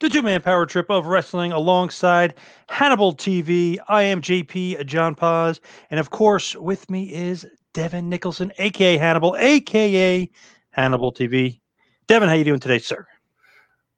[0.00, 2.34] the two man power trip of wrestling alongside
[2.68, 3.78] Hannibal TV.
[3.88, 9.36] I am JP John Paz, and of course, with me is Devin Nicholson, aka Hannibal,
[9.38, 10.28] aka
[10.70, 11.60] Hannibal TV.
[12.06, 13.06] Devin, how you doing today, sir?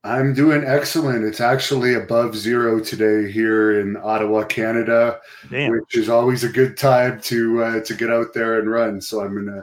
[0.04, 1.24] I'm doing excellent.
[1.24, 5.70] It's actually above zero today here in Ottawa, Canada, Damn.
[5.70, 9.00] which is always a good time to uh, to get out there and run.
[9.00, 9.62] So I'm gonna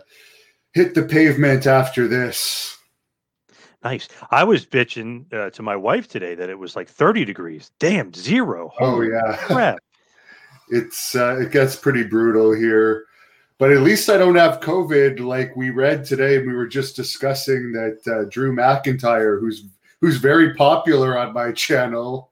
[0.72, 2.79] hit the pavement after this.
[3.84, 4.10] Nice.
[4.30, 7.72] I was bitching uh, to my wife today that it was like 30 degrees.
[7.80, 8.72] Damn, zero.
[8.80, 9.80] Oh yeah, crap.
[10.70, 13.06] it's uh, it gets pretty brutal here.
[13.58, 16.40] But at least I don't have COVID like we read today.
[16.40, 19.66] We were just discussing that uh, Drew McIntyre, who's
[20.02, 22.32] who's very popular on my channel,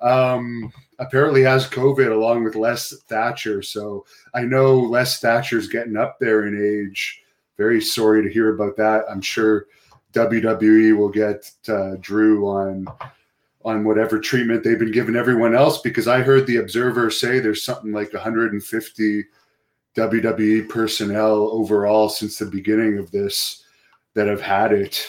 [0.00, 3.62] um, apparently has COVID along with Les Thatcher.
[3.62, 4.04] So
[4.34, 7.22] I know Les Thatcher's getting up there in age.
[7.58, 9.04] Very sorry to hear about that.
[9.10, 9.66] I'm sure
[10.12, 12.86] WWE will get uh, Drew on
[13.64, 17.62] on whatever treatment they've been giving everyone else because I heard the Observer say there's
[17.64, 19.24] something like 150
[19.96, 23.64] WWE personnel overall since the beginning of this
[24.14, 25.00] that have had it.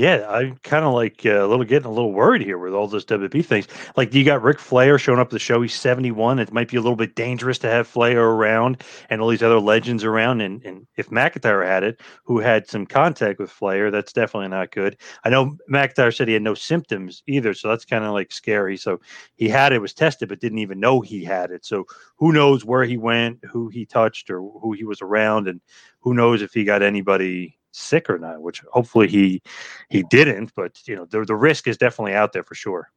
[0.00, 2.88] Yeah, I'm kind of like uh, a little getting a little worried here with all
[2.88, 3.68] those WB things.
[3.98, 5.60] Like, you got Ric Flair showing up at the show.
[5.60, 6.38] He's 71.
[6.38, 9.60] It might be a little bit dangerous to have Flair around and all these other
[9.60, 10.40] legends around.
[10.40, 14.70] And, and if McIntyre had it, who had some contact with Flair, that's definitely not
[14.70, 14.96] good.
[15.24, 18.78] I know McIntyre said he had no symptoms either, so that's kind of like scary.
[18.78, 19.02] So
[19.36, 21.66] he had it, was tested, but didn't even know he had it.
[21.66, 21.84] So
[22.16, 25.60] who knows where he went, who he touched, or who he was around, and
[26.00, 29.42] who knows if he got anybody sick or not, which hopefully he
[29.88, 32.90] he didn't, but you know, the the risk is definitely out there for sure.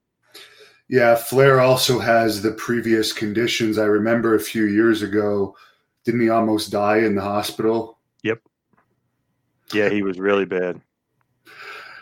[0.89, 3.77] Yeah, Flair also has the previous conditions.
[3.77, 5.55] I remember a few years ago,
[6.03, 7.99] didn't he almost die in the hospital?
[8.23, 8.41] Yep.
[9.73, 10.81] Yeah, he was really bad.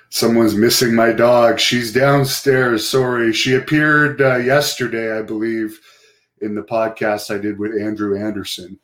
[0.10, 1.60] Someone's missing my dog.
[1.60, 2.86] She's downstairs.
[2.86, 3.32] Sorry.
[3.32, 5.80] She appeared uh, yesterday, I believe,
[6.42, 8.78] in the podcast I did with Andrew Anderson.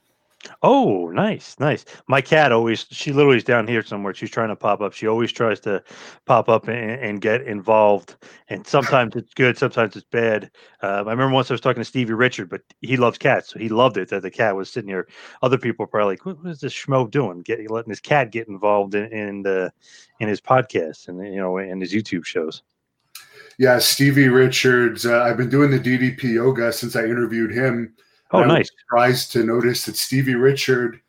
[0.61, 1.85] Oh, nice, nice.
[2.07, 4.13] My cat always, she literally is down here somewhere.
[4.13, 4.93] She's trying to pop up.
[4.93, 5.83] She always tries to
[6.25, 8.15] pop up and, and get involved.
[8.49, 10.51] And sometimes it's good, sometimes it's bad.
[10.81, 13.49] Uh, I remember once I was talking to Stevie Richard, but he loves cats.
[13.49, 15.07] So he loved it that the cat was sitting here.
[15.41, 17.41] Other people are probably like, what, what is this schmo doing?
[17.41, 19.71] Getting, letting his cat get involved in, in, the,
[20.19, 22.63] in his podcast and, you know, in his YouTube shows.
[23.57, 25.05] Yeah, Stevie Richards.
[25.05, 27.95] Uh, I've been doing the DDP yoga since I interviewed him.
[28.31, 28.59] Oh, I nice.
[28.59, 31.01] was surprised to notice that Stevie Richard,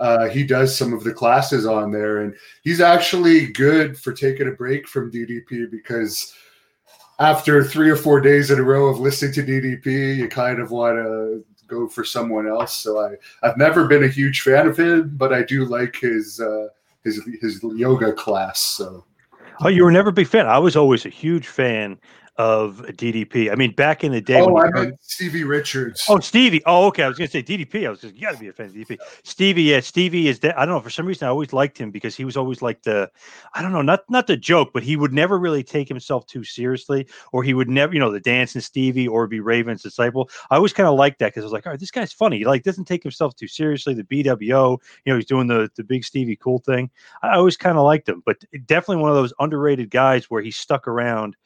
[0.00, 4.48] uh, he does some of the classes on there, and he's actually good for taking
[4.48, 6.34] a break from DDP because
[7.18, 10.70] after three or four days in a row of listening to DDP, you kind of
[10.70, 12.74] want to go for someone else.
[12.74, 16.40] So I, I've never been a huge fan of him, but I do like his
[16.40, 16.68] uh,
[17.04, 18.60] his his yoga class.
[18.60, 19.04] So
[19.60, 20.46] Oh, you were never a big fan.
[20.46, 21.98] I was always a huge fan
[22.38, 23.50] of DDP.
[23.50, 24.40] I mean, back in the day.
[24.40, 26.04] Oh, I meant Stevie Richards.
[26.08, 26.62] Oh, Stevie.
[26.66, 27.02] Oh, okay.
[27.02, 27.86] I was going to say DDP.
[27.86, 28.98] I was just, you got to be a fan of DDP.
[29.24, 30.38] Stevie, yeah, Stevie is.
[30.42, 30.80] I don't know.
[30.80, 33.10] For some reason, I always liked him because he was always like the,
[33.54, 36.44] I don't know, not not the joke, but he would never really take himself too
[36.44, 40.28] seriously, or he would never, you know, the dancing Stevie or be Raven's disciple.
[40.50, 42.38] I always kind of liked that because I was like, all right, this guy's funny.
[42.38, 43.94] He like doesn't take himself too seriously.
[43.94, 46.90] The BWO, you know, he's doing the the big Stevie cool thing.
[47.22, 50.50] I always kind of liked him, but definitely one of those underrated guys where he
[50.50, 51.36] stuck around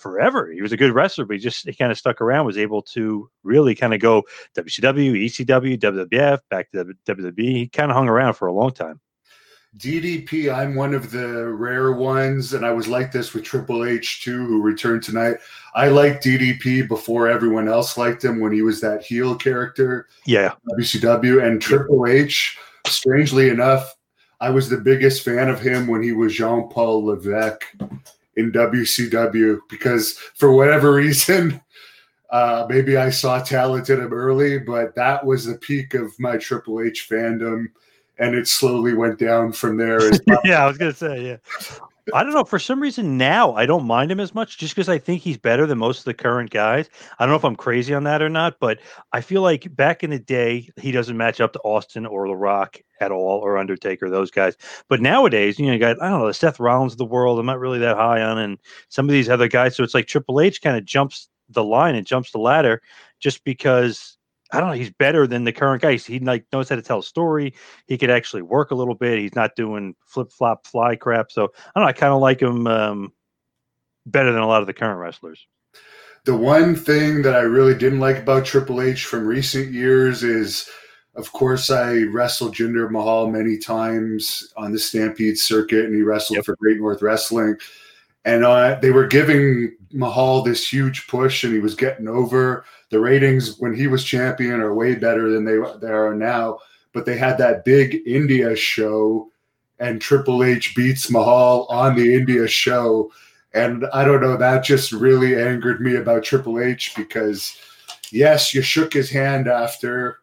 [0.00, 0.50] forever.
[0.50, 2.82] He was a good wrestler, but he just he kind of stuck around, was able
[2.82, 4.22] to really kind of go
[4.56, 7.38] WCW, ECW, WWF, back to WWE.
[7.38, 9.00] He kind of hung around for a long time.
[9.78, 14.24] DDP, I'm one of the rare ones, and I was like this with Triple H
[14.24, 15.36] too, who returned tonight.
[15.76, 20.08] I liked DDP before everyone else liked him when he was that heel character.
[20.26, 20.54] Yeah.
[20.72, 22.58] WCW and Triple H,
[22.88, 23.94] strangely enough,
[24.40, 27.64] I was the biggest fan of him when he was Jean Paul Levesque
[28.40, 31.60] in WCW because for whatever reason,
[32.30, 36.36] uh, maybe I saw talent in him early, but that was the peak of my
[36.36, 37.66] Triple H fandom,
[38.18, 40.10] and it slowly went down from there.
[40.44, 41.78] yeah, I was gonna say, yeah.
[42.14, 42.44] I don't know.
[42.44, 45.38] For some reason now, I don't mind him as much, just because I think he's
[45.38, 46.88] better than most of the current guys.
[47.18, 48.80] I don't know if I'm crazy on that or not, but
[49.12, 52.34] I feel like back in the day, he doesn't match up to Austin or The
[52.34, 54.56] Rock at all, or Undertaker, those guys.
[54.88, 57.38] But nowadays, you know, you got I don't know the Seth Rollins of the world.
[57.38, 58.58] I'm not really that high on, and
[58.88, 59.76] some of these other guys.
[59.76, 62.82] So it's like Triple H kind of jumps the line and jumps the ladder
[63.18, 64.16] just because
[64.52, 64.74] I don't know.
[64.74, 66.04] He's better than the current guys.
[66.04, 67.54] He like knows how to tell a story.
[67.86, 69.18] He could actually work a little bit.
[69.18, 71.30] He's not doing flip flop fly crap.
[71.30, 71.88] So I don't know.
[71.88, 73.12] I kind of like him um,
[74.06, 75.46] better than a lot of the current wrestlers.
[76.24, 80.68] The one thing that I really didn't like about Triple H from recent years is,
[81.14, 86.36] of course, I wrestled Jinder Mahal many times on the Stampede circuit, and he wrestled
[86.36, 86.44] yep.
[86.44, 87.56] for Great North Wrestling.
[88.26, 93.00] And uh, they were giving Mahal this huge push, and he was getting over the
[93.00, 96.58] ratings when he was champion are way better than they they are now.
[96.92, 99.30] But they had that big India show,
[99.78, 103.12] and Triple H beats Mahal on the India show,
[103.54, 104.36] and I don't know.
[104.36, 107.56] That just really angered me about Triple H because,
[108.10, 110.18] yes, you shook his hand after,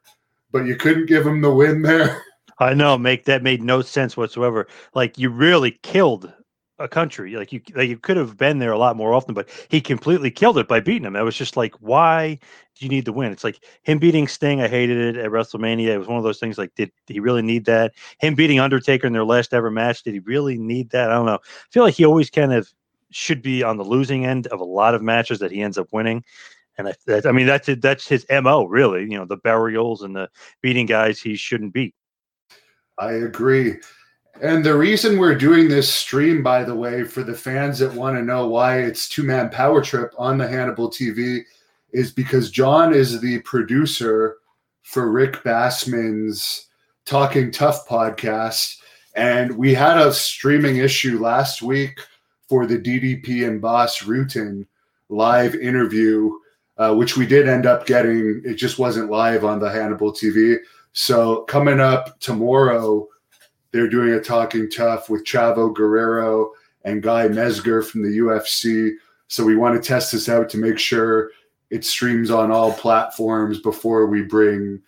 [0.52, 2.22] but you couldn't give him the win there.
[2.60, 4.68] I know, make that made no sense whatsoever.
[4.94, 6.34] Like you really killed
[6.80, 7.36] a country.
[7.36, 10.32] Like you, like you could have been there a lot more often, but he completely
[10.32, 11.16] killed it by beating him.
[11.16, 12.40] It was just like, why
[12.76, 13.32] do you need the win?
[13.32, 14.62] It's like him beating Sting.
[14.62, 15.88] I hated it at WrestleMania.
[15.88, 16.58] It was one of those things.
[16.58, 17.94] Like, did he really need that?
[18.20, 20.04] Him beating Undertaker in their last ever match.
[20.04, 21.10] Did he really need that?
[21.10, 21.40] I don't know.
[21.42, 22.72] I feel like he always kind of
[23.10, 25.88] should be on the losing end of a lot of matches that he ends up
[25.92, 26.24] winning.
[26.78, 29.02] And I, that, I mean, that's it, that's his mo, really.
[29.02, 30.30] You know, the burials and the
[30.62, 31.96] beating guys he shouldn't beat.
[33.00, 33.78] I agree.
[34.40, 38.18] And the reason we're doing this stream, by the way, for the fans that want
[38.18, 41.42] to know why it's Two Man Power Trip on the Hannibal TV,
[41.92, 44.38] is because John is the producer
[44.84, 46.68] for Rick Bassman's
[47.06, 48.78] Talking Tough podcast.
[49.16, 52.00] And we had a streaming issue last week
[52.48, 54.68] for the DDP and Bas Rutten
[55.10, 56.32] live interview,
[56.78, 58.44] uh, which we did end up getting.
[58.46, 60.58] It just wasn't live on the Hannibal TV.
[60.94, 63.08] So coming up tomorrow,
[63.78, 66.52] they're doing a talking tough with Chavo Guerrero
[66.84, 68.94] and Guy Mezger from the UFC.
[69.28, 71.30] So we want to test this out to make sure
[71.70, 74.82] it streams on all platforms before we bring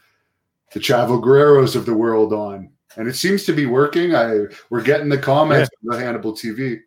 [0.73, 2.71] the Chavo Guerreros of the world on.
[2.95, 4.15] And it seems to be working.
[4.15, 5.91] I we're getting the comments yeah.
[5.91, 6.79] on the Hannibal TV.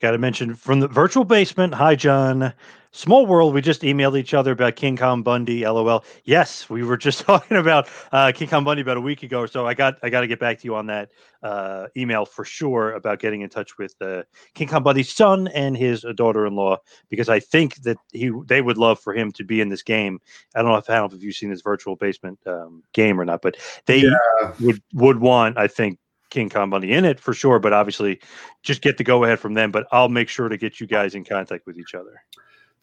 [0.00, 1.74] Got to mention from the virtual basement.
[1.74, 2.54] Hi, John.
[2.96, 3.52] Small world.
[3.52, 5.66] We just emailed each other about King Kong Bundy.
[5.66, 6.02] LOL.
[6.24, 9.48] Yes, we were just talking about uh, King Kong Bundy about a week ago or
[9.48, 9.66] so.
[9.66, 11.10] I got I got to get back to you on that
[11.42, 14.22] uh, email for sure about getting in touch with uh,
[14.54, 16.78] King Kong Bundy's son and his daughter-in-law
[17.10, 20.18] because I think that he they would love for him to be in this game.
[20.54, 23.20] I don't know if I don't know if you've seen this virtual basement um, game
[23.20, 24.54] or not, but they yeah.
[24.60, 25.98] would would want I think
[26.30, 27.58] King Kong Bundy in it for sure.
[27.58, 28.20] But obviously,
[28.62, 29.70] just get the go ahead from them.
[29.70, 32.22] But I'll make sure to get you guys in contact with each other.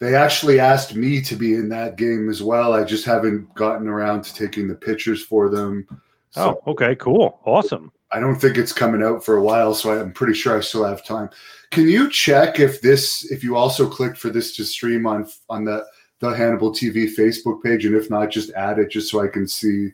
[0.04, 2.74] They actually asked me to be in that game as well.
[2.74, 5.86] I just haven't gotten around to taking the pictures for them.
[5.90, 5.96] Oh,
[6.30, 7.90] so oh, okay, cool, awesome.
[8.12, 10.84] I don't think it's coming out for a while, so I'm pretty sure I still
[10.84, 11.30] have time.
[11.70, 15.64] Can you check if this, if you also clicked for this to stream on on
[15.64, 15.86] the
[16.18, 19.48] the Hannibal TV Facebook page, and if not, just add it just so I can
[19.48, 19.88] see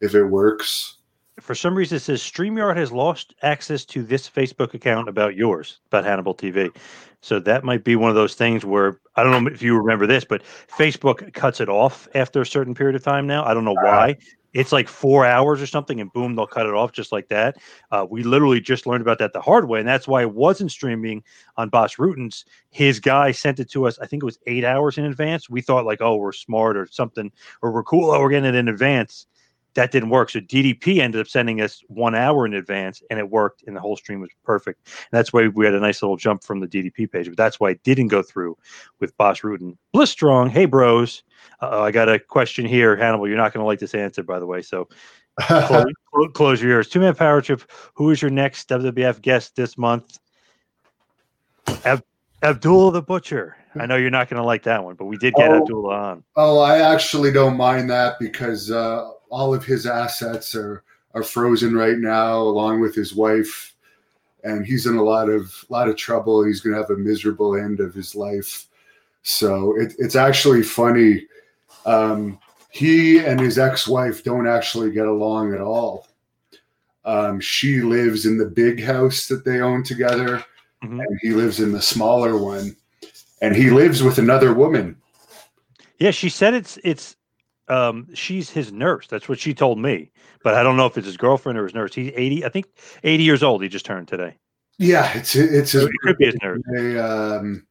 [0.00, 0.95] if it works.
[1.40, 5.80] For some reason, it says StreamYard has lost access to this Facebook account about yours,
[5.88, 6.74] about Hannibal TV.
[7.20, 10.06] So that might be one of those things where I don't know if you remember
[10.06, 13.44] this, but Facebook cuts it off after a certain period of time now.
[13.44, 14.16] I don't know why.
[14.56, 17.56] it's like four hours or something, and boom, they'll cut it off just like that.
[17.90, 20.70] Uh, we literally just learned about that the hard way, and that's why it wasn't
[20.70, 21.22] streaming
[21.58, 22.46] on Bas Rutten's.
[22.70, 23.98] His guy sent it to us.
[23.98, 25.50] I think it was eight hours in advance.
[25.50, 28.10] We thought like, oh, we're smart or something, or we're cool.
[28.10, 29.26] Oh, we're getting it in advance.
[29.76, 30.30] That didn't work.
[30.30, 33.80] So DDP ended up sending us one hour in advance, and it worked, and the
[33.80, 34.80] whole stream was perfect.
[34.86, 37.28] And that's why we had a nice little jump from the DDP page.
[37.28, 38.56] But that's why it didn't go through
[39.00, 39.76] with Bas Rutten.
[39.92, 41.22] Bliss Strong, hey bros.
[41.62, 43.28] Uh, I got a question here, Hannibal.
[43.28, 44.62] You're not going to like this answer, by the way.
[44.62, 44.88] So
[45.40, 45.84] close,
[46.34, 46.88] close your ears.
[46.88, 47.62] Two man power trip.
[47.94, 50.18] Who is your next WWF guest this month?
[51.84, 52.04] Ab-
[52.42, 53.56] Abdullah the Butcher.
[53.78, 55.60] I know you're not going to like that one, but we did get Oh.
[55.60, 56.24] Abdullah on.
[56.36, 60.82] Oh, I actually don't mind that because uh, all of his assets are
[61.14, 63.74] are frozen right now, along with his wife,
[64.44, 66.44] and he's in a lot of lot of trouble.
[66.44, 68.66] He's going to have a miserable end of his life.
[69.22, 71.26] So it, it's actually funny.
[71.86, 76.06] Um, he and his ex-wife don't actually get along at all.
[77.04, 80.44] Um, she lives in the big house that they own together,
[80.84, 81.00] Mhm.
[81.00, 82.76] and he lives in the smaller one.
[83.40, 84.96] And he lives with another woman.
[85.98, 87.16] Yeah, she said it's it's
[87.68, 89.06] um she's his nurse.
[89.06, 90.10] That's what she told me.
[90.42, 91.94] But I don't know if it's his girlfriend or his nurse.
[91.94, 92.66] He's 80, I think
[93.02, 93.62] 80 years old.
[93.62, 94.36] He just turned today.
[94.78, 96.60] Yeah, it's it's So it could be his nurse.
[96.66, 97.66] birthday, Um,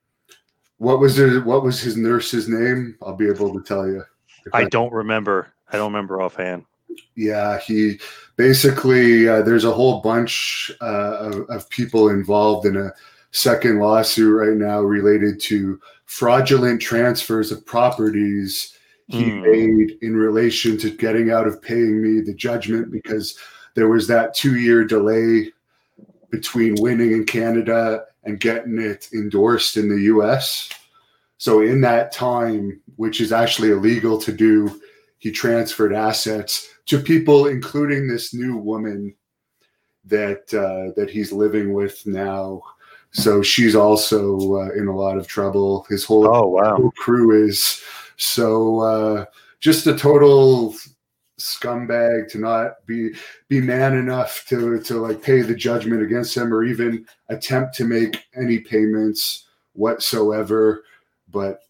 [0.77, 2.97] what was the what was his nurse's name?
[3.01, 4.03] I'll be able to tell you.
[4.45, 5.53] If I don't remember.
[5.71, 6.65] I don't remember offhand.
[7.15, 7.99] Yeah, he
[8.35, 12.91] basically uh, there's a whole bunch uh, of, of people involved in a
[13.31, 19.41] second lawsuit right now related to fraudulent transfers of properties he Hmm.
[19.41, 23.37] made in relation to getting out of paying me the judgment because
[23.75, 25.51] there was that two year delay
[26.31, 30.69] between winning in Canada and getting it endorsed in the US.
[31.37, 34.81] So in that time, which is actually illegal to do,
[35.19, 39.13] he transferred assets to people, including this new woman
[40.05, 42.61] that uh, that he's living with now.
[43.15, 45.85] So she's also uh, in a lot of trouble.
[45.89, 46.91] His whole, Oh wow.
[46.97, 47.81] crew is
[48.17, 49.25] so uh,
[49.61, 50.75] just a total
[51.39, 53.11] scumbag to not be
[53.47, 57.85] be man enough to to like pay the judgment against him or even attempt to
[57.85, 60.83] make any payments whatsoever.
[61.31, 61.61] But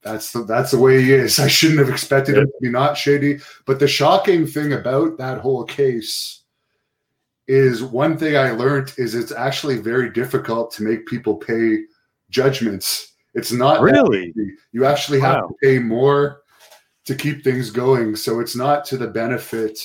[0.00, 1.38] that's the that's the way he is.
[1.38, 3.38] I shouldn't have expected him to be not shady.
[3.66, 6.40] But the shocking thing about that whole case
[7.48, 11.84] is one thing I learned is it's actually very difficult to make people pay
[12.30, 13.12] judgments.
[13.34, 14.34] It's not Really?
[14.72, 15.48] You actually have Wow.
[15.48, 16.40] to pay more
[17.04, 18.16] to keep things going.
[18.16, 19.78] So it's not to the benefit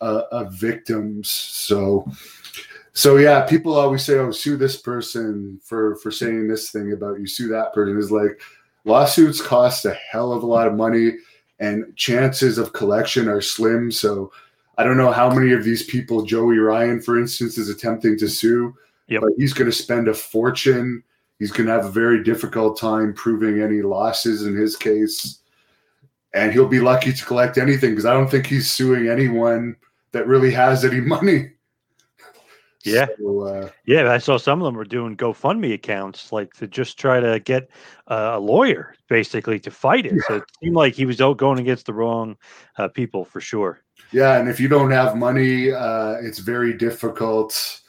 [0.00, 1.30] uh, of victims.
[1.30, 2.10] So,
[2.92, 7.20] so yeah, people always say, "Oh, sue this person for for saying this thing about
[7.20, 7.26] you.
[7.26, 8.40] Sue that person." Is like
[8.84, 11.12] lawsuits cost a hell of a lot of money,
[11.60, 13.92] and chances of collection are slim.
[13.92, 14.32] So.
[14.80, 18.28] I don't know how many of these people, Joey Ryan, for instance, is attempting to
[18.28, 18.74] sue,
[19.08, 19.20] Yep.
[19.20, 21.02] but he's going to spend a fortune.
[21.38, 25.40] He's going to have a very difficult time proving any losses in his case.
[26.32, 29.76] And he'll be lucky to collect anything because I don't think he's suing anyone
[30.12, 31.50] that really has any money.
[32.84, 33.06] Yeah.
[33.18, 36.98] So, uh, Yeah, I saw some of them were doing GoFundMe accounts, like to just
[36.98, 37.70] try to get
[38.08, 40.14] uh, a lawyer, basically, to fight it.
[40.26, 42.36] So it seemed like he was out going against the wrong
[42.78, 43.80] uh, people for sure.
[44.12, 44.38] yeah.
[44.38, 47.80] And if you don't have money, uh, it's very difficult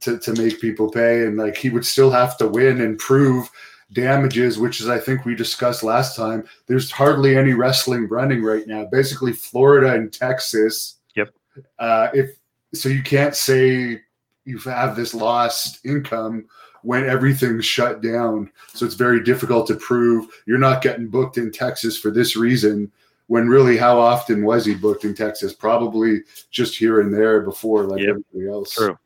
[0.00, 1.24] to, to make people pay.
[1.24, 3.50] And like he would still have to win and prove
[3.92, 6.44] damages, which is, I think we discussed last time.
[6.66, 8.84] There's hardly any wrestling running right now.
[8.92, 10.96] Basically, Florida and Texas.
[11.16, 11.30] Yep.
[11.78, 12.30] Uh, if
[12.74, 14.02] so, you can't say
[14.48, 16.46] you have this lost income
[16.82, 18.50] when everything's shut down.
[18.72, 22.90] So it's very difficult to prove you're not getting booked in Texas for this reason.
[23.26, 25.52] When really, how often was he booked in Texas?
[25.52, 28.08] Probably just here and there before, like Yep.
[28.08, 28.74] everybody else.
[28.74, 28.98] True.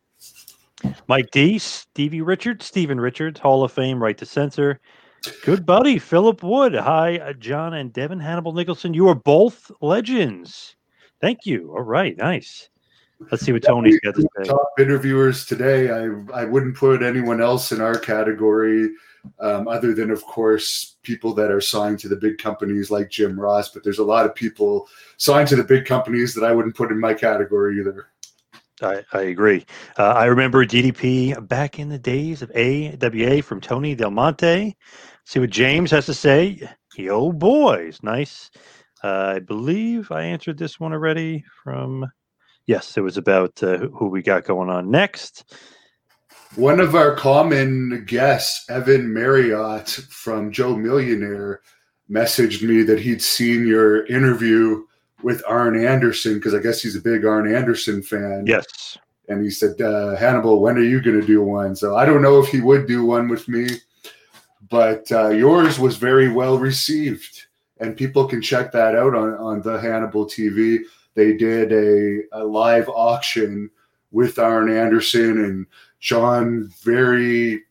[1.08, 4.80] Mike D, Stevie Richards, Stephen Richards, Hall of Fame, right to censor.
[5.44, 6.74] Good buddy, Philip Wood.
[6.74, 8.94] Hi, uh, John and Devin Hannibal Nicholson.
[8.94, 10.76] You are both legends.
[11.20, 11.72] Thank you.
[11.76, 12.68] All right, nice.
[13.30, 14.44] Let's see what Tony's got to say.
[14.44, 15.90] Top interviewers today.
[15.90, 18.90] I I wouldn't put anyone else in our category,
[19.40, 23.38] um, other than of course people that are signed to the big companies like Jim
[23.38, 23.68] Ross.
[23.68, 26.90] But there's a lot of people signed to the big companies that I wouldn't put
[26.90, 28.08] in my category either.
[28.80, 29.64] I, I agree.
[29.96, 34.76] Uh, I remember DDP back in the days of AWA from Tony Del Monte.
[35.24, 36.68] See what James has to say.
[36.96, 38.00] Yo, boys.
[38.02, 38.50] Nice.
[39.04, 42.10] Uh, I believe I answered this one already from.
[42.66, 45.44] Yes, it was about uh, who- we got going on next.
[46.56, 51.62] One of our common guests, Evan Marriott from Joe Millionaire,
[52.10, 54.84] messaged me that he'd seen your interview
[55.22, 58.44] with Arn Anderson because I guess he's a big Arn Anderson fan.
[58.46, 58.98] Yes.
[59.28, 61.74] And he said, uh, Hannibal, when are you going to do one?
[61.74, 63.66] So I don't know if he would do one with me,
[64.68, 67.46] but uh, yours was very well received.
[67.80, 70.80] And people can check that out on, on the Hannibal TV.
[71.14, 73.70] They did a, a live auction
[74.10, 75.66] with Arn Anderson and
[76.00, 77.62] John very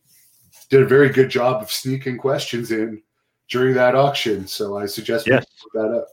[0.70, 3.02] did a very good job of sneaking questions in
[3.50, 4.48] during that auction.
[4.48, 5.46] So I suggest yes.
[5.46, 6.08] we put that up.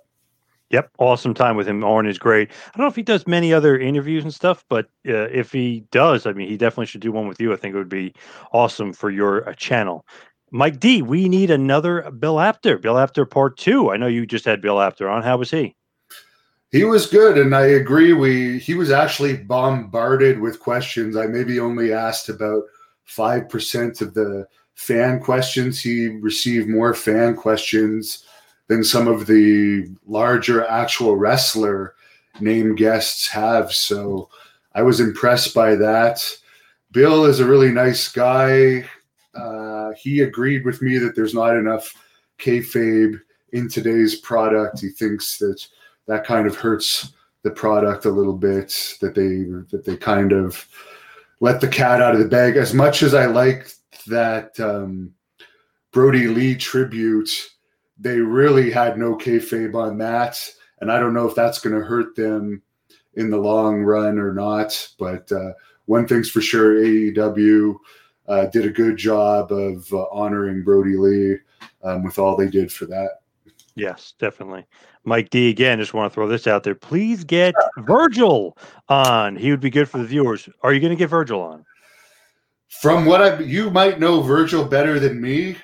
[0.70, 1.82] Yep, awesome time with him.
[1.82, 2.50] Arn is great.
[2.50, 5.84] I don't know if he does many other interviews and stuff, but uh, if he
[5.90, 7.52] does, I mean, he definitely should do one with you.
[7.52, 8.12] I think it would be
[8.52, 10.04] awesome for your uh, channel.
[10.50, 12.78] Mike D, we need another Bill Apter.
[12.78, 13.90] Bill Apter part two.
[13.90, 15.22] I know you just had Bill Apter on.
[15.22, 15.74] How was he?
[16.70, 18.12] He was good, and I agree.
[18.12, 21.16] We he was actually bombarded with questions.
[21.16, 22.64] I maybe only asked about
[23.04, 25.80] five percent of the fan questions.
[25.80, 28.24] He received more fan questions
[28.66, 31.94] than some of the larger actual wrestler
[32.38, 33.72] name guests have.
[33.72, 34.28] So
[34.74, 36.22] I was impressed by that.
[36.92, 38.88] Bill is a really nice guy.
[39.34, 41.94] Uh, he agreed with me that there's not enough
[42.38, 43.18] kayfabe
[43.52, 44.80] in today's product.
[44.80, 45.66] He thinks that
[46.08, 47.12] that kind of hurts
[47.42, 48.96] the product a little bit.
[49.00, 50.66] That they that they kind of
[51.40, 52.56] let the cat out of the bag.
[52.56, 53.70] As much as I like
[54.08, 55.14] that um,
[55.92, 57.30] Brodie Lee tribute
[57.98, 60.38] they really had no kayfabe on that,
[60.80, 62.62] and I don't know if that's going to hurt them
[63.14, 64.88] in the long run or not.
[64.98, 65.52] But uh,
[65.86, 67.76] one thing's for sure, AEW
[68.28, 71.36] uh, did a good job of uh, honoring Brodie Lee
[71.82, 73.17] um, with all they did for that.
[73.78, 74.66] Yes, definitely.
[75.04, 76.74] Mike D again, just want to throw this out there.
[76.74, 78.58] Please get Virgil
[78.88, 79.36] on.
[79.36, 80.48] He would be good for the viewers.
[80.62, 81.64] Are you going to get Virgil on?
[82.68, 85.56] From what I you might know Virgil better than me,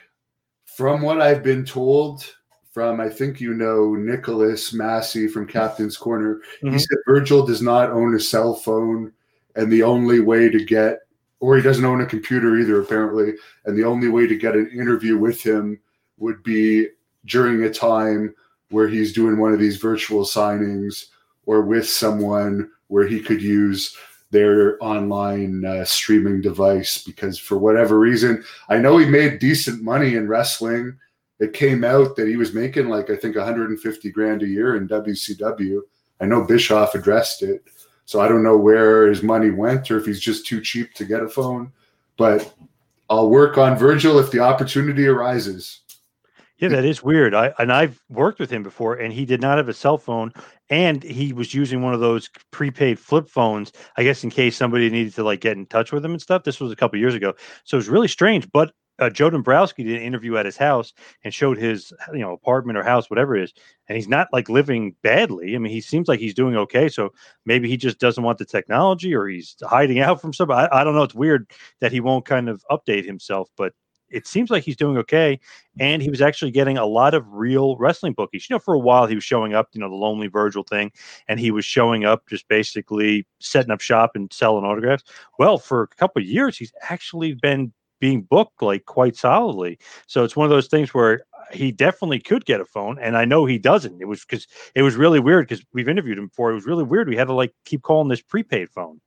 [0.65, 2.25] from what I've been told
[2.73, 6.73] from, I think you know Nicholas Massey from Captain's Corner, mm-hmm.
[6.73, 9.13] he said Virgil does not own a cell phone,
[9.55, 10.99] and the only way to get,
[11.39, 14.71] or he doesn't own a computer either, apparently, and the only way to get an
[14.71, 15.79] interview with him
[16.17, 16.89] would be
[17.27, 18.35] during a time
[18.71, 21.07] where he's doing one of these virtual signings
[21.47, 23.97] or with someone where he could use
[24.31, 30.17] their online uh, streaming device because for whatever reason, I know he made decent money
[30.17, 30.99] in wrestling.
[31.39, 34.89] It came out that he was making like I think 150 grand a year in
[34.89, 35.81] WCW.
[36.21, 37.65] I know Bischoff addressed it,
[38.07, 41.05] so I don't know where his money went or if he's just too cheap to
[41.05, 41.73] get a phone.
[42.17, 42.55] But
[43.09, 45.81] I'll work on Virgil if the opportunity arises.
[46.65, 47.35] Yeah, that is weird.
[47.35, 50.33] I and I've worked with him before, and he did not have a cell phone,
[50.71, 53.71] and he was using one of those prepaid flip phones.
[53.99, 56.45] I guess in case somebody needed to like get in touch with him and stuff.
[56.45, 58.51] This was a couple years ago, so it was really strange.
[58.51, 62.33] But uh, Joe Dombrowski did an interview at his house and showed his you know
[62.33, 63.53] apartment or house, whatever it is,
[63.87, 65.55] and he's not like living badly.
[65.55, 66.89] I mean, he seems like he's doing okay.
[66.89, 67.11] So
[67.45, 70.67] maybe he just doesn't want the technology, or he's hiding out from somebody.
[70.73, 71.03] I, I don't know.
[71.03, 71.51] It's weird
[71.83, 73.75] that he won't kind of update himself, but
[74.11, 75.41] it seems like he's doing okay.
[75.79, 78.49] And he was actually getting a lot of real wrestling bookies.
[78.49, 80.93] You know, for a while he was showing up, you know, the Lonely Virgil thing,
[81.29, 85.05] and he was showing up just basically setting up shop and selling autographs.
[85.39, 89.79] Well, for a couple of years, he's actually been being booked like quite solidly.
[90.07, 93.25] So it's one of those things where he definitely could get a phone, and I
[93.25, 94.01] know he doesn't.
[94.01, 96.51] It was because it was really weird because we've interviewed him before.
[96.51, 97.09] It was really weird.
[97.09, 99.01] We had to like keep calling this prepaid phone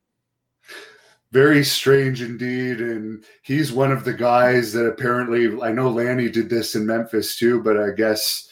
[1.32, 2.80] very strange indeed.
[2.80, 7.38] And he's one of the guys that apparently I know Lanny did this in Memphis
[7.38, 8.50] too, but I guess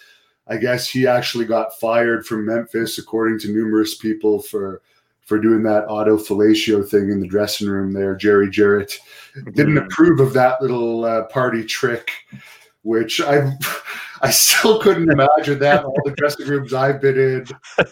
[0.48, 4.82] I guess he actually got fired from Memphis, according to numerous people, for
[5.22, 8.16] for doing that auto fellatio thing in the dressing room there.
[8.16, 9.00] Jerry Jarrett
[9.54, 9.86] didn't mm-hmm.
[9.86, 12.12] approve of that little uh, party trick,
[12.84, 13.52] which I
[14.22, 17.48] I still couldn't imagine that in all the dressing rooms I've been in.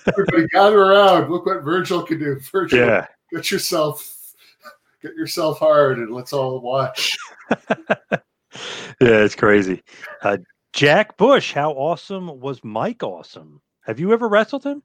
[0.07, 1.31] Everybody gather around.
[1.31, 2.39] Look what Virgil can do.
[2.51, 3.07] Virgil, yeah.
[3.31, 4.12] get yourself
[5.03, 7.15] get yourself hard and let's all watch.
[7.69, 8.19] yeah,
[8.99, 9.83] it's crazy.
[10.21, 10.37] Uh,
[10.71, 13.61] Jack Bush, how awesome was Mike awesome?
[13.81, 14.81] Have you ever wrestled him?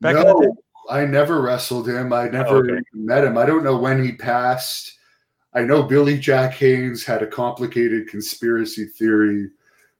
[0.00, 0.56] Back no,
[0.90, 2.12] I never wrestled him.
[2.12, 2.82] I never oh, okay.
[2.92, 3.38] met him.
[3.38, 4.98] I don't know when he passed.
[5.52, 9.50] I know Billy Jack Haynes had a complicated conspiracy theory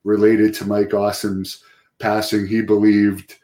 [0.03, 1.63] related to Mike Awesome's
[1.99, 2.47] passing.
[2.47, 3.37] He believed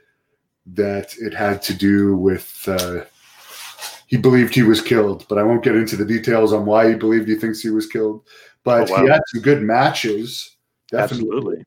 [0.67, 3.05] that it had to do with uh,
[4.11, 6.95] he believed he was killed, but I won't get into the details on why he
[6.97, 8.27] believed he thinks he was killed.
[8.65, 9.03] But oh, wow.
[9.05, 10.57] he had some good matches.
[10.91, 11.29] Definitely.
[11.29, 11.65] Absolutely.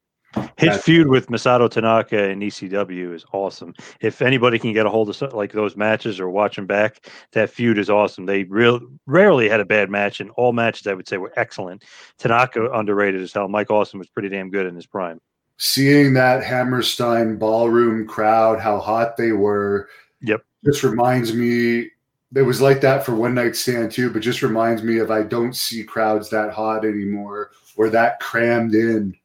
[0.58, 3.73] His feud with Masato Tanaka in ECW is awesome.
[4.01, 7.49] If anybody can get a hold of like those matches or watch them back, that
[7.49, 8.25] feud is awesome.
[8.25, 11.86] They real rarely had a bad match, and all matches I would say were excellent.
[12.17, 13.47] Tanaka underrated as hell.
[13.47, 15.21] Mike Awesome was pretty damn good in his prime.
[15.58, 19.88] seeing that Hammerstein ballroom crowd, how hot they were.
[20.21, 20.43] Yep.
[20.65, 21.89] Just reminds me,
[22.36, 25.24] it was like that for One Night Stand too, but just reminds me of I
[25.24, 29.15] don't see crowds that hot anymore or that crammed in,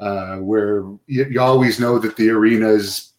[0.00, 3.12] uh, where you, you always know that the arena is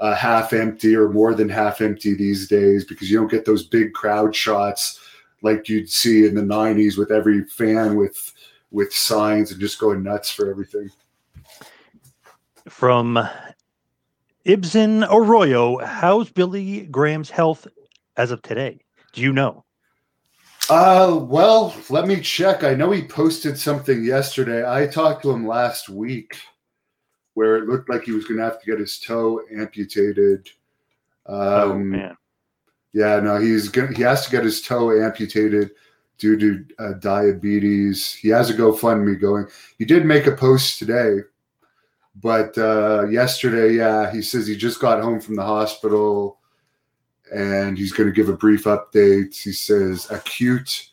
[0.00, 3.64] uh, half empty or more than half empty these days because you don't get those
[3.64, 5.00] big crowd shots
[5.42, 8.32] like you'd see in the 90s with every fan with
[8.70, 10.90] with signs and just going nuts for everything.
[12.68, 13.28] From
[14.44, 17.68] Ibsen Arroyo, how's Billy Graham's health
[18.16, 18.80] as of today?
[19.12, 19.64] Do you know?
[20.70, 22.64] Uh, well, let me check.
[22.64, 24.68] I know he posted something yesterday.
[24.68, 26.36] I talked to him last week
[27.34, 30.48] where it looked like he was going to have to get his toe amputated.
[31.26, 32.16] Um, oh man.
[32.92, 35.72] Yeah, no, he's gonna, he has to get his toe amputated
[36.16, 38.14] due to uh, diabetes.
[38.14, 39.46] He has a GoFundMe going.
[39.78, 41.18] He did make a post today,
[42.22, 46.38] but uh, yesterday, yeah, he says he just got home from the hospital
[47.34, 49.36] and he's going to give a brief update.
[49.36, 50.90] He says acute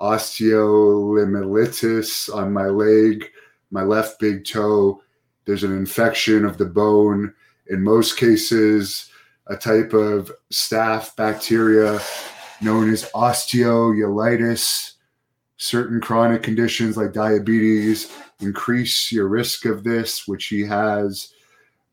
[0.00, 3.30] osteomyelitis on my leg,
[3.70, 5.00] my left big toe.
[5.44, 7.32] There's an infection of the bone.
[7.68, 9.08] In most cases,
[9.46, 12.00] a type of staph bacteria
[12.60, 14.94] known as osteoitis.
[15.58, 21.32] Certain chronic conditions like diabetes increase your risk of this, which he has.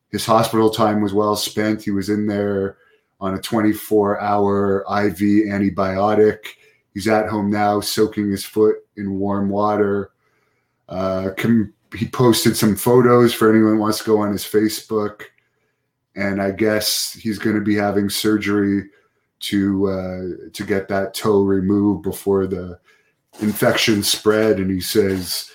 [0.09, 1.83] His hospital time was well spent.
[1.83, 2.77] He was in there
[3.21, 6.39] on a 24 hour IV antibiotic.
[6.93, 10.11] He's at home now, soaking his foot in warm water.
[10.89, 15.23] Uh, com- he posted some photos for anyone wants to go on his Facebook.
[16.15, 18.89] And I guess he's going to be having surgery
[19.41, 22.79] to uh, to get that toe removed before the
[23.39, 24.59] infection spread.
[24.59, 25.51] And he says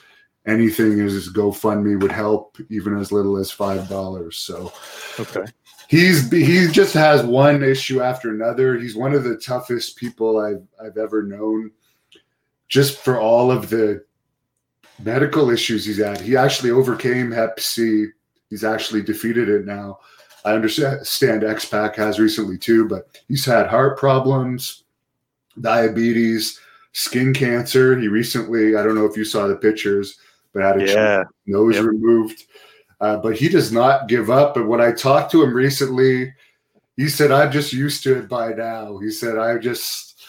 [0.47, 4.39] anything as GoFundMe would help, even as little as five dollars.
[4.39, 4.73] So,
[5.21, 5.45] okay,
[5.89, 8.77] he's he just has one issue after another.
[8.79, 11.71] He's one of the toughest people I've I've ever known.
[12.69, 14.05] Just for all of the
[15.03, 18.07] medical issues he's had, he actually overcame Hep C.
[18.51, 19.99] He's actually defeated it now.
[20.45, 24.85] I understand X-Pac has recently too, but he's had heart problems,
[25.61, 26.61] diabetes,
[26.93, 27.99] skin cancer.
[27.99, 30.19] He recently, I don't know if you saw the pictures,
[30.53, 31.25] but had a Yeah.
[31.47, 31.85] nose Yep.
[31.85, 32.45] removed.
[33.01, 34.55] Uh, but he does not give up.
[34.55, 36.33] But when I talked to him recently,
[36.97, 40.21] he said, "I'm just used to it by now." He said, "I just,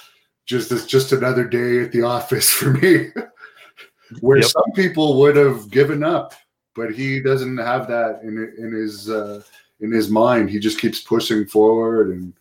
[0.45, 3.09] just it's just another day at the office for me."
[4.21, 4.47] Where Yep.
[4.47, 6.33] some people would have given up,
[6.75, 9.41] but he doesn't have that in in his uh,
[9.79, 10.49] in his mind.
[10.49, 12.33] He just keeps pushing forward, and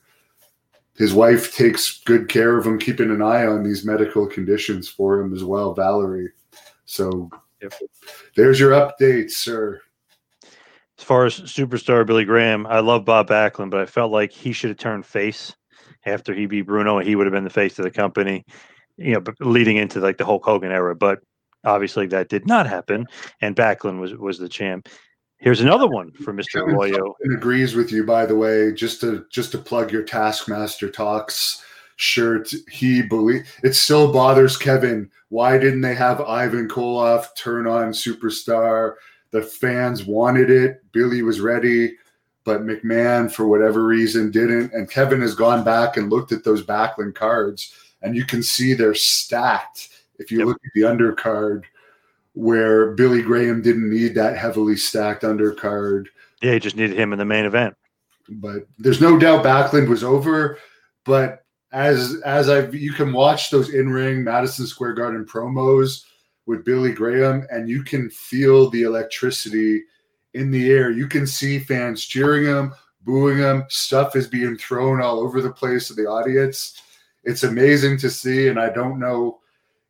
[0.97, 5.21] his wife takes good care of him, keeping an eye on these medical conditions for
[5.21, 6.31] him as well, Valerie.
[6.85, 7.31] So
[8.37, 9.81] there's your update, sir.
[10.99, 14.53] As far as superstar Billy Graham, I love Bob Backlund, but I felt like he
[14.53, 15.55] should have turned face
[16.07, 18.45] after he beat Bruno, and he would have been the face of the company,
[18.97, 20.95] you know, leading into like the Hulk Hogan era.
[20.95, 21.21] But
[21.65, 23.07] obviously that did not happen,
[23.41, 24.89] and Backlund was was the champ.
[25.39, 26.61] Here's another one for Mr.
[26.61, 27.15] Kevin Arroyo.
[27.35, 28.73] Agrees with you, by the way.
[28.73, 31.63] Just to just to plug your Taskmaster Talks
[31.97, 35.11] shirt, he believe it still bothers Kevin.
[35.29, 38.95] Why didn't they have Ivan Koloff turn on Superstar?
[39.37, 40.81] The fans wanted it.
[40.93, 41.95] Billy was ready,
[42.45, 44.73] but McMahon, for whatever reason, didn't.
[44.73, 48.73] And Kevin has gone back and looked at those Backlund cards, and you can see
[48.73, 49.91] they're stacked.
[50.19, 51.65] If you look at the undercard,
[52.33, 56.07] where Billy Graham didn't need that heavily stacked undercard
[56.41, 57.77] Yeah, he just needed him in the main event.
[58.31, 60.57] but there's no doubt Backlund was over.
[61.05, 66.05] But as as I've you can watch those in ring Madison Square Garden promos
[66.47, 69.83] with Billy Graham, and you can feel the electricity
[70.35, 70.91] in the air.
[70.91, 73.65] You can see fans cheering him, booing him.
[73.69, 76.81] Stuff is being thrown all over the place to the audience.
[77.25, 79.41] It's amazing to see, and I don't know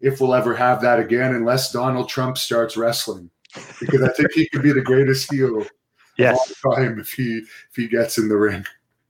[0.01, 3.31] if we'll ever have that again unless Donald Trump starts wrestling,
[3.81, 5.65] because I think he could be the greatest heel
[6.19, 6.51] Yes.
[6.51, 7.39] of all time if he
[7.71, 8.65] if he gets in the ring.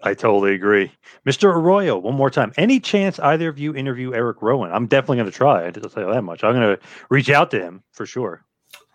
[0.07, 0.93] I totally agree.
[1.27, 1.53] Mr.
[1.53, 2.53] Arroyo, one more time.
[2.57, 4.71] Any chance either of you interview Eric Rowan?
[4.71, 5.65] I'm definitely going to try.
[5.65, 6.45] I'll tell you that much.
[6.45, 8.45] I'm going to reach out to him for sure.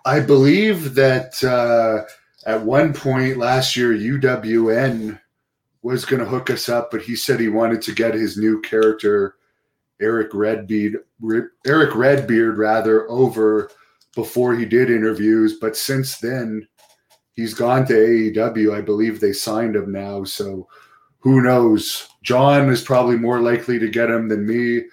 [0.05, 2.09] I believe that uh,
[2.49, 5.19] at one point last year, UWN
[5.81, 8.61] was going to hook us up, but he said he wanted to get his new
[8.61, 9.35] character,
[9.99, 10.99] Eric Redbeard,
[11.67, 13.69] Eric Redbeard, rather, over
[14.15, 15.57] before he did interviews.
[15.59, 16.65] But since then,
[17.33, 18.73] he's gone to AEW.
[18.73, 20.69] I believe they signed him now, so
[21.21, 22.09] who knows?
[22.23, 24.83] John is probably more likely to get him than me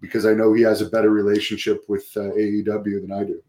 [0.00, 3.42] because I know he has a better relationship with uh, AEW than I do.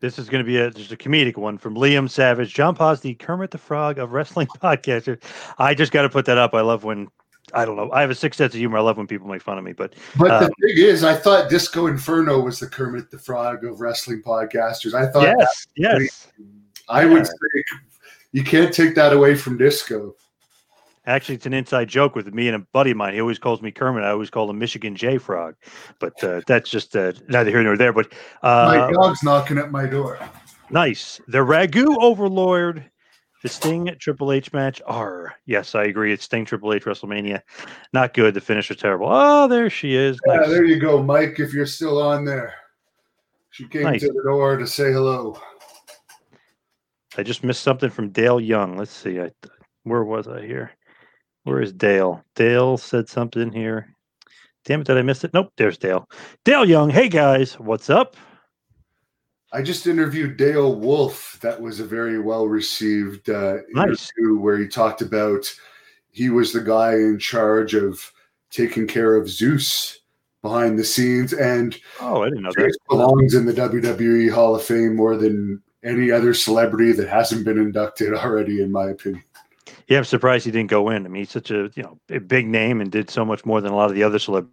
[0.00, 3.00] This is going to be a just a comedic one from Liam Savage, John Paz,
[3.00, 5.22] the Kermit the Frog of wrestling podcaster.
[5.58, 6.52] I just got to put that up.
[6.52, 7.08] I love when
[7.54, 7.90] I don't know.
[7.92, 8.78] I have a sick sense of humor.
[8.78, 11.14] I love when people make fun of me, but But um, the thing is, I
[11.14, 14.92] thought Disco Inferno was the Kermit the Frog of wrestling podcasters.
[14.92, 16.28] I thought yes, yes.
[16.88, 17.32] I would say
[18.32, 20.14] you can't take that away from Disco.
[21.06, 23.12] Actually, it's an inside joke with me and a buddy of mine.
[23.14, 24.04] He always calls me Kermit.
[24.04, 25.54] I always call him Michigan J Frog,
[25.98, 27.92] but uh, that's just uh, neither here nor there.
[27.92, 28.12] But
[28.42, 30.18] My uh, dog's knocking at my door.
[30.70, 31.20] Nice.
[31.28, 32.90] The Ragu Overlord,
[33.42, 34.80] the Sting Triple H match.
[34.86, 35.34] R.
[35.44, 36.10] Yes, I agree.
[36.10, 37.42] It's Sting Triple H WrestleMania.
[37.92, 38.32] Not good.
[38.32, 39.08] The finish was terrible.
[39.10, 40.18] Oh, there she is.
[40.26, 41.38] Yeah, there you go, Mike.
[41.38, 42.54] If you're still on there,
[43.50, 44.00] she came Nice.
[44.00, 45.38] to the door to say hello.
[47.18, 48.78] I just missed something from Dale Young.
[48.78, 49.20] Let's see.
[49.20, 49.30] I,
[49.82, 50.70] where was I here?
[51.44, 52.24] Where is Dale?
[52.34, 53.88] Dale said something here.
[54.64, 55.34] Damn it, did I miss it?
[55.34, 56.08] Nope, there's Dale.
[56.44, 56.88] Dale Young.
[56.88, 58.16] Hey guys, what's up?
[59.52, 61.38] I just interviewed Dale Wolfe.
[61.42, 64.10] That was a very well received uh, Nice.
[64.16, 65.52] interview where he talked about
[66.10, 68.00] he was the guy in charge of
[68.50, 69.98] taking care of Zeus
[70.42, 72.88] behind the scenes, and Oh, I didn't know Zeus that.
[72.88, 77.58] belongs in the WWE Hall of Fame more than any other celebrity that hasn't been
[77.58, 79.22] inducted already, in my opinion.
[79.88, 81.04] Yeah, I'm surprised he didn't go in.
[81.04, 83.60] I mean, he's such a you know a big name and did so much more
[83.60, 84.48] than a lot of the other celeb.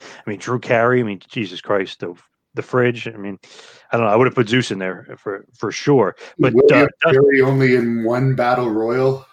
[0.00, 1.00] I mean, Drew Carey.
[1.00, 2.14] I mean, Jesus Christ, the
[2.54, 3.06] the fridge.
[3.06, 3.38] I mean,
[3.92, 4.12] I don't know.
[4.12, 6.16] I would have put Zeus in there for for sure.
[6.38, 9.26] But uh, William Perry only in one battle royal.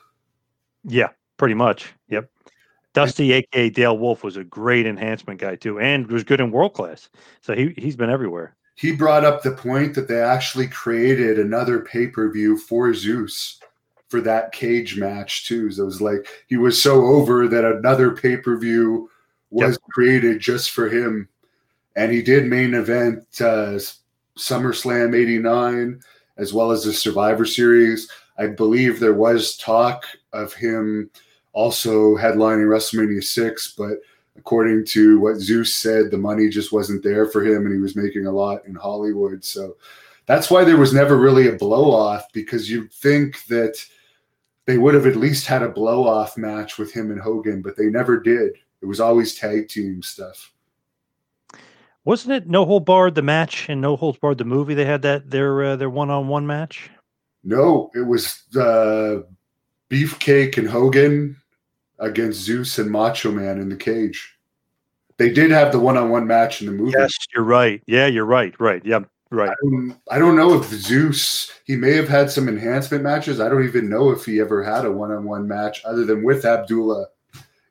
[0.84, 1.94] yeah, pretty much.
[2.10, 2.30] Yep.
[2.94, 6.74] Dusty, aka Dale Wolfe, was a great enhancement guy too, and was good in world
[6.74, 7.10] class.
[7.42, 8.56] So he he's been everywhere.
[8.76, 13.61] He brought up the point that they actually created another pay per view for Zeus
[14.12, 15.71] for that cage match too.
[15.71, 19.10] So it was like he was so over that another pay per view
[19.50, 21.30] was created just for him,
[21.95, 23.80] and he did main event uh,
[24.38, 26.02] SummerSlam '89
[26.38, 28.10] as well as the Survivor Series.
[28.38, 31.10] I believe there was talk of him
[31.54, 33.97] also headlining WrestleMania six, but
[34.38, 37.95] according to what Zeus said, the money just wasn't there for him, and he was
[37.95, 39.43] making a lot in Hollywood.
[39.43, 39.76] So
[40.26, 43.86] that's why there was never really a blow off because you'd think that
[44.72, 47.76] they would have at least had a blow off match with him and Hogan, but
[47.76, 48.54] they never did.
[48.82, 50.54] It was always tag team stuff.
[52.06, 54.74] Wasn't it No Hold Barred the match and No Holds Barred the movie?
[54.74, 56.90] They had that their uh, their one on one match.
[57.44, 59.24] No, it was uh,
[59.90, 61.36] Beefcake and Hogan
[62.00, 64.38] against Zeus and Macho Man in the cage.
[65.18, 66.94] They did have the one on one match in the movie.
[66.98, 67.84] Yes, you're right.
[67.88, 68.58] Yeah, you're right.
[68.58, 68.82] Right.
[68.86, 69.56] Yeah, right.
[69.65, 73.39] Um, I don't know if Zeus, he may have had some enhancement matches.
[73.39, 76.24] I don't even know if he ever had a one on one match other than
[76.24, 77.08] with Abdullah,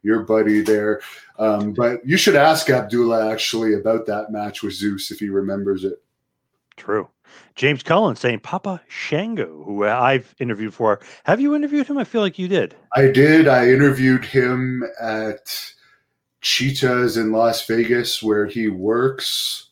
[0.03, 1.01] your buddy there.
[1.39, 5.85] Um, but you should ask Abdullah actually about that match with Zeus if he remembers
[5.85, 6.03] it.
[6.77, 7.09] True.
[7.55, 11.01] James Cullen saying Papa Shango, who I've interviewed for.
[11.25, 11.99] Have you interviewed him?
[11.99, 12.75] I feel like you did.
[12.97, 13.49] I did.
[13.49, 15.55] I interviewed him at
[16.41, 19.70] Cheetahs in Las Vegas, where he works,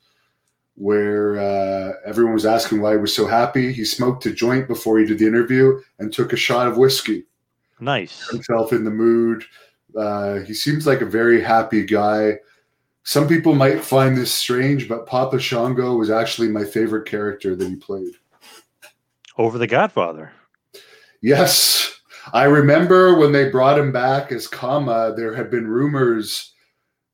[0.79, 3.73] where uh, everyone was asking why he was so happy.
[3.73, 7.25] He smoked a joint before he did the interview and took a shot of whiskey.
[7.81, 8.29] Nice.
[8.31, 9.45] Himself in the mood.
[9.97, 12.39] Uh, he seems like a very happy guy.
[13.03, 17.69] Some people might find this strange, but Papa Shango was actually my favorite character that
[17.69, 18.15] he played.
[19.37, 20.31] Over the Godfather.
[21.23, 22.01] Yes.
[22.33, 26.53] I remember when they brought him back as Kama, there had been rumors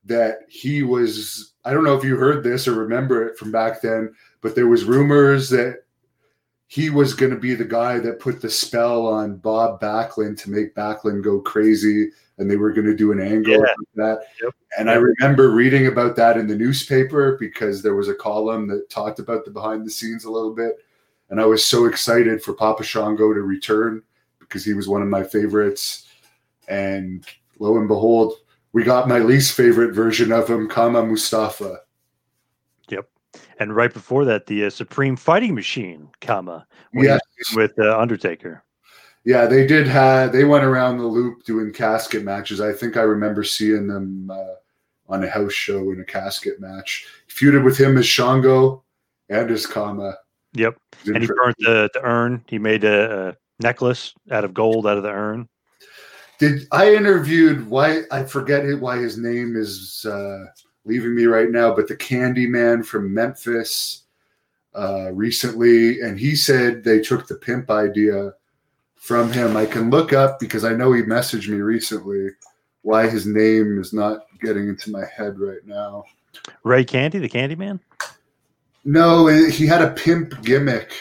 [0.05, 3.81] that he was I don't know if you heard this or remember it from back
[3.81, 5.85] then, but there was rumors that
[6.67, 10.51] he was going to be the guy that put the spell on Bob Backlund to
[10.51, 13.59] make Backlund go crazy and they were going to do an angle Yeah.
[13.61, 14.21] like that.
[14.77, 18.91] And I remember reading about that in the newspaper because there was a column that
[18.91, 20.79] talked about the behind the scenes a little bit.
[21.31, 24.03] And I was so excited for Papa Shango to return
[24.41, 26.09] because he was one of my favorites.
[26.67, 27.25] And
[27.61, 28.35] lo and behold,
[28.75, 31.79] we got my least favorite version of him, Kama Mustafa.
[32.89, 33.09] Yep.
[33.61, 37.21] And right before that, the uh, Supreme Fighting Machine, he Yes.
[37.55, 38.65] with uh, Undertaker.
[39.25, 42.61] Yeah, they did have, they went around the loop doing casket matches.
[42.61, 44.55] I think I remember seeing them uh,
[45.09, 47.07] on a house show in a casket match.
[47.29, 48.83] Feuded with him as Shango
[49.29, 50.19] and as Kama.
[50.55, 50.77] Yep.
[51.07, 52.45] And he burnt the, the urn.
[52.49, 55.49] He made a, a necklace out of gold out of the urn.
[56.45, 60.45] Did I interviewed why I forget it why his name is uh,
[60.85, 64.03] leaving me right now, but the Candy Man from Memphis
[64.75, 68.35] uh, recently, and he said they took the pimp idea
[68.95, 69.57] from him.
[69.57, 72.29] I can look up because I know he messaged me recently
[72.83, 76.05] why his name is not getting into my head right now.
[76.63, 77.81] Ray Candy, the Candy Man.
[78.85, 80.93] No, he had a pimp gimmick.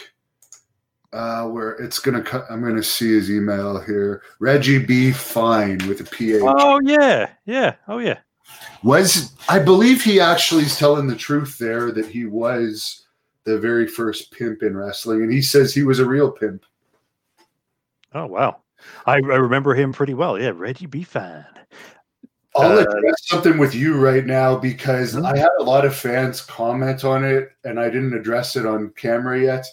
[1.14, 2.46] Uh, where it's gonna cut.
[2.50, 4.24] I'm gonna see his email here.
[4.40, 5.12] Reggie B.
[5.12, 6.42] Fine with a PH.
[6.44, 7.76] Oh yeah, yeah.
[7.88, 8.18] Oh yeah.
[8.82, 13.06] Was I believe he actually is telling the truth there that he was
[13.44, 16.66] the very first pimp in wrestling, and he says he was a real pimp.
[18.16, 18.62] Oh wow,
[19.06, 20.40] I, I remember him pretty well.
[20.40, 21.04] Yeah, Reggie B.
[21.04, 21.46] Fine.
[22.56, 25.26] I'll uh, address something with you right now because mm-hmm.
[25.26, 28.94] I had a lot of fans comment on it, and I didn't address it on
[28.96, 29.68] camera yet.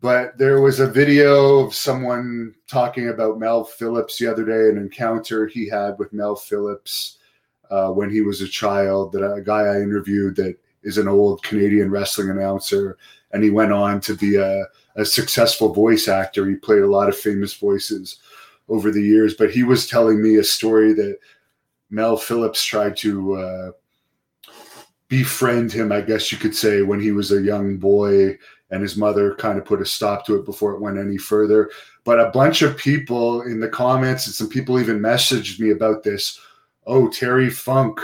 [0.00, 4.78] But there was a video of someone talking about Mel Phillips the other day, an
[4.78, 7.18] encounter he had with Mel Phillips
[7.70, 9.12] uh, when he was a child.
[9.12, 12.96] That a guy I interviewed that is an old Canadian wrestling announcer,
[13.32, 14.64] and he went on to be a,
[14.96, 16.48] a successful voice actor.
[16.48, 18.20] He played a lot of famous voices
[18.70, 21.18] over the years, but he was telling me a story that
[21.90, 23.70] Mel Phillips tried to uh,
[25.08, 28.38] befriend him, I guess you could say, when he was a young boy
[28.70, 31.70] and his mother kind of put a stop to it before it went any further.
[32.04, 36.02] But a bunch of people in the comments and some people even messaged me about
[36.02, 36.40] this.
[36.86, 38.00] Oh, Terry Funk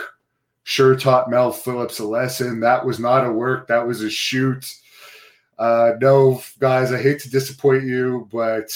[0.64, 2.60] sure taught Mel Phillips a lesson.
[2.60, 4.66] That was not a work, that was a shoot.
[5.58, 8.68] Uh, no, guys, I hate to disappoint you, but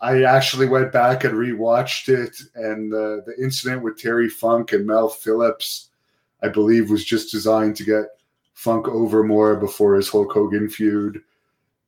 [0.00, 4.86] I actually went back and rewatched it, and the the incident with Terry Funk and
[4.86, 5.88] Mel Phillips,
[6.42, 8.04] I believe, was just designed to get
[8.60, 11.22] Funk over more before his Hulk Hogan feud.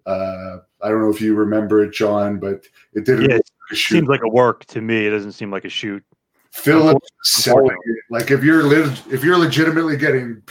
[0.06, 3.28] Uh, I don't know if you remember it, John, but it didn't.
[3.28, 5.06] Yeah, it seems like a work to me.
[5.06, 6.02] It doesn't seem like a shoot.
[6.50, 8.04] Phillips selling it.
[8.08, 8.72] Like if you're
[9.12, 10.42] if you're legitimately getting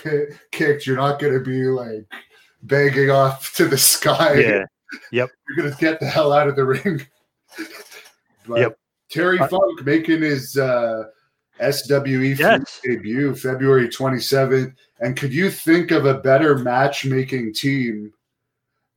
[0.51, 2.05] kicked, you're not going to be like
[2.61, 4.35] begging off to the sky.
[4.35, 4.65] Yeah.
[5.11, 5.31] Yep.
[5.47, 7.01] You're going to get the hell out of the ring.
[8.47, 8.77] but yep.
[9.09, 11.05] Terry Funk making his uh,
[11.61, 12.81] SWE yes.
[12.83, 14.73] debut February 27th.
[14.99, 18.13] And could you think of a better matchmaking team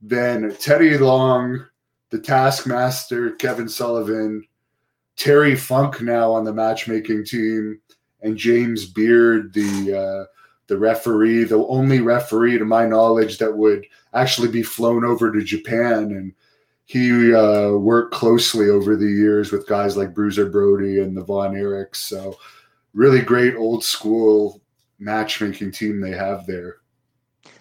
[0.01, 1.65] than Teddy Long,
[2.11, 4.47] the Taskmaster, Kevin Sullivan,
[5.17, 7.81] Terry Funk now on the matchmaking team,
[8.23, 10.25] and James Beard, the uh,
[10.67, 15.45] the referee, the only referee to my knowledge that would actually be flown over to
[15.45, 16.35] Japan and
[16.87, 21.55] he uh, worked closely over the years with guys like Bruiser Brody and the Von
[21.55, 21.97] Erichs.
[21.97, 22.37] So
[22.95, 24.63] really great old school
[24.99, 26.77] matchmaking team they have there.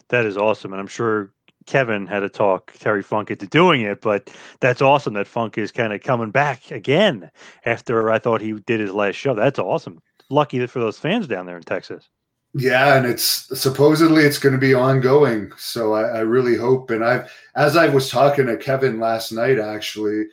[0.09, 1.33] That is awesome, and I'm sure
[1.65, 5.71] Kevin had to talk Terry Funk into doing it, but that's awesome that Funk is
[5.71, 7.31] kind of coming back again
[7.65, 9.33] after I thought he did his last show.
[9.33, 10.01] That's awesome.
[10.29, 12.09] Lucky for those fans down there in Texas.
[12.55, 15.51] Yeah, and it's supposedly it's going to be ongoing.
[15.57, 16.91] So I, I, really hope.
[16.91, 20.25] And I've, as I was talking to Kevin last night, actually,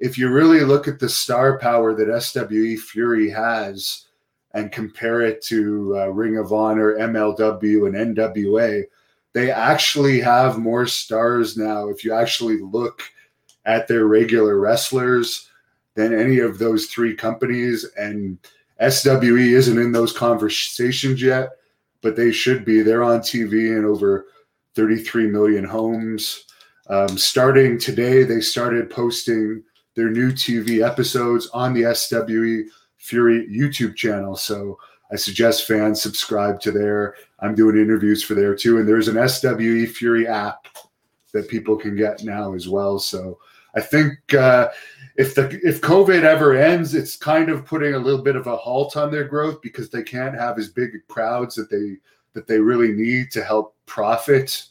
[0.00, 4.07] if you really look at the star power that SWE Fury has
[4.54, 8.84] and compare it to uh, Ring of Honor, MLW, and NWA,
[9.34, 11.88] they actually have more stars now.
[11.88, 13.02] If you actually look
[13.66, 15.48] at their regular wrestlers
[15.94, 18.38] than any of those three companies, and
[18.80, 21.50] SWE isn't in those conversations yet
[22.02, 22.82] but they should be.
[22.82, 24.26] They're on TV in over
[24.74, 26.44] 33 million homes.
[26.88, 29.62] Um, starting today, they started posting
[29.94, 32.70] their new TV episodes on the SWE
[33.08, 34.36] Fury YouTube channel.
[34.36, 34.78] So
[35.10, 37.14] I suggest fans subscribe to there.
[37.40, 38.78] I'm doing interviews for there too.
[38.78, 40.66] And there's an SWE Fury app
[41.32, 42.98] that people can get now as well.
[42.98, 43.38] So
[43.74, 44.68] I think uh,
[45.16, 48.56] if the if COVID ever ends, it's kind of putting a little bit of a
[48.56, 51.96] halt on their growth because they can't have as big crowds that they
[52.34, 54.64] that they really need to help profit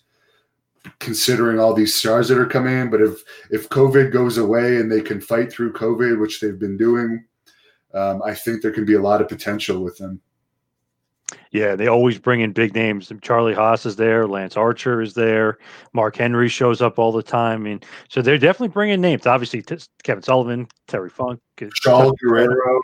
[1.00, 3.22] considering all these stars that are coming in but if
[3.52, 7.26] if covid goes away and they can fight through covid which they've been doing
[7.98, 10.22] um, i think there can be a lot of potential with them
[11.52, 13.12] yeah, they always bring in big names.
[13.22, 15.58] Charlie Haas is there, Lance Archer is there,
[15.94, 17.62] Mark Henry shows up all the time.
[17.62, 19.26] I mean, so they're definitely bringing names.
[19.26, 21.40] Obviously, t- Kevin Sullivan, Terry Funk,
[21.74, 22.82] Charles Guerrero.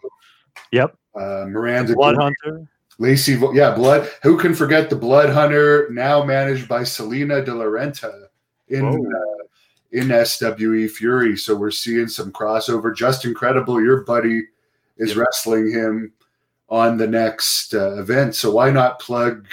[0.71, 0.97] Yep.
[1.15, 2.67] Uh, Miranda Blood Hunter.
[2.99, 4.09] Lacey, yeah, Blood.
[4.23, 8.27] Who can forget the Blood Hunter, now managed by Salina De La Renta
[8.67, 9.43] in uh,
[9.91, 11.37] in SWE Fury.
[11.37, 12.95] So we're seeing some crossover.
[12.95, 14.43] Just incredible, your buddy,
[14.97, 15.17] is yep.
[15.17, 16.13] wrestling him
[16.69, 18.35] on the next uh, event.
[18.35, 19.47] So why not plug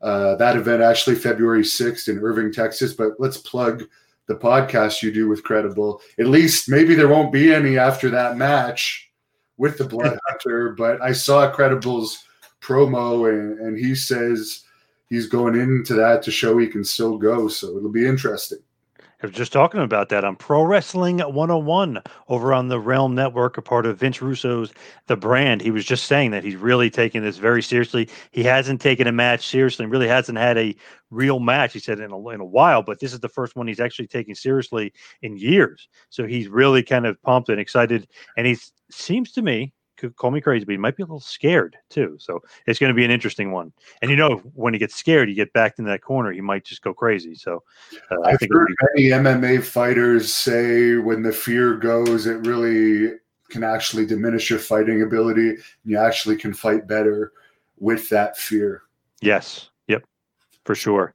[0.00, 2.92] uh, that event actually February 6th in Irving, Texas?
[2.92, 3.84] But let's plug
[4.26, 6.00] the podcast you do with Credible.
[6.18, 9.10] At least maybe there won't be any after that match
[9.56, 12.24] with the Blood Hunter, but I saw Credible's
[12.60, 14.64] promo and, and he says
[15.08, 17.48] he's going into that to show he can still go.
[17.48, 18.58] So it'll be interesting.
[19.20, 23.58] I was just talking about that on Pro Wrestling 101 over on the Realm Network,
[23.58, 24.72] a part of Vince Russo's
[25.08, 25.60] The Brand.
[25.60, 28.08] He was just saying that he's really taking this very seriously.
[28.30, 30.72] He hasn't taken a match seriously and really hasn't had a
[31.10, 33.66] real match, he said, in a, in a while, but this is the first one
[33.66, 34.92] he's actually taking seriously
[35.22, 35.88] in years.
[36.10, 38.06] So he's really kind of pumped and excited.
[38.36, 38.56] And he
[38.88, 39.72] seems to me,
[40.16, 42.16] call me crazy, but he might be a little scared too.
[42.18, 43.72] So it's going to be an interesting one.
[44.02, 46.64] And you know, when he gets scared, you get backed in that corner, he might
[46.64, 47.34] just go crazy.
[47.34, 47.62] So
[48.10, 53.14] uh, I've heard many MMA fighters say when the fear goes, it really
[53.50, 55.50] can actually diminish your fighting ability.
[55.50, 57.32] And you actually can fight better
[57.78, 58.82] with that fear.
[59.20, 59.70] Yes.
[59.88, 60.04] Yep.
[60.64, 61.14] For sure.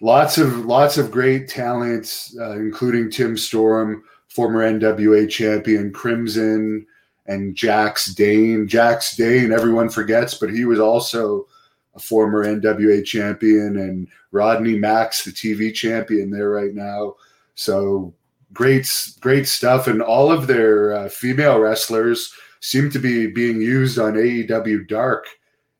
[0.00, 6.86] Lots of lots of great talents, uh, including Tim Storm, former NWA champion, Crimson
[7.26, 8.68] and Jax Dane.
[8.68, 11.46] Jax Dane, everyone forgets, but he was also
[11.94, 17.14] a former NWA champion, and Rodney Mack, the TV champion, there right now.
[17.54, 18.14] So
[18.52, 23.98] great, great stuff, and all of their uh, female wrestlers seem to be being used
[23.98, 25.26] on AEW Dark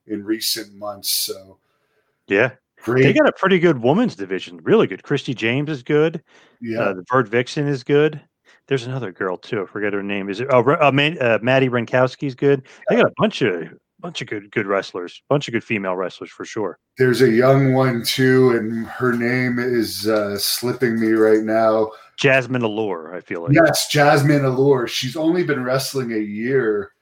[0.07, 1.26] in recent months.
[1.26, 1.59] So
[2.28, 2.53] yeah.
[2.82, 3.05] Great.
[3.05, 5.03] They got a pretty good women's division, really good.
[5.03, 6.22] Christy James is good.
[6.61, 8.20] Yeah, uh, the Bird Vixen is good.
[8.66, 9.62] There's another girl too.
[9.62, 10.30] I forget her name.
[10.30, 10.48] Is it?
[10.50, 12.62] Oh, uh, uh, Maddie Wrenkowski's good.
[12.88, 13.68] They got a bunch of
[14.00, 16.78] bunch of good good wrestlers, bunch of good female wrestlers for sure.
[16.96, 21.90] There's a young one too, and her name is uh, slipping me right now.
[22.16, 23.52] Jasmine Allure, I feel like.
[23.52, 24.86] Yes, Jasmine Allure.
[24.88, 26.92] She's only been wrestling a year.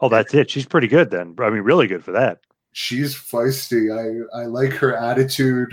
[0.00, 0.50] Oh, that's it.
[0.50, 1.34] She's pretty good then.
[1.38, 2.40] I mean, really good for that.
[2.72, 3.90] She's feisty.
[3.92, 5.72] I I like her attitude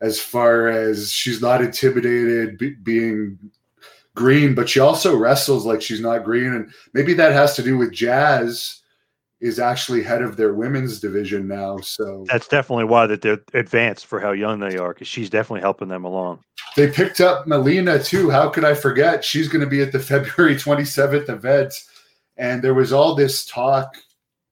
[0.00, 3.38] as far as she's not intimidated being
[4.14, 6.54] green, but she also wrestles like she's not green.
[6.54, 8.80] And maybe that has to do with Jazz
[9.40, 11.78] is actually head of their women's division now.
[11.78, 15.62] So that's definitely why that they're advanced for how young they are, because she's definitely
[15.62, 16.44] helping them along.
[16.76, 18.30] They picked up Melina too.
[18.30, 19.24] How could I forget?
[19.24, 21.74] She's going to be at the February 27th event.
[22.36, 23.96] And there was all this talk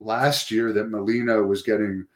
[0.01, 2.07] last year that Melina was getting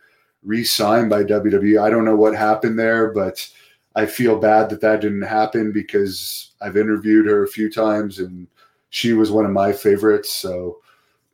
[0.42, 1.80] re-signed by WWE.
[1.80, 3.48] I don't know what happened there, but
[3.94, 8.48] I feel bad that that didn't happen because I've interviewed her a few times and
[8.90, 10.32] she was one of my favorites.
[10.32, 10.78] So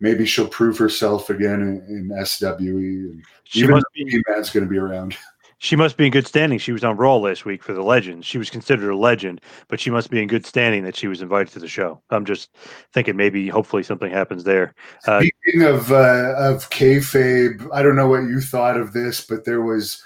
[0.00, 2.50] maybe she'll prove herself again in, in SWE.
[2.58, 5.16] And she even must be, man's going to be around.
[5.62, 6.58] She must be in good standing.
[6.58, 8.26] She was on Raw last week for the Legends.
[8.26, 11.20] She was considered a legend, but she must be in good standing that she was
[11.20, 12.00] invited to the show.
[12.08, 12.48] I'm just
[12.94, 14.74] thinking maybe, hopefully, something happens there.
[15.06, 19.44] Uh, Speaking of uh, of kayfabe, I don't know what you thought of this, but
[19.44, 20.02] there was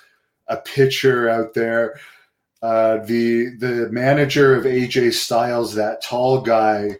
[0.48, 2.00] a picture out there
[2.64, 6.96] uh, the the manager of AJ Styles, that tall guy,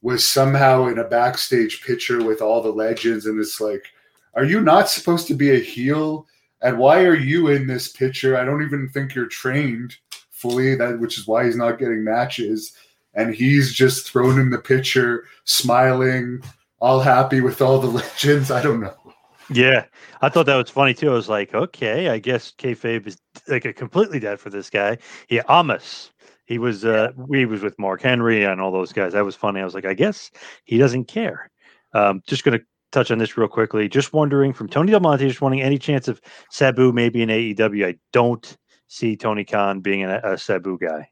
[0.00, 3.84] was somehow in a backstage picture with all the legends, and it's like,
[4.32, 6.26] are you not supposed to be a heel?
[6.62, 8.38] And why are you in this picture?
[8.38, 9.94] I don't even think you're trained
[10.30, 10.74] fully.
[10.74, 12.74] That which is why he's not getting matches,
[13.12, 16.42] and he's just thrown in the picture, smiling,
[16.80, 18.50] all happy with all the legends.
[18.50, 19.03] I don't know.
[19.50, 19.84] Yeah,
[20.22, 21.10] I thought that was funny too.
[21.10, 23.18] I was like, okay, I guess kayfabe is
[23.48, 24.98] like a completely dead for this guy.
[25.28, 26.10] Yeah, Omos.
[26.46, 29.12] He was uh he was with Mark Henry and all those guys.
[29.12, 29.60] That was funny.
[29.60, 30.30] I was like, I guess
[30.64, 31.50] he doesn't care.
[31.94, 32.60] Um, just gonna
[32.92, 33.88] touch on this real quickly.
[33.88, 36.20] Just wondering from Tony Del Monte, just wondering any chance of
[36.50, 37.86] Sabu maybe in AEW.
[37.86, 38.56] I don't
[38.88, 41.08] see Tony Khan being a, a Sabu guy.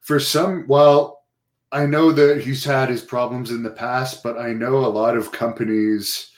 [0.00, 1.22] For some, well,
[1.72, 5.16] I know that he's had his problems in the past, but I know a lot
[5.16, 6.30] of companies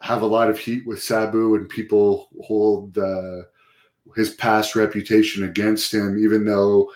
[0.00, 3.42] have a lot of heat with Sabu, and people hold uh,
[4.14, 6.90] his past reputation against him, even though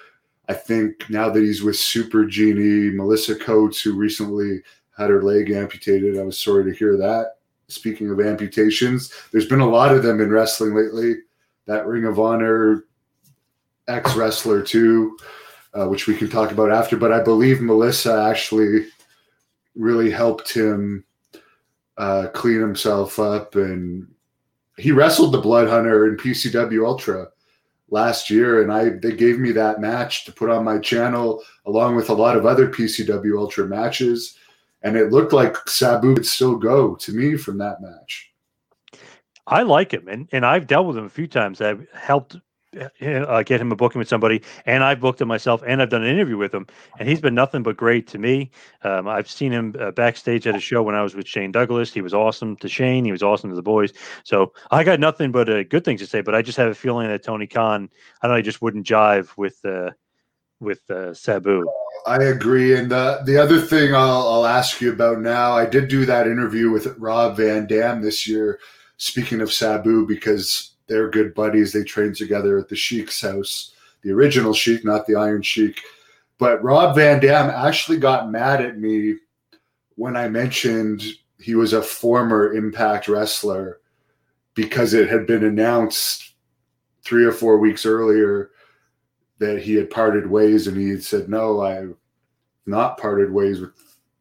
[0.48, 4.62] I think now that he's with Super Genie, Melissa Coates, who recently
[4.96, 7.36] had her leg amputated, I was sorry to hear that.
[7.68, 11.14] Speaking of amputations, there's been a lot of them in wrestling lately.
[11.66, 12.84] That Ring of Honor
[13.88, 15.16] ex wrestler, too,
[15.74, 16.96] uh, which we can talk about after.
[16.96, 18.86] But I believe Melissa actually
[19.74, 21.04] really helped him
[21.98, 24.06] uh, clean himself up, and
[24.78, 27.28] he wrestled the Blood Hunter in PCW Ultra
[27.90, 31.96] last year, and I they gave me that match to put on my channel along
[31.96, 34.36] with a lot of other PCW Ultra matches,
[34.82, 38.32] and it looked like Sabu would still go to me from that match.
[39.46, 41.60] I like him, and and I've dealt with him a few times.
[41.60, 42.36] I've helped
[42.80, 46.02] uh, get him a booking with somebody, and I've booked him myself, and I've done
[46.02, 46.66] an interview with him,
[46.98, 48.50] and he's been nothing but great to me.
[48.82, 51.92] Um, I've seen him uh, backstage at a show when I was with Shane Douglas.
[51.92, 53.04] He was awesome to Shane.
[53.04, 53.92] He was awesome to the boys.
[54.24, 56.20] So I got nothing but uh, good things to say.
[56.20, 57.90] But I just have a feeling that Tony Khan,
[58.22, 59.90] I know, he just wouldn't jive with uh,
[60.60, 61.64] with uh, Sabu.
[62.06, 62.76] I agree.
[62.76, 66.26] And the the other thing I'll, I'll ask you about now, I did do that
[66.26, 68.58] interview with Rob Van Dam this year.
[68.96, 71.72] Speaking of Sabu, because they're good buddies.
[71.72, 73.74] They train together at the Sheik's house.
[74.02, 75.80] the original Sheik, not the Iron Sheik.
[76.38, 79.14] But Rob Van Dam actually got mad at me
[79.94, 81.02] when I mentioned
[81.38, 83.80] he was a former Impact wrestler
[84.54, 86.34] because it had been announced
[87.04, 88.50] three or four weeks earlier
[89.38, 91.94] that he had parted ways, and he had said, "No, I've
[92.66, 93.72] not parted ways with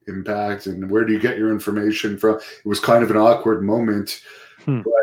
[0.07, 2.35] Impact." And where do you get your information from?
[2.35, 4.21] It was kind of an awkward moment,
[4.65, 4.81] Hmm.
[4.81, 4.93] but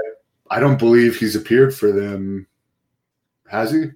[0.50, 2.46] I don't believe he's appeared for them.
[3.48, 3.86] Has he?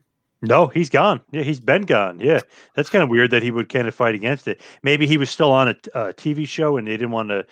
[0.42, 1.20] No, he's gone.
[1.30, 2.18] Yeah, he's been gone.
[2.18, 2.40] Yeah,
[2.74, 4.61] that's kind of weird that he would kind of fight against it.
[4.82, 7.46] Maybe he was still on a, a TV show and they didn't want to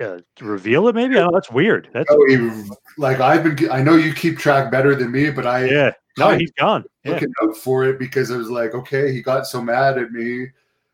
[0.00, 0.94] uh, reveal it.
[0.94, 1.36] Maybe I don't know.
[1.36, 1.88] That's weird.
[1.92, 3.70] That's No, he, like I've been.
[3.70, 5.92] I know you keep track better than me, but I yeah.
[6.16, 6.84] No, he's gone.
[7.04, 7.12] Yeah.
[7.12, 10.48] looking out for it because I was like, okay, he got so mad at me.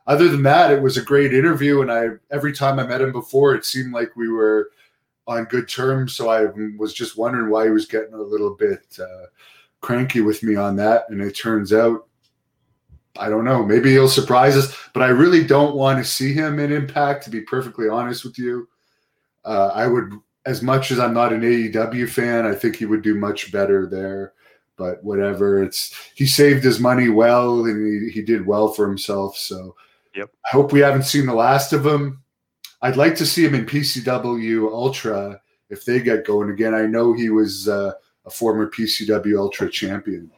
[0.07, 3.13] Other than that, it was a great interview, and I every time I met him
[3.13, 4.71] before, it seemed like we were
[5.27, 6.15] on good terms.
[6.15, 6.47] So I
[6.77, 9.27] was just wondering why he was getting a little bit uh,
[9.81, 12.07] cranky with me on that, and it turns out.
[13.17, 13.65] I don't know.
[13.65, 17.23] Maybe he'll surprise us, but I really don't want to see him in Impact.
[17.25, 18.69] To be perfectly honest with you,
[19.45, 20.15] uh, I would,
[20.47, 23.87] as much as I'm not an AEW fan, I think he would do much better
[23.87, 24.33] there
[24.77, 25.63] but whatever.
[25.63, 29.37] It's he saved his money well and he, he did well for himself.
[29.37, 29.77] So
[30.15, 30.31] Yep.
[30.47, 32.23] I hope we haven't seen the last of him.
[32.83, 36.75] I'd like to see him in PCW Ultra if they get going again.
[36.75, 37.93] I know he was uh,
[38.27, 40.31] a former PCW Ultra champion.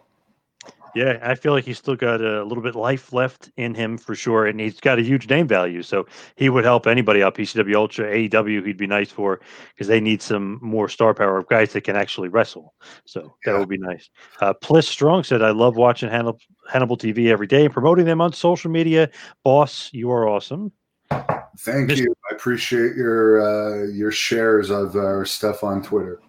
[0.95, 4.14] Yeah, I feel like he's still got a little bit life left in him for
[4.14, 5.82] sure, and he's got a huge name value.
[5.82, 6.07] So
[6.37, 7.34] he would help anybody out.
[7.34, 9.41] PCW Ultra, AEW, he'd be nice for
[9.74, 12.72] because they need some more star power of guys that can actually wrestle.
[13.05, 13.59] So that Yeah.
[13.59, 14.09] would be nice.
[14.41, 16.41] Uh, Pliss Strong said, "I love watching Hannibal,
[16.72, 19.11] Hannibal TV every day and promoting them on social media.
[19.45, 20.72] Boss, you are awesome."
[21.11, 21.97] Thank Mr.
[21.97, 22.15] you.
[22.31, 26.21] I appreciate your uh, your shares of our stuff on Twitter.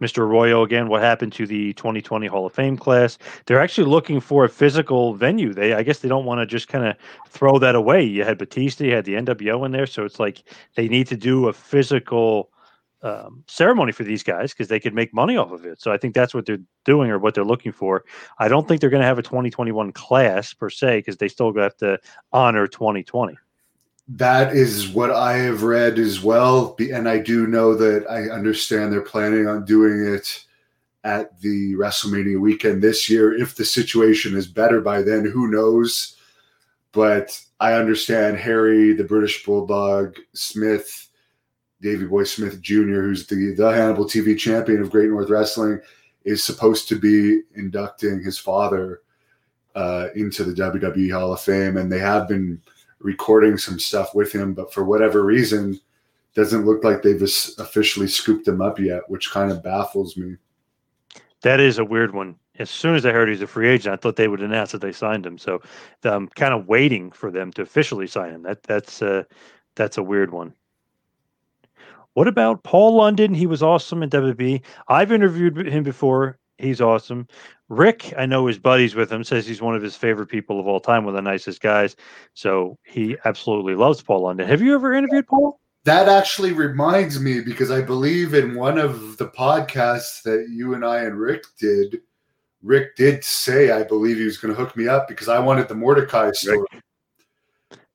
[0.00, 0.18] Mr.
[0.18, 3.18] Arroyo again, what happened to the 2020 Hall of Fame class?
[3.44, 5.52] They're actually looking for a physical venue.
[5.52, 6.96] They, I guess, they don't want to just kind of
[7.28, 8.02] throw that away.
[8.02, 10.42] You had Batista, you had the NWO in there, so it's like
[10.74, 12.50] they need to do a physical
[13.02, 15.80] um, ceremony for these guys because they could make money off of it.
[15.80, 18.04] So I think that's what they're doing or what they're looking for.
[18.38, 21.52] I don't think they're going to have a 2021 class per se because they still
[21.54, 21.98] have to
[22.32, 23.36] honor 2020.
[24.14, 26.76] That is what I have read as well.
[26.80, 30.44] And I do know that I understand they're planning on doing it
[31.04, 33.32] at the WrestleMania weekend this year.
[33.32, 36.16] If the situation is better by then, who knows?
[36.90, 41.08] But I understand Harry, the British Bulldog, Smith,
[41.80, 45.80] Davey Boy Smith Jr., who's the, the Hannibal TV champion of Great North Wrestling,
[46.24, 49.02] is supposed to be inducting his father
[49.76, 51.76] uh, into the WWE Hall of Fame.
[51.76, 52.60] And they have been
[53.00, 55.80] recording some stuff with him, but for whatever reason,
[56.34, 57.22] doesn't look like they've
[57.58, 60.36] officially scooped him up yet, which kind of baffles me.
[61.42, 62.36] That is a weird one.
[62.58, 64.82] As soon as I heard he's a free agent, I thought they would announce that
[64.82, 65.38] they signed him.
[65.38, 65.60] So
[66.04, 68.42] I'm kind of waiting for them to officially sign him.
[68.42, 69.24] That that's uh,
[69.76, 70.52] that's a weird one.
[72.14, 73.32] What about Paul London?
[73.32, 74.62] He was awesome in WWE.
[74.88, 76.38] I've interviewed him before.
[76.60, 77.26] He's awesome.
[77.68, 80.66] Rick, I know his buddies with him, says he's one of his favorite people of
[80.66, 81.96] all time, one of the nicest guys.
[82.34, 84.48] So he absolutely loves Paul London.
[84.48, 85.58] Have you ever interviewed Paul?
[85.84, 90.84] That actually reminds me because I believe in one of the podcasts that you and
[90.84, 92.02] I and Rick did,
[92.62, 95.68] Rick did say, I believe he was going to hook me up because I wanted
[95.68, 96.66] the Mordecai story.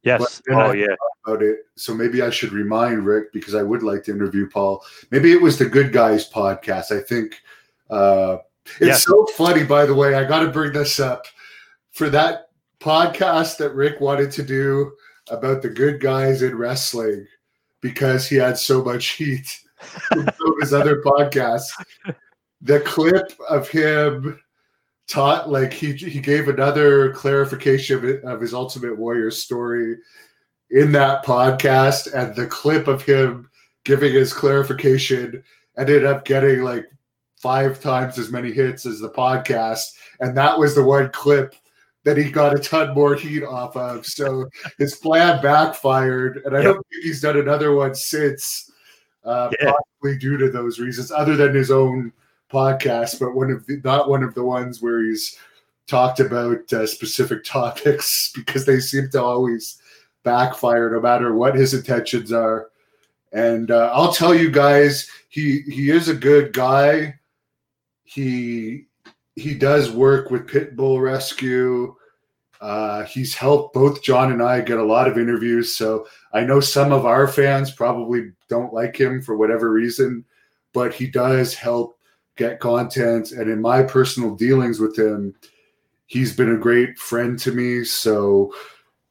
[0.02, 0.42] Yes.
[0.50, 0.96] Oh I yeah.
[1.26, 1.60] about it.
[1.76, 4.84] So maybe I should remind Rick because I would like to interview Paul.
[5.12, 6.96] Maybe it was the Good Guys podcast.
[6.96, 7.42] I think
[7.90, 9.04] uh, it's Yes.
[9.04, 10.16] so funny, by the way.
[10.16, 11.26] I got to bring this up
[11.92, 12.50] for that
[12.80, 14.92] podcast that Rick wanted to do
[15.30, 17.26] about the good guys in wrestling
[17.82, 19.48] because he had so much heat
[19.80, 21.70] from of his other podcasts.
[22.62, 24.40] The clip of him
[25.08, 29.98] taught like he he gave another clarification of, it, of his Ultimate Warrior story
[30.72, 33.50] in that podcast, and the clip of him
[33.84, 35.44] giving his clarification
[35.78, 36.86] ended up getting like
[37.46, 41.54] five times as many hits as the podcast, and that was the one clip
[42.04, 44.04] that he got a ton more heat off of.
[44.04, 48.72] So his plan backfired, and I don't think he's done another one since,
[49.24, 49.74] uh, Yeah.
[49.74, 52.12] possibly due to those reasons, other than his own
[52.52, 55.38] podcast, but one of the, not one of the ones where he's
[55.86, 59.80] talked about uh, specific topics because they seem to always
[60.24, 62.72] backfire no matter what his intentions are.
[63.34, 67.20] And uh, I'll tell you guys, he he is a good guy.
[68.16, 68.86] He
[69.36, 71.94] he does work with Pitbull Rescue.
[72.62, 75.76] Uh, he's helped both John and I get a lot of interviews.
[75.76, 80.24] So I know some of our fans probably don't like him for whatever reason,
[80.72, 82.00] but he does help
[82.38, 83.34] get content.
[83.34, 85.36] And in my personal dealings with him,
[86.06, 87.84] he's been a great friend to me.
[87.84, 88.54] So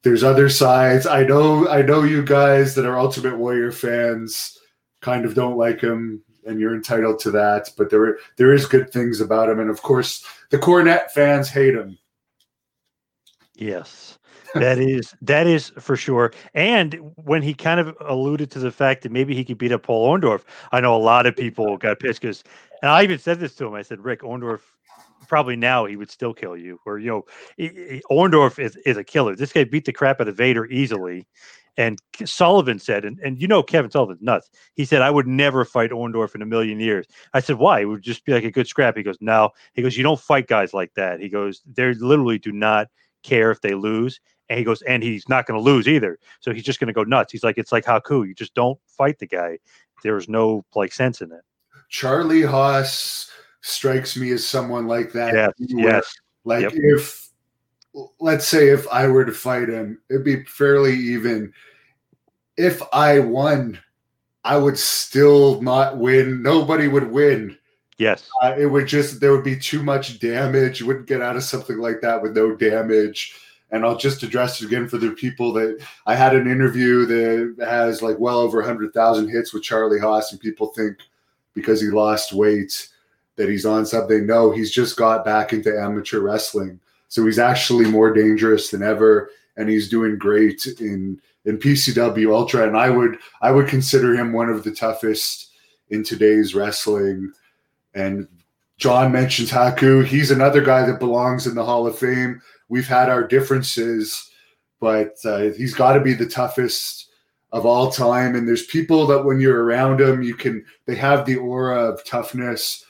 [0.03, 1.07] there's other sides.
[1.07, 4.59] I know I know you guys that are Ultimate Warrior fans
[5.03, 8.91] kind of don't like him and you're entitled to that, but there there is good
[8.93, 11.99] things about him and of course the Cornette fans hate him.
[13.55, 14.19] Yes.
[14.55, 16.33] that is that is for sure.
[16.55, 19.83] And when he kind of alluded to the fact that maybe he could beat up
[19.83, 20.43] Paul Orndorff,
[20.73, 22.45] I know a lot of people got pissed because,
[22.83, 23.75] and I even said this to him.
[23.75, 24.61] I said, Rick Orndorff,
[25.35, 27.25] probably now he would still kill you, or you know,
[28.09, 29.35] Orndorff is is a killer.
[29.35, 31.27] This guy beat the crap out of Vader easily.
[31.77, 34.49] And Sullivan said, and, and you know Kevin Sullivan's nuts.
[34.75, 37.09] He said, I would never fight Orndorff in a million years.
[37.33, 37.81] I said, why?
[37.81, 38.97] It would just be like a good scrap.
[38.97, 39.51] He goes, no.
[39.73, 41.19] He goes, you don't fight guys like that.
[41.19, 42.87] He goes, they literally do not
[43.25, 44.21] care if they lose.
[44.49, 46.21] And he goes, and he's not going to lose either.
[46.39, 47.33] So he's just going to go nuts.
[47.33, 48.25] He's like, it's like Haku.
[48.25, 49.59] You just don't fight the guy.
[50.05, 51.43] There's no like sense in it.
[51.89, 53.34] Charlie Haas
[53.65, 55.35] strikes me as someone like that.
[55.35, 55.53] Yes.
[55.59, 56.15] yes.
[56.45, 56.73] Like yep.
[56.75, 57.29] if,
[58.21, 61.53] let's say, if I were to fight him, it'd be fairly even.
[62.57, 63.81] If I won,
[64.45, 66.43] I would still not win.
[66.43, 67.57] Nobody would win.
[67.97, 68.29] Yes.
[68.43, 70.81] Uh, it would just, there would be too much damage.
[70.81, 73.35] You wouldn't get out of something like that with no damage
[73.71, 77.67] and I'll just address it again for the people that I had an interview that
[77.67, 80.99] has like well over 100,000 hits with Charlie Haas, and people think
[81.55, 82.89] because he lost weight
[83.37, 84.27] that he's on something.
[84.27, 86.81] No, he's just got back into amateur wrestling.
[87.09, 92.67] So he's actually more dangerous than ever, and he's doing great in in PCW Ultra.
[92.67, 95.51] And I would I would consider him one of the toughest
[95.91, 97.33] in today's wrestling.
[97.95, 98.27] And
[98.79, 100.05] John mentions Haku.
[100.05, 102.41] He's another guy that belongs in the Hall of Fame.
[102.69, 104.31] We've had our differences,
[104.81, 107.11] but uh, he's got to be the toughest
[107.53, 108.35] of all time.
[108.35, 112.05] And there's people that when you're around him, you can they have the aura of
[112.05, 112.85] toughness,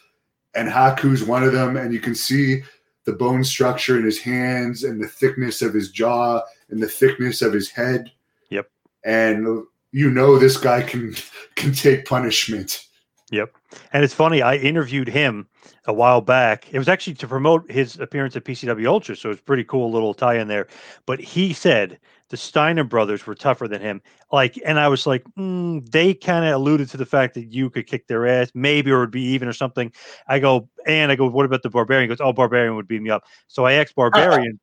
[0.55, 1.77] and Haku's one of them.
[1.77, 2.63] And you can see
[3.05, 6.41] the bone structure in his hands and the thickness of his jaw
[6.71, 8.11] and the thickness of his head.
[8.51, 8.71] Yep.
[9.05, 11.15] And you know this guy can
[11.55, 12.87] can take punishment.
[13.31, 13.55] Yep.
[13.93, 15.49] And it's funny, I interviewed him
[15.87, 16.73] a while back.
[16.73, 20.15] It was actually to promote his appearance at PCW Ultra, so it's pretty cool little
[20.15, 20.69] tie in there.
[21.07, 21.99] But he said
[22.31, 24.01] the Steiner brothers were tougher than him.
[24.33, 27.71] Like, and I was like, mm, they kind of alluded to the fact that you
[27.71, 29.93] could kick their ass, maybe or it would be even or something.
[30.27, 32.09] I go, and I go, what about the Barbarian?
[32.09, 33.25] He goes, oh, Barbarian would beat me up.
[33.49, 34.59] So I asked Barbarian.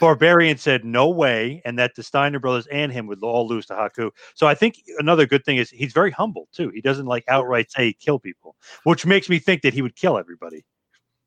[0.00, 3.74] Barbarian said no way, and that the Steiner brothers and him would all lose to
[3.74, 4.10] Haku.
[4.34, 6.70] So I think another good thing is he's very humble too.
[6.70, 10.16] He doesn't like outright say kill people, which makes me think that he would kill
[10.16, 10.64] everybody.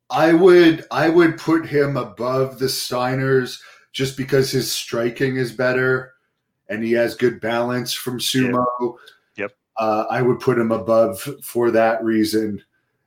[0.10, 3.60] I would I would put him above the Steiners
[3.96, 6.14] just because his striking is better
[6.70, 8.98] and he has good balance from sumo.
[9.38, 9.56] Yep.
[9.78, 12.62] Uh, I would put him above for that reason.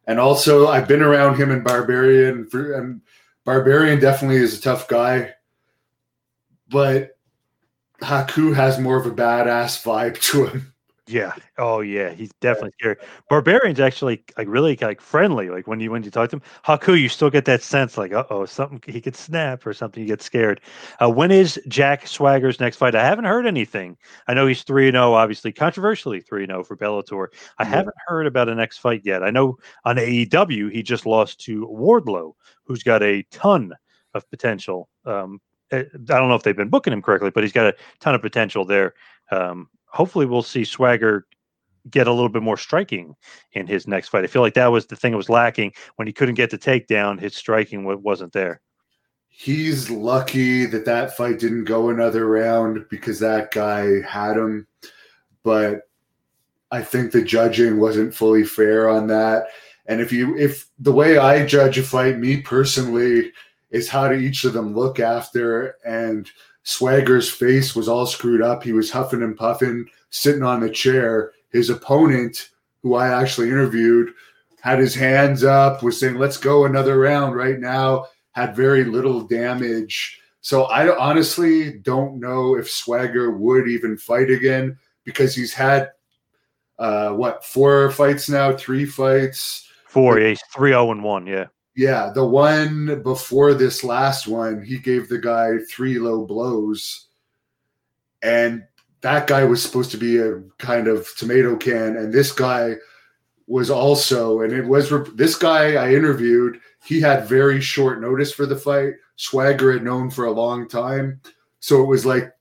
[0.09, 3.01] And also, I've been around him in Barbarian, for, and
[3.45, 5.35] Barbarian definitely is a tough guy
[6.69, 7.17] but
[8.01, 10.75] Haku has more of a badass vibe to him.
[11.09, 11.33] Yeah.
[11.57, 12.11] Oh yeah.
[12.11, 12.97] He's definitely scary.
[13.31, 15.49] Barbarian's actually like really like friendly.
[15.49, 18.13] Like when you when you talk to him, Haku, you still get that sense like,
[18.13, 20.03] uh oh, something he could snap or something.
[20.03, 20.61] You get scared.
[21.03, 22.95] Uh, when is Jack Swagger's next fight?
[22.95, 23.97] I haven't heard anything.
[24.27, 27.29] I know he's three zero, oh, obviously controversially three zero oh for Bellator.
[27.59, 27.71] I yeah.
[27.71, 29.23] haven't heard about a next fight yet.
[29.23, 32.35] I know on AEW he just lost to Wardlow,
[32.65, 33.73] who's got a ton
[34.15, 34.91] of potential.
[35.07, 35.41] Um,
[35.73, 38.23] I don't know if they've been booking him correctly, but he's got a ton of
[38.23, 38.95] potential there.
[39.31, 41.27] Um, hopefully, we'll see Swagger
[41.91, 43.15] get a little bit more striking
[43.53, 44.25] in his next fight.
[44.25, 46.59] I feel like that was the thing that was lacking when he couldn't get the
[46.59, 47.21] takedown.
[47.21, 48.61] His striking wasn't there.
[49.29, 54.67] He's lucky that that fight didn't go another round because that guy had him.
[55.45, 55.83] But
[56.71, 59.47] I think the judging wasn't fully fair on that.
[59.87, 63.33] And if you, if the way I judge a fight, me personally,
[63.71, 65.77] is how do each of them look after.
[65.87, 66.29] And
[66.69, 68.63] Swagger's face was all screwed up.
[68.63, 71.33] He was huffing and puffing, sitting on the chair.
[71.51, 72.51] His opponent,
[72.83, 74.11] who I actually interviewed,
[74.61, 79.23] had his hands up, was saying, let's go another round right now, had very little
[79.23, 80.21] damage.
[80.43, 85.93] So I honestly don't know if Swagger would even fight again because he's had
[86.79, 89.67] uh, what four fights now, three fights.
[89.87, 91.47] Four, yeah, he's three zero oh and one, yeah.
[91.79, 97.07] Yeah, the one before this last one, he gave the guy three low blows.
[98.21, 98.65] And
[99.01, 101.97] that guy was supposed to be a kind of tomato can.
[101.97, 102.75] And this guy
[103.47, 108.45] was also, and it was this guy I interviewed, he had very short notice for
[108.45, 108.95] the fight.
[109.15, 111.21] Swagger had known for a long time.
[111.61, 112.33] So it was like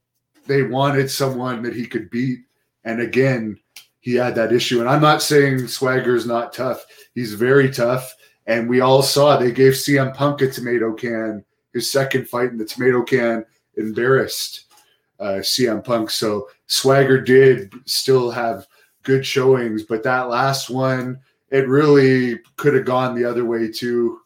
[0.48, 2.40] they wanted someone that he could beat.
[2.82, 3.56] And again,
[4.00, 4.80] he had that issue.
[4.80, 6.84] And I'm not saying Swagger's not tough,
[7.14, 8.16] he's very tough
[8.48, 12.58] and we all saw they gave CM Punk a tomato can his second fight in
[12.58, 13.44] the tomato can
[13.76, 14.64] embarrassed
[15.20, 16.10] uh, CM Punk.
[16.10, 18.66] So Swagger did still have
[19.02, 21.20] good showings, but that last one,
[21.50, 24.20] it really could have gone the other way too,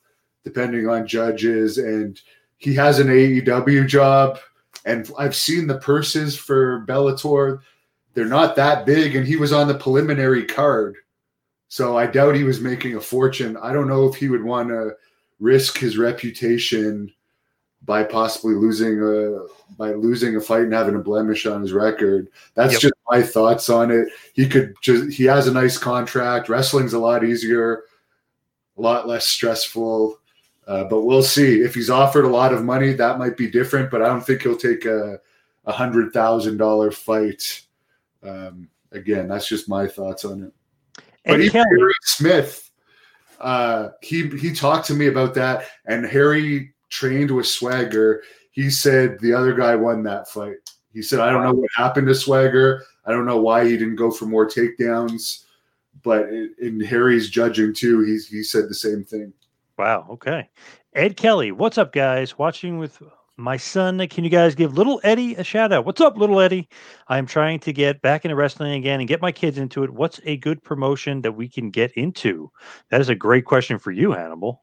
[0.45, 1.79] depending on judges.
[1.79, 2.21] And
[2.59, 4.39] he has an AEW job,
[4.85, 7.61] and I've seen the purses for Bellator.
[8.15, 10.97] They're not that big, and he was on the preliminary card.
[11.73, 13.57] So I doubt he was making a fortune.
[13.57, 14.91] I don't know if he would want to
[15.41, 17.11] risk his reputation
[17.87, 19.47] by possibly losing a
[19.79, 22.29] by losing a fight and having a blemish on his record.
[22.53, 22.81] That's Yep.
[22.83, 24.09] just my thoughts on it.
[24.35, 26.51] He could just he has a nice contract.
[26.51, 27.85] Wrestling's a lot easier,
[28.77, 30.19] a lot less stressful.
[30.67, 32.93] Uh, but we'll see if he's offered a lot of money.
[32.93, 35.19] That might be different, but I don't think he'll take a
[35.65, 37.63] a hundred thousand dollar fight.
[38.23, 40.53] Um, again, that's just my thoughts on it.
[41.25, 42.71] But And even Kelly, Harry Smith,
[43.41, 48.23] uh, he he talked to me about that, and Harry trained with Swagger.
[48.51, 50.57] He said the other guy won that fight.
[50.93, 52.85] He said, "I don't know what happened to Swagger.
[53.07, 55.45] I don't know why he didn't go for more takedowns."
[56.03, 59.33] But in, in Harry's judging too, he he said the same thing.
[59.79, 60.07] Wow.
[60.11, 60.49] Okay.
[60.95, 62.39] Ed Kelly, what's up, guys?
[62.39, 63.03] Watching with
[63.43, 64.07] my son.
[64.09, 65.85] Can you guys give little Eddie a shout out?
[65.85, 66.69] What's up, little Eddie?
[67.09, 69.91] I'm trying to get back into wrestling again and get my kids into it.
[69.91, 72.51] What's a good promotion that we can get into?
[72.91, 74.63] That is a great question for you, Hannibal.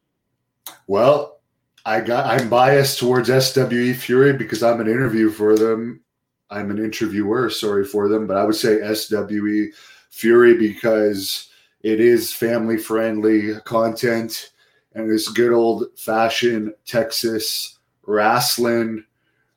[0.86, 1.40] Well,
[1.84, 6.02] I got I'm biased towards SWE Fury because I'm an interview for them.
[6.50, 9.72] I'm an interviewer, sorry for them, but I would say SWE
[10.10, 11.48] Fury because
[11.82, 14.52] it is family friendly content
[14.94, 17.78] and it's good old fashioned Texas
[18.10, 19.04] wrestling,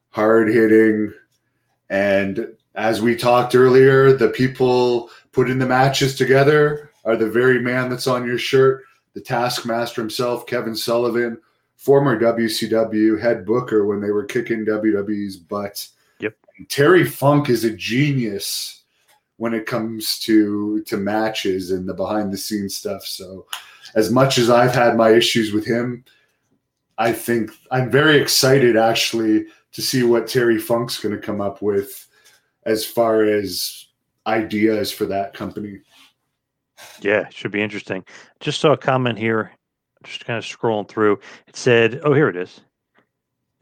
[0.09, 1.13] hard hitting.
[1.89, 7.89] And as we talked earlier, the people putting the matches together are the very man
[7.89, 8.83] that's on your shirt,
[9.13, 11.39] the Taskmaster himself, Kevin Sullivan,
[11.75, 15.87] former WCW head booker when they were kicking WWE's butt.
[16.19, 16.35] Yep.
[16.69, 18.83] Terry Funk is a genius
[19.37, 23.03] when it comes to to matches and the behind the scenes stuff.
[23.03, 23.45] So
[23.95, 26.05] as much as I've had my issues with him,
[26.97, 31.61] I think I'm very excited actually to see what Terry Funk's going to come up
[31.61, 32.07] with
[32.65, 33.87] as far as
[34.27, 35.81] ideas for that company.
[37.01, 38.03] Yeah, should be interesting.
[38.39, 39.51] Just saw a comment here,
[40.03, 41.19] just kind of scrolling through.
[41.47, 42.61] It said, "Oh, here it is."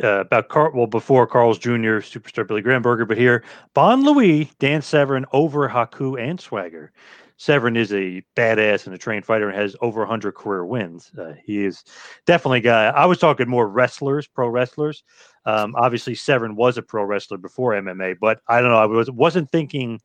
[0.03, 3.43] Uh, about Carl, well, before Carl's Jr., superstar Billy Granberger, but here,
[3.75, 6.91] Bon Louis, Dan Severn, over Haku and Swagger.
[7.41, 11.11] Severn is a badass and a trained fighter and has over 100 career wins.
[11.17, 11.83] Uh, he is
[12.27, 12.85] definitely a guy.
[12.85, 15.03] I was talking more wrestlers, pro wrestlers.
[15.47, 18.77] Um, obviously, Severn was a pro wrestler before MMA, but I don't know.
[18.77, 19.99] I was, wasn't thinking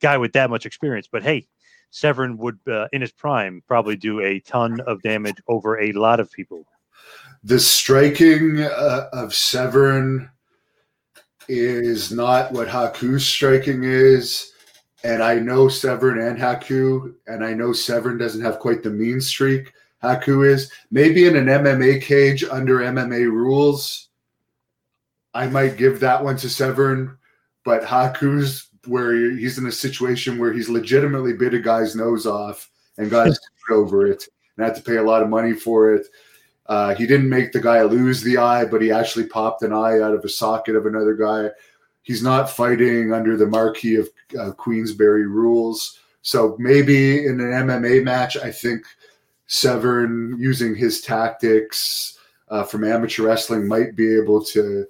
[0.00, 1.06] guy with that much experience.
[1.12, 1.46] But hey,
[1.90, 6.20] Severn would, uh, in his prime, probably do a ton of damage over a lot
[6.20, 6.64] of people.
[7.44, 10.30] The striking uh, of Severn
[11.48, 14.52] is not what Haku's striking is.
[15.04, 19.20] And I know Severn and Haku, and I know Severn doesn't have quite the mean
[19.20, 19.72] streak
[20.02, 20.72] Haku is.
[20.90, 24.08] Maybe in an MMA cage under MMA rules,
[25.34, 27.16] I might give that one to Severn,
[27.64, 32.70] but Haku's where he's in a situation where he's legitimately bit a guy's nose off
[32.96, 33.28] and got
[33.70, 34.24] over it
[34.56, 36.06] and had to pay a lot of money for it.
[36.66, 40.00] Uh, he didn't make the guy lose the eye, but he actually popped an eye
[40.00, 41.50] out of a socket of another guy.
[42.08, 44.08] He's not fighting under the marquee of
[44.40, 46.00] uh, Queensberry rules.
[46.22, 48.86] So maybe in an MMA match, I think
[49.46, 54.86] Severn using his tactics uh, from amateur wrestling might be able to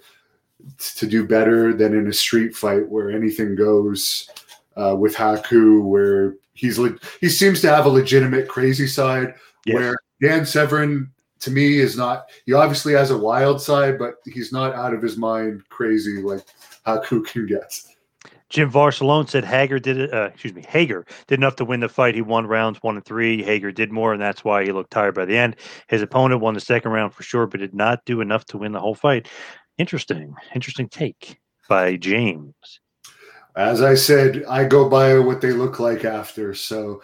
[0.96, 4.30] to do better than in a street fight where anything goes.
[4.76, 9.34] Uh, with Haku, where he's le- he seems to have a legitimate crazy side,
[9.66, 9.74] Yes.
[9.74, 11.10] where Dan Severn
[11.40, 12.26] to me is not.
[12.46, 16.44] He obviously has a wild side, but he's not out of his mind crazy like
[16.88, 17.80] Haku can get.
[18.50, 20.12] Jim Varsalone said Hager did it.
[20.12, 22.14] Uh, excuse me, Hager did enough to win the fight.
[22.14, 23.42] He won rounds one and three.
[23.42, 25.56] Hager did more, and that's why he looked tired by the end.
[25.88, 28.72] His opponent won the second round for sure, but did not do enough to win
[28.72, 29.28] the whole fight.
[29.76, 32.54] Interesting, interesting take by James.
[33.54, 36.54] As I said, I go by what they look like after.
[36.54, 37.02] So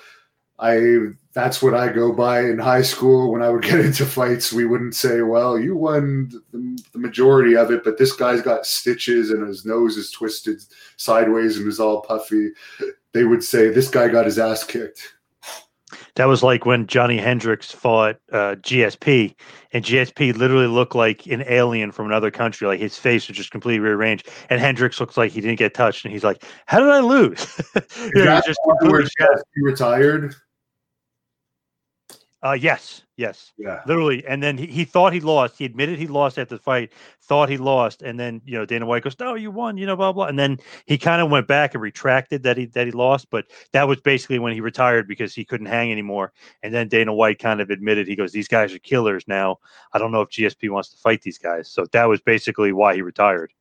[0.59, 4.53] I that's what I go by in high school when I would get into fights.
[4.53, 8.67] We wouldn't say, "Well, you won the, the majority of it, but this guy's got
[8.67, 10.63] stitches and his nose is twisted
[10.97, 12.51] sideways and is all puffy."
[13.13, 15.15] They would say, "This guy got his ass kicked."
[16.17, 19.35] That was like when Johnny Hendricks fought uh, GSP,
[19.73, 22.67] and GSP literally looked like an alien from another country.
[22.67, 26.05] Like his face was just completely rearranged, and Hendricks looks like he didn't get touched,
[26.05, 27.47] and he's like, "How did I lose?"
[28.15, 30.35] You know, just where he retired.
[32.45, 33.81] Uh, yes, yes, Yeah.
[33.87, 34.23] literally.
[34.27, 35.57] And then he, he thought he lost.
[35.57, 36.93] He admitted he lost after the fight.
[37.23, 39.97] Thought he lost, and then you know Dana White goes, "No, you won," you know,
[39.97, 40.27] blah blah.
[40.27, 43.47] And then he kind of went back and retracted that he that he lost, but
[43.73, 46.35] that was basically when he retired because he couldn't hang anymore.
[46.63, 49.57] And then Dana White kind of admitted he goes, "These guys are killers now.
[49.95, 52.95] I don't know if GSP wants to fight these guys." So that was basically why
[52.95, 53.55] he retired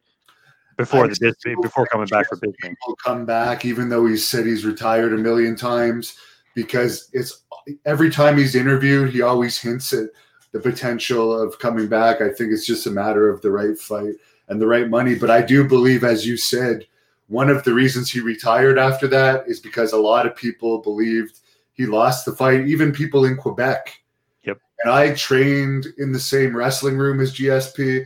[0.77, 2.37] before I the before coming back for.
[2.85, 6.17] Will come back, even though he said he's retired a million times,
[6.55, 7.43] because it's
[7.85, 10.09] every time he's interviewed, he always hints at
[10.51, 12.21] the potential of coming back.
[12.21, 14.13] I think it's just a matter of the right fight
[14.47, 15.15] and the right money.
[15.15, 16.85] But I do believe, as you said,
[17.27, 21.39] one of the reasons he retired after that is because a lot of people believed
[21.73, 23.99] he lost the fight, even people in Quebec.
[24.43, 24.59] Yep.
[24.83, 28.05] And I trained in the same wrestling room as GSP.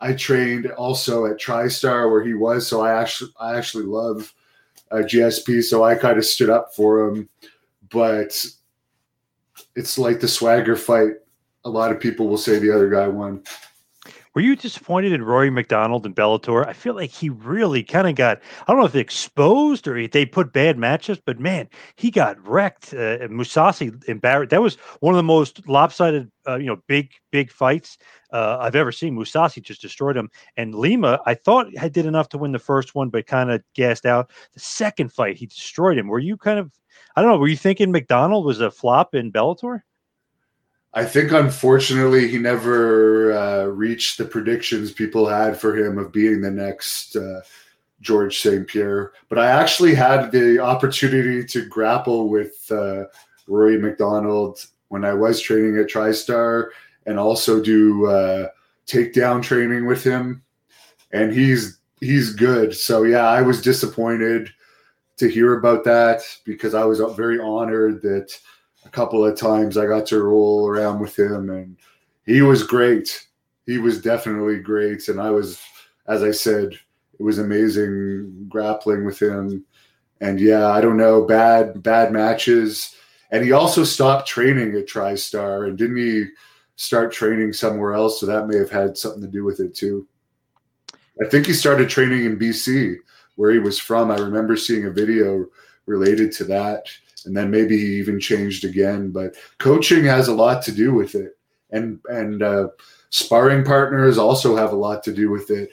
[0.00, 4.32] I trained also at TriStar where he was, so I actually I actually love
[4.90, 7.28] uh, GSP, so I kind of stood up for him.
[7.90, 8.44] But
[9.76, 11.12] it's like the swagger fight.
[11.64, 13.42] A lot of people will say the other guy won.
[14.34, 16.66] Were you disappointed in Rory MacDonald and Bellator?
[16.66, 20.26] I feel like he really kind of got, I don't know if exposed or they
[20.26, 22.92] put bad matches, but man, he got wrecked.
[22.92, 24.50] Uh, Mousasi embarrassed.
[24.50, 27.96] That was one of the most lopsided, uh, you know, big, big fights
[28.32, 29.14] uh, I've ever seen.
[29.14, 30.28] Mousasi just destroyed him.
[30.56, 33.62] And Lima, I thought had did enough to win the first one, but kind of
[33.74, 34.30] gassed out.
[34.54, 36.08] The second fight, he destroyed him.
[36.08, 36.72] Were you kind of,
[37.14, 39.82] I don't know, were you thinking MacDonald was a flop in Bellator?
[40.96, 46.40] I think, unfortunately, he never uh, reached the predictions people had for him of being
[46.40, 47.40] the next uh,
[48.00, 48.66] George St.
[48.68, 49.12] Pierre.
[49.28, 53.04] But I actually had the opportunity to grapple with uh,
[53.48, 56.68] Rory MacDonald when I was training at TriStar
[57.06, 58.48] and also do uh,
[58.86, 60.42] takedown training with him.
[61.12, 62.74] And he's he's good.
[62.74, 64.50] So yeah, I was disappointed
[65.16, 68.32] to hear about that because I was very honored that
[68.84, 71.76] a couple of times I got to roll around with him and
[72.26, 73.26] he was great.
[73.66, 75.08] He was definitely great.
[75.08, 75.60] And I was,
[76.06, 76.72] as I said,
[77.18, 79.64] it was amazing grappling with him.
[80.20, 82.94] And yeah, I don't know, bad, bad matches.
[83.30, 86.26] And he also stopped training at TriStar and didn't he
[86.76, 88.20] start training somewhere else?
[88.20, 90.06] So that may have had something to do with it too.
[91.24, 92.96] I think he started training in BC
[93.36, 94.10] where he was from.
[94.10, 95.46] I remember seeing a video
[95.86, 96.88] related to that
[97.26, 99.10] and then maybe even changed again.
[99.10, 101.36] But coaching has a lot to do with it,
[101.70, 102.68] and and uh,
[103.10, 105.70] sparring partners also have a lot to do with it.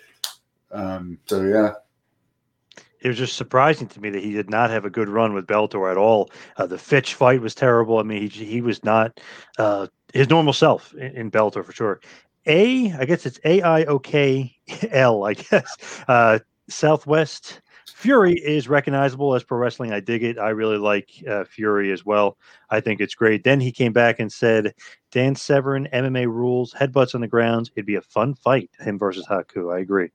[0.72, 1.74] Um, so yeah.
[3.02, 5.48] It was just surprising to me that he did not have a good run with
[5.48, 6.30] Bellator at all.
[6.58, 7.98] Uh, the Fitch fight was terrible.
[7.98, 9.20] I mean, he he was not
[9.58, 12.00] uh, his normal self in, in Bellator for sure.
[12.46, 14.56] A, I guess it's A I O K
[14.92, 15.24] L.
[15.24, 16.40] I guess uh,
[16.70, 17.62] Southwest
[17.92, 19.92] Fury is recognizable as pro wrestling.
[19.92, 20.38] I dig it.
[20.38, 22.38] I really like uh, Fury as well.
[22.70, 23.44] I think it's great.
[23.44, 24.74] Then he came back and said,
[25.12, 27.72] Dan Severn, MMA rules, headbutts on the ground.
[27.76, 29.76] It'd be a fun fight, him versus Haku.
[29.76, 30.10] I agree.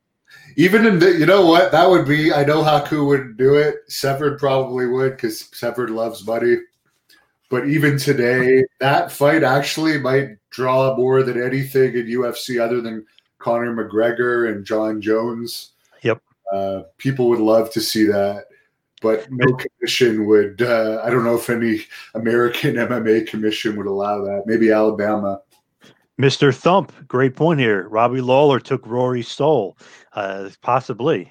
[0.57, 3.77] Even in the, you know what, that would be, I know Haku would do it.
[3.89, 6.59] Severn probably would because Severn loves Buddy.
[7.49, 13.07] But even today, that fight actually might draw more than anything in UFC other than
[13.39, 15.73] Conor McGregor and Jon Jones.
[16.03, 16.21] Yep.
[16.53, 18.45] Uh, people would love to see that,
[19.03, 20.63] but no commission would.
[20.63, 21.85] Uh, I don't know if any
[22.15, 24.45] American MMA commission would allow that.
[24.47, 25.41] Maybe Alabama.
[26.21, 26.55] Mr.
[26.55, 27.89] Thump, great point here.
[27.89, 29.77] Robbie Lawler took Rory's soul,
[30.15, 31.31] uh, possibly.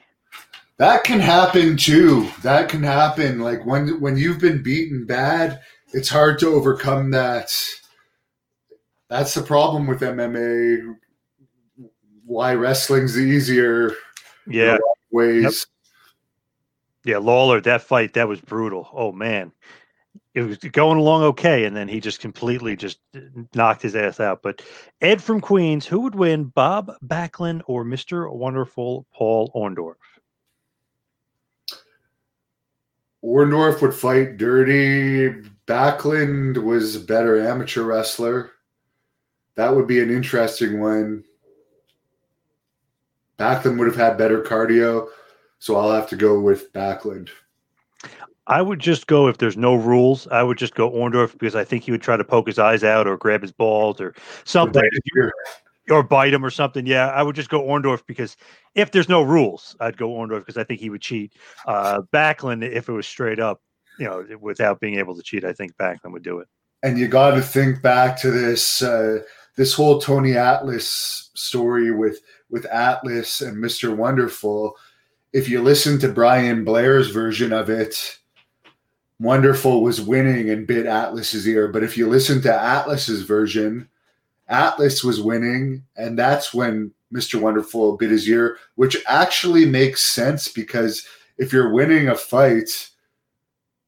[0.77, 2.29] That can happen too.
[2.43, 3.39] That can happen.
[3.39, 5.61] Like when when you've been beaten bad,
[5.93, 7.51] it's hard to overcome that.
[9.09, 10.95] That's the problem with MMA.
[12.25, 13.91] Why wrestling's the easier
[14.47, 14.77] Yeah.
[15.11, 15.43] ways.
[15.43, 15.53] Yep.
[17.05, 18.89] Yeah, Lawler, that fight, that was brutal.
[18.93, 19.51] Oh man.
[20.33, 22.99] It was going along okay, and then he just completely just
[23.53, 24.41] knocked his ass out.
[24.41, 24.61] But
[24.99, 28.29] Ed from Queens, who would win, Bob Backlund or Mr.
[28.33, 29.95] Wonderful Paul Orndorff?
[33.23, 35.29] Orndorff would fight dirty.
[35.67, 38.51] Backlund was a better amateur wrestler.
[39.55, 41.23] That would be an interesting one.
[43.37, 45.07] Backlund would have had better cardio,
[45.59, 47.29] so I'll have to go with Backlund.
[48.47, 50.27] I would just go if there's no rules.
[50.27, 52.83] I would just go Orndorff because I think he would try to poke his eyes
[52.83, 54.13] out or grab his balls or
[54.43, 54.83] something,
[55.89, 56.85] or bite him or something.
[56.85, 58.37] Yeah, I would just go Orndorff because
[58.75, 61.33] if there's no rules, I'd go Orndorff because I think he would cheat.
[61.65, 63.61] Uh, Backlund, if it was straight up,
[63.97, 66.47] you know, without being able to cheat, I think Backlund would do it.
[66.83, 69.23] And you got to think back to this uh,
[69.55, 72.19] this whole Tony Atlas story with
[72.49, 73.95] with Atlas and Mr.
[73.95, 74.75] Wonderful.
[75.33, 78.19] If you listen to Brian Blair's version of it,
[79.19, 81.69] Wonderful was winning and bit Atlas's ear.
[81.69, 83.87] But if you listen to Atlas's version,
[84.47, 87.39] Atlas was winning, and that's when Mr.
[87.39, 92.89] Wonderful bit his ear, which actually makes sense because if you're winning a fight,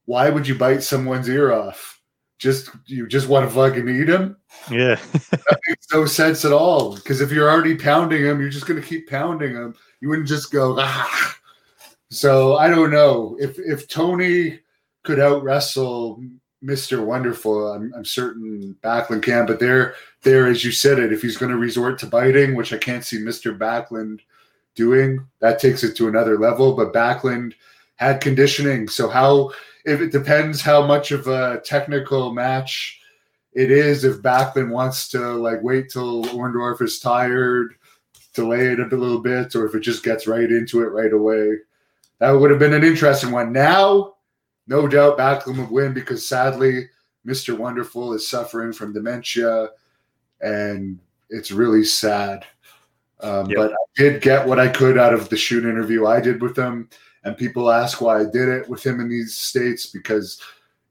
[0.05, 1.97] why would you bite someone's ear off?
[2.38, 4.38] Just you just want to fucking eat him?
[4.69, 4.95] Yeah.
[5.31, 6.95] that makes no sense at all.
[6.95, 9.75] Because if you're already pounding him, you're just gonna keep pounding him.
[10.01, 11.35] You wouldn't just go, ah.
[12.09, 13.35] So I don't know.
[13.39, 14.59] If if Tony
[15.03, 16.21] could out wrestle
[16.63, 17.03] Mr.
[17.03, 21.38] Wonderful, I'm, I'm certain Backlund can, but there there, as you said it, if he's
[21.38, 23.57] going to resort to biting, which I can't see Mr.
[23.57, 24.19] Backlund
[24.75, 26.75] doing, that takes it to another level.
[26.75, 27.53] But Backlund
[27.95, 28.88] had conditioning.
[28.88, 29.51] So how
[29.88, 32.99] if it depends how much of a technical match
[33.53, 37.73] it is if Backlund wants to like wait till Orndorff is tired,
[38.33, 41.53] delay it a little bit, or if it just gets right into it right away.
[42.19, 43.53] That would have been an interesting one.
[43.53, 44.15] Now,
[44.67, 46.89] no doubt Backlund would win because sadly,
[47.25, 47.57] Mr.
[47.57, 49.69] Wonderful is suffering from dementia
[50.41, 52.45] and it's really sad.
[53.21, 53.57] Um, yep.
[53.57, 56.57] But I did get what I could out of the shoot interview I did with
[56.57, 56.89] him.
[57.28, 60.41] And people ask why I did it with him in these states because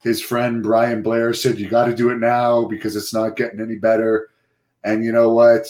[0.03, 3.59] his friend Brian Blair said, You got to do it now because it's not getting
[3.59, 4.29] any better.
[4.85, 5.67] And you know what?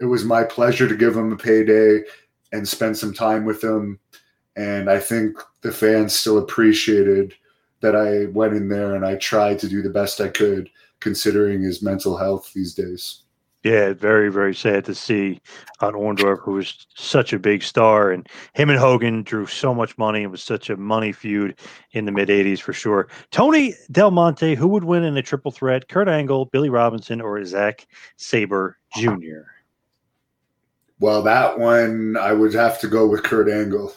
[0.00, 2.00] It was my pleasure to give him a payday
[2.50, 4.00] and spend some time with him.
[4.56, 7.34] And I think the fans still appreciated
[7.80, 11.62] that I went in there and I tried to do the best I could considering
[11.62, 13.22] his mental health these days.
[13.64, 15.40] Yeah, very, very sad to see
[15.80, 19.98] on Orndorff, who was such a big star, and him and Hogan drew so much
[19.98, 20.22] money.
[20.22, 21.58] It was such a money feud
[21.90, 23.08] in the mid '80s for sure.
[23.32, 25.88] Tony Del Monte, who would win in a triple threat?
[25.88, 29.50] Kurt Angle, Billy Robinson, or Zack Sabre Jr.
[31.00, 33.92] Well, that one I would have to go with Kurt Angle.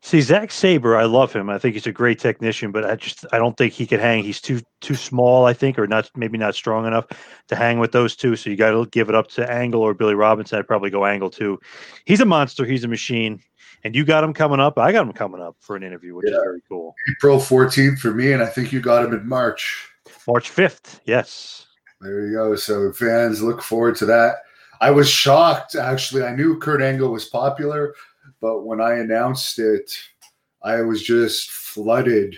[0.00, 1.50] See, Zack Sabre, I love him.
[1.50, 4.22] I think he's a great technician, but I just I don't think he could hang.
[4.22, 7.06] He's too too small, I think, or not maybe not strong enough
[7.48, 8.36] to hang with those two.
[8.36, 10.58] So you got to give it up to Angle or Billy Robinson.
[10.58, 11.58] I'd probably go Angle too.
[12.04, 12.64] He's a monster.
[12.64, 13.40] He's a machine.
[13.84, 14.76] And you got him coming up.
[14.76, 16.36] I got him coming up for an interview, which yeah.
[16.36, 16.94] is very cool.
[17.16, 19.88] April 14th for me, and I think you got him in March.
[20.26, 20.98] March 5th.
[21.04, 21.66] Yes.
[22.00, 22.56] There you go.
[22.56, 24.38] So fans look forward to that.
[24.80, 26.22] I was shocked actually.
[26.22, 27.94] I knew Kurt Angle was popular,
[28.40, 29.96] but when I announced it,
[30.62, 32.36] I was just flooded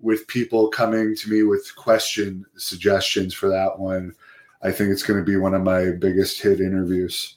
[0.00, 4.14] with people coming to me with question suggestions for that one.
[4.62, 7.36] I think it's going to be one of my biggest hit interviews.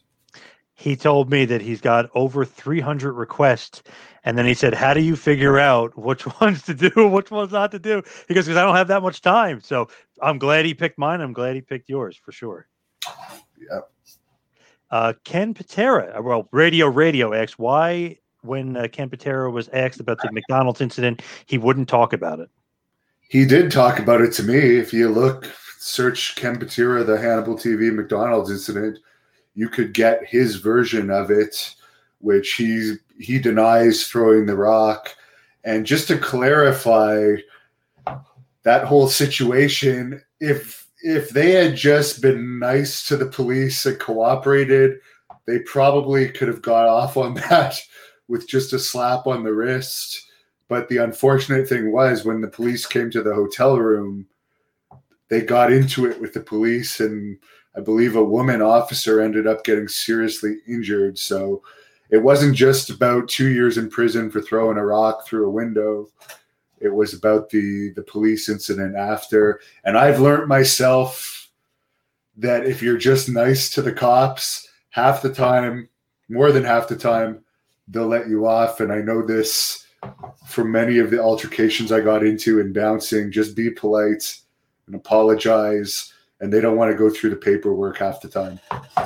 [0.76, 3.84] He told me that he's got over 300 requests.
[4.26, 7.52] And then he said, How do you figure out which ones to do, which ones
[7.52, 8.02] not to do?
[8.28, 9.62] He goes, Because I don't have that much time.
[9.62, 9.88] So
[10.22, 11.22] I'm glad he picked mine.
[11.22, 12.68] I'm glad he picked yours for sure.
[13.72, 13.90] Yep.
[14.94, 20.00] Uh, Ken Patera, uh, well, Radio Radio asks, why, when uh, Ken Patera was asked
[20.00, 22.48] about the McDonald's incident, he wouldn't talk about it?
[23.28, 24.78] He did talk about it to me.
[24.78, 29.00] If you look, search Ken Patera, the Hannibal TV McDonald's incident,
[29.56, 31.74] you could get his version of it,
[32.20, 35.10] which he he denies throwing the rock.
[35.64, 37.38] And just to clarify
[38.62, 45.00] that whole situation, if if they had just been nice to the police and cooperated,
[45.46, 47.80] they probably could have got off on that
[48.30, 50.26] with just a slap on the wrist.
[50.70, 54.26] But the unfortunate thing was when the police came to the hotel room,
[55.28, 57.38] they got into it with the police, and
[57.76, 61.20] I believe a woman officer ended up getting seriously injured.
[61.20, 61.62] So
[62.12, 66.08] it wasn't just about two years in prison for throwing a rock through a window.
[66.84, 71.50] It was about the the police incident after, and I've learned myself
[72.36, 75.88] that if you're just nice to the cops, half the time,
[76.30, 77.44] more than half the time,
[77.88, 78.82] they'll let you off.
[78.82, 79.88] And I know this
[80.46, 83.32] from many of the altercations I got into in bouncing.
[83.32, 84.40] Just be polite
[84.88, 86.12] and apologize,
[86.42, 88.60] and they don't want to go through the paperwork half the time.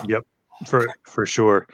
[0.07, 0.25] Yep,
[0.65, 1.67] for for sure.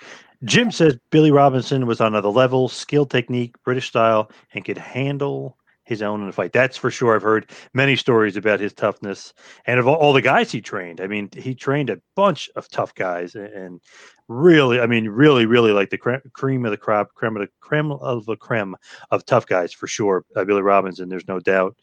[0.44, 5.58] Jim says Billy Robinson was on another level, skill, technique, British style, and could handle
[5.84, 6.54] his own in a fight.
[6.54, 7.16] That's for sure.
[7.16, 9.34] I've heard many stories about his toughness
[9.66, 11.02] and of all, all, the guys he trained.
[11.02, 13.82] I mean, he trained a bunch of tough guys and
[14.28, 17.92] really, I mean, really, really like the cream of the crop, creme of the creme
[17.92, 18.76] of the creme
[19.12, 20.26] of tough guys for sure.
[20.36, 21.76] Uh, Billy Robinson, there's no doubt.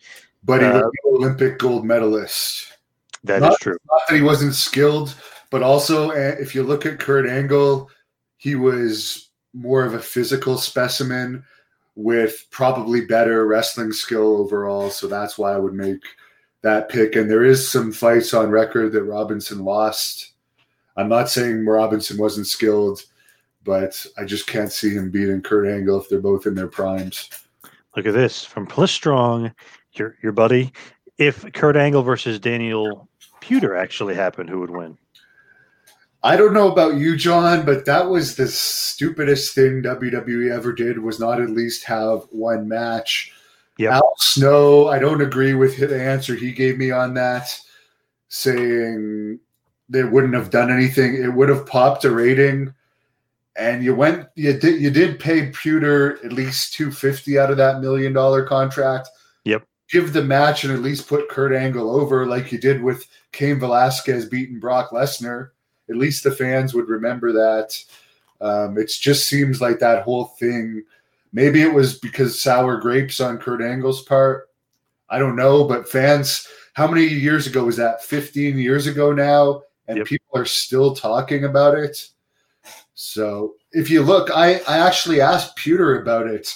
[0.42, 2.66] But he uh, was an Olympic gold medalist.
[3.24, 3.76] That not, is true.
[3.90, 5.14] Not that he wasn't skilled,
[5.50, 7.90] but also eh, if you look at Kurt Angle,
[8.38, 11.44] he was more of a physical specimen
[11.94, 14.90] with probably better wrestling skill overall.
[14.90, 16.02] So that's why I would make
[16.62, 17.16] that pick.
[17.16, 20.32] And there is some fights on record that Robinson lost.
[20.96, 23.02] I'm not saying Robinson wasn't skilled,
[23.64, 27.30] but I just can't see him beating Kurt Angle if they're both in their primes.
[27.96, 29.52] Look at this from Pliss Strong,
[29.94, 30.72] your your buddy.
[31.18, 33.08] If Kurt Angle versus Daniel
[33.40, 34.96] Puder actually happened, who would win?
[36.22, 40.98] I don't know about you, John, but that was the stupidest thing WWE ever did.
[40.98, 43.32] Was not at least have one match.
[43.78, 43.96] Yeah.
[43.96, 47.58] Al Snow, I don't agree with the answer he gave me on that,
[48.28, 49.40] saying
[49.88, 51.14] they wouldn't have done anything.
[51.14, 52.74] It would have popped a rating,
[53.56, 57.56] and you went, you did, you did pay Puder at least two fifty out of
[57.56, 59.08] that million dollar contract.
[59.44, 59.66] Yep.
[59.90, 63.58] Give the match and at least put Kurt Angle over like you did with Cain
[63.58, 65.50] Velasquez beating Brock Lesnar.
[65.90, 67.84] At least the fans would remember that.
[68.40, 70.84] Um, it just seems like that whole thing.
[71.32, 74.48] Maybe it was because sour grapes on Kurt Angle's part.
[75.10, 78.02] I don't know, but fans, how many years ago was that?
[78.04, 80.06] 15 years ago now, and Yep.
[80.06, 82.08] people are still talking about it.
[82.94, 86.54] So if you look, I, I actually asked Puder about it,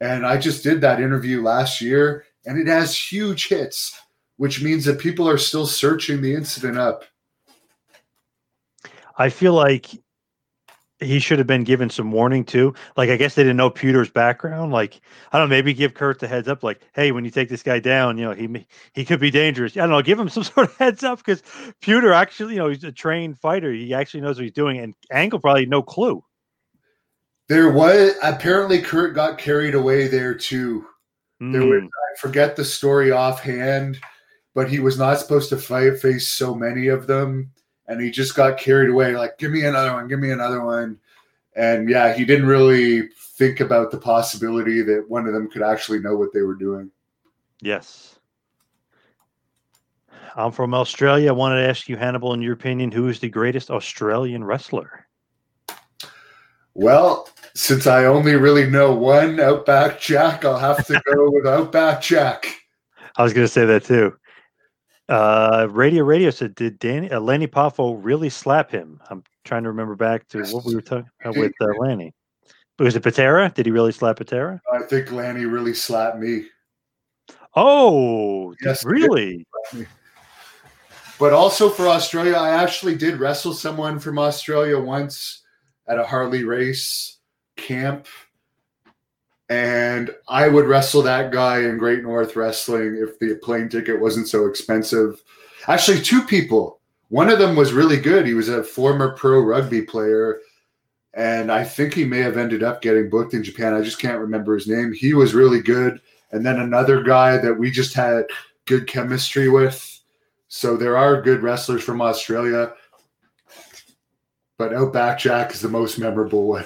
[0.00, 3.98] and I just did that interview last year, and it has huge hits,
[4.36, 7.04] which means that people are still searching the incident up.
[9.16, 9.90] I feel like
[10.98, 12.74] he should have been given some warning too.
[12.96, 14.72] Like I guess they didn't know Puder's background.
[14.72, 15.00] Like
[15.32, 16.62] I don't know, maybe give Kurt the heads up.
[16.62, 19.76] Like, hey, when you take this guy down, you know he he could be dangerous.
[19.76, 21.42] I don't know, give him some sort of heads up because
[21.82, 23.72] Puder actually, you know, he's a trained fighter.
[23.72, 26.22] He actually knows what he's doing, and Angle probably no clue.
[27.48, 30.86] There was apparently Kurt got carried away there too.
[31.38, 34.00] There was, Mm, I forget the story offhand,
[34.54, 37.52] but he was not supposed to fight face so many of them,
[37.88, 39.16] and he just got carried away.
[39.16, 40.98] Like, give me another one, give me another one,
[41.54, 45.98] and yeah, he didn't really think about the possibility that one of them could actually
[45.98, 46.90] know what they were doing.
[47.60, 48.12] yes.
[50.38, 51.30] I'm from Australia.
[51.30, 55.06] I wanted to ask you, Hannibal, in your opinion, who is the greatest Australian wrestler?
[56.74, 62.02] Well, since I only really know one Outback Jack, I'll have to go with Outback
[62.02, 62.54] Jack.
[63.16, 64.14] I was going to say that too.
[65.08, 69.68] Uh, Radio Radio said, "Did Danny uh, Lanny Poffo really slap him?" I'm trying to
[69.68, 72.12] remember back to what we were talking uh, with uh, Lanny.
[72.78, 73.50] Was it Patera?
[73.54, 74.60] Did he really slap Patera?
[74.72, 76.46] I think Lanny really slapped me.
[77.54, 79.46] Oh, Yes, really?
[81.18, 85.42] But also for Australia, I actually did wrestle someone from Australia once
[85.88, 87.18] at a Harley Race
[87.56, 88.06] camp.
[89.48, 94.28] And I would wrestle that guy in Great North Wrestling if the plane ticket wasn't
[94.28, 95.22] so expensive.
[95.68, 96.80] Actually, two people.
[97.08, 98.26] One of them was really good.
[98.26, 100.40] He was a former pro rugby player.
[101.14, 103.72] And I think he may have ended up getting booked in Japan.
[103.72, 104.92] I just can't remember his name.
[104.92, 106.00] He was really good.
[106.32, 108.24] And then another guy that we just had
[108.66, 110.00] good chemistry with.
[110.48, 112.72] So there are good wrestlers from Australia,
[114.58, 116.64] but Outback Jack is the most memorable one.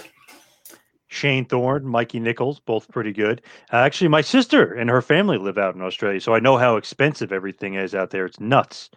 [1.12, 3.42] Shane Thorne, Mikey Nichols, both pretty good.
[3.72, 6.76] Uh, actually, my sister and her family live out in Australia, so I know how
[6.76, 8.26] expensive everything is out there.
[8.26, 8.90] It's nuts.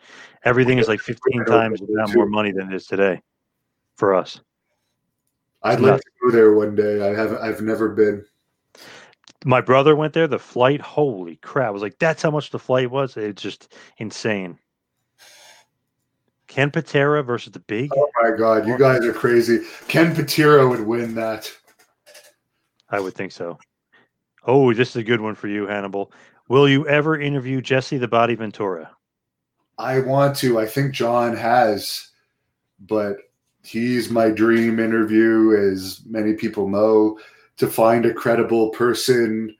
[0.45, 1.81] Everything is like 15 times
[2.13, 3.19] more money than it is today
[3.95, 4.39] for us.
[5.63, 7.01] I'd like to go there one day.
[7.01, 7.39] I haven't.
[7.39, 8.23] I've never been.
[9.43, 10.27] My brother went there.
[10.27, 11.69] The flight, holy crap!
[11.69, 13.17] I was like, that's how much the flight was.
[13.17, 14.59] It's just insane.
[16.45, 17.89] Ken Patera versus the Big.
[17.97, 19.61] Oh my god, you guys are crazy.
[19.87, 21.51] Ken Patera would win that.
[22.93, 23.57] I would think so.
[24.45, 26.11] Oh, this is a good one for you, Hannibal.
[26.47, 28.91] Will you ever interview Jesse the Body Ventura?
[29.79, 30.59] I want to.
[30.59, 32.09] I think John has,
[32.81, 33.17] but
[33.63, 37.17] he's my dream interview, as many people know,
[37.57, 39.55] to find a credible person.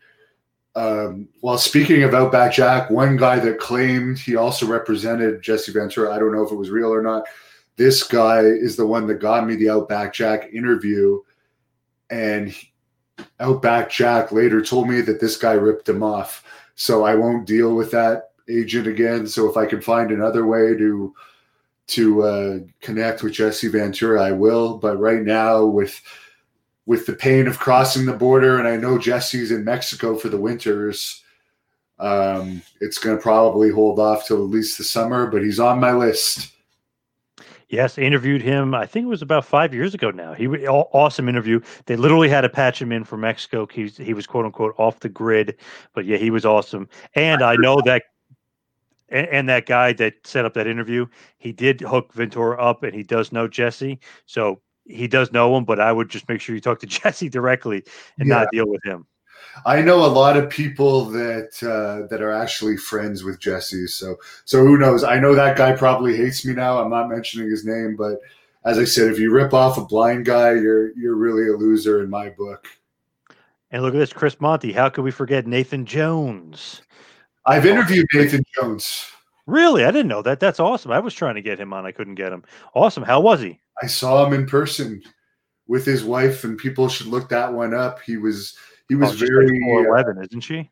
[0.76, 6.14] Um, well, speaking of Outback Jack, one guy that claimed he also represented Jesse Ventura,
[6.14, 7.24] I don't know if it was real or not.
[7.78, 11.20] This guy is the one that got me the Outback Jack interview.
[12.12, 12.56] And
[13.40, 16.44] Outback Jack later told me that this guy ripped him off.
[16.76, 19.28] So I won't deal with that agent again.
[19.28, 21.14] So if I can find another way to
[21.86, 24.78] to uh, connect with Jesse Ventura, I will.
[24.78, 26.02] But right now, with
[26.86, 30.38] with the pain of crossing the border, and I know Jesse's in Mexico for the
[30.38, 31.24] winters,
[32.00, 35.28] um, it's going to probably hold off till at least the summer.
[35.28, 36.54] But he's on my list.
[37.74, 38.76] Yes, I interviewed him.
[38.76, 40.36] I think it was about five years ago now.
[40.36, 41.60] He awesome interview.
[41.88, 43.66] They literally had to patch him in for Mexico.
[43.66, 45.58] He was, he was quote unquote off the grid,
[45.96, 46.88] but yeah, he was awesome.
[47.16, 48.04] And I know that,
[49.10, 51.08] and, and that guy that set up that interview,
[51.40, 55.66] he did hook Ventura up, and he does know Jesse, so he does know him.
[55.66, 57.84] But I would just make sure you talk to Jesse directly
[58.20, 59.08] and not deal with him.
[59.66, 63.88] I know a lot of people that uh, that are actually friends with Jesse.
[63.88, 65.04] So so who knows?
[65.04, 66.82] I know that guy probably hates me now.
[66.82, 68.20] I'm not mentioning his name, but
[68.66, 72.04] as I said, if you rip off a blind guy, you're you're really a loser
[72.04, 72.68] in my book.
[73.72, 74.72] And look at this, Chris Monty.
[74.72, 76.82] How could we forget Nathan Jones?
[77.46, 79.06] I've interviewed Nathan Jones.
[79.48, 79.84] Really?
[79.84, 80.40] I didn't know that.
[80.40, 80.92] That's awesome.
[80.92, 81.86] I was trying to get him on.
[81.86, 82.44] I couldn't get him.
[82.76, 83.04] Awesome.
[83.04, 83.60] How was he?
[83.82, 85.02] I saw him in person
[85.68, 88.00] with his wife, and people should look that one up.
[88.02, 88.56] He was
[88.90, 90.70] he was Oh, very like uh, isn't she?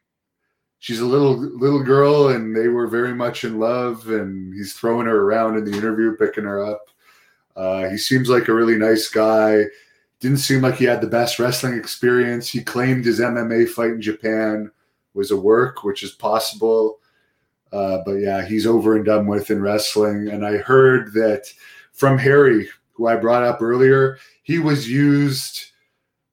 [0.79, 5.05] she's a little little girl and they were very much in love and he's throwing
[5.07, 6.81] her around in the interview picking her up.
[7.55, 9.63] Uh, he seems like a really nice guy.
[10.19, 12.47] Didn't seem like he had the best wrestling experience.
[12.49, 14.71] He claimed his mma fight in japan
[15.13, 16.99] was a work which is possible.
[17.71, 20.27] Uh, but yeah he's over and done with in wrestling.
[20.29, 21.45] And i heard that
[21.93, 25.70] from harry who i brought up earlier he was used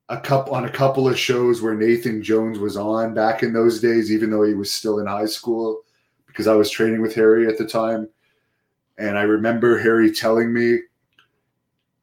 [0.09, 3.81] a couple on a couple of shows where Nathan Jones was on back in those
[3.81, 5.83] days, even though he was still in high school,
[6.27, 8.09] because I was training with Harry at the time.
[8.97, 10.81] And I remember Harry telling me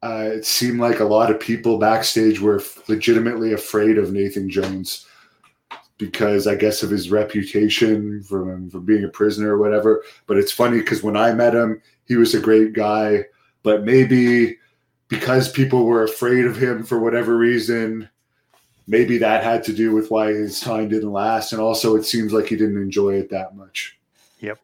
[0.02, 5.06] uh, it seemed like a lot of people backstage were legitimately afraid of Nathan Jones
[5.98, 10.04] because I guess of his reputation from, from being a prisoner or whatever.
[10.26, 13.24] But it's funny because when I met him, he was a great guy,
[13.62, 14.58] but maybe
[15.08, 18.08] because people were afraid of him for whatever reason,
[18.86, 21.52] maybe that had to do with why his time didn't last.
[21.52, 23.98] And also, it seems like he didn't enjoy it that much.
[24.40, 24.58] Yep,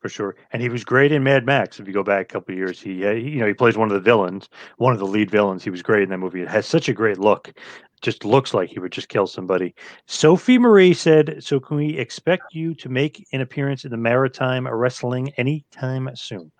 [0.00, 0.36] for sure.
[0.52, 1.80] And he was great in Mad Max.
[1.80, 3.94] If you go back a couple years, he, uh, you know he plays one of
[3.94, 4.48] the villains,
[4.78, 5.64] one of the lead villains.
[5.64, 6.42] He was great in that movie.
[6.42, 7.52] It has such a great look.
[8.02, 9.74] Just looks like he would just kill somebody.
[10.06, 14.68] Sophie Marie said, "So can we expect you to make an appearance in the Maritime
[14.68, 16.52] Wrestling anytime soon?"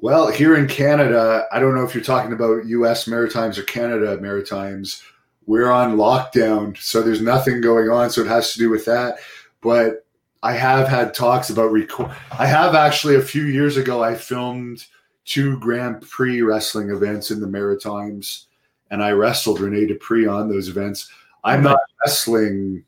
[0.00, 4.16] Well, here in Canada, I don't know if you're talking about US Maritimes or Canada
[4.20, 5.02] Maritimes.
[5.46, 8.10] We're on lockdown, so there's nothing going on.
[8.10, 9.16] So it has to do with that.
[9.60, 10.06] But
[10.42, 12.12] I have had talks about record.
[12.30, 14.84] I have actually a few years ago, I filmed
[15.24, 18.46] two Grand Prix wrestling events in the Maritimes,
[18.92, 21.10] and I wrestled Rene Dupree on those events.
[21.42, 22.84] I'm not wrestling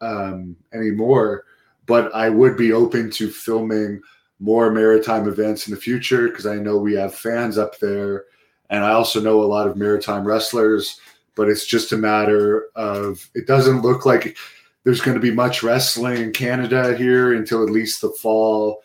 [0.00, 1.44] um, anymore,
[1.84, 4.00] but I would be open to filming
[4.40, 8.24] more maritime events in the future because I know we have fans up there,
[8.70, 11.00] and I also know a lot of maritime wrestlers.
[11.36, 14.36] But it's just a matter of it doesn't look like
[14.84, 18.82] there's going to be much wrestling in Canada here until at least the fall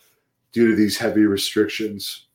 [0.52, 2.26] due to these heavy restrictions.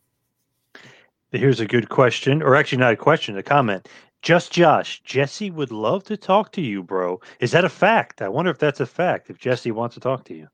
[1.32, 3.89] Here's a good question, or actually not a question, a comment.
[4.23, 7.20] Just Josh, Jesse would love to talk to you, bro.
[7.41, 8.23] Is that a fact?
[8.23, 9.31] I wonder if that's a fact.
[9.31, 10.47] If Jesse wants to talk to you.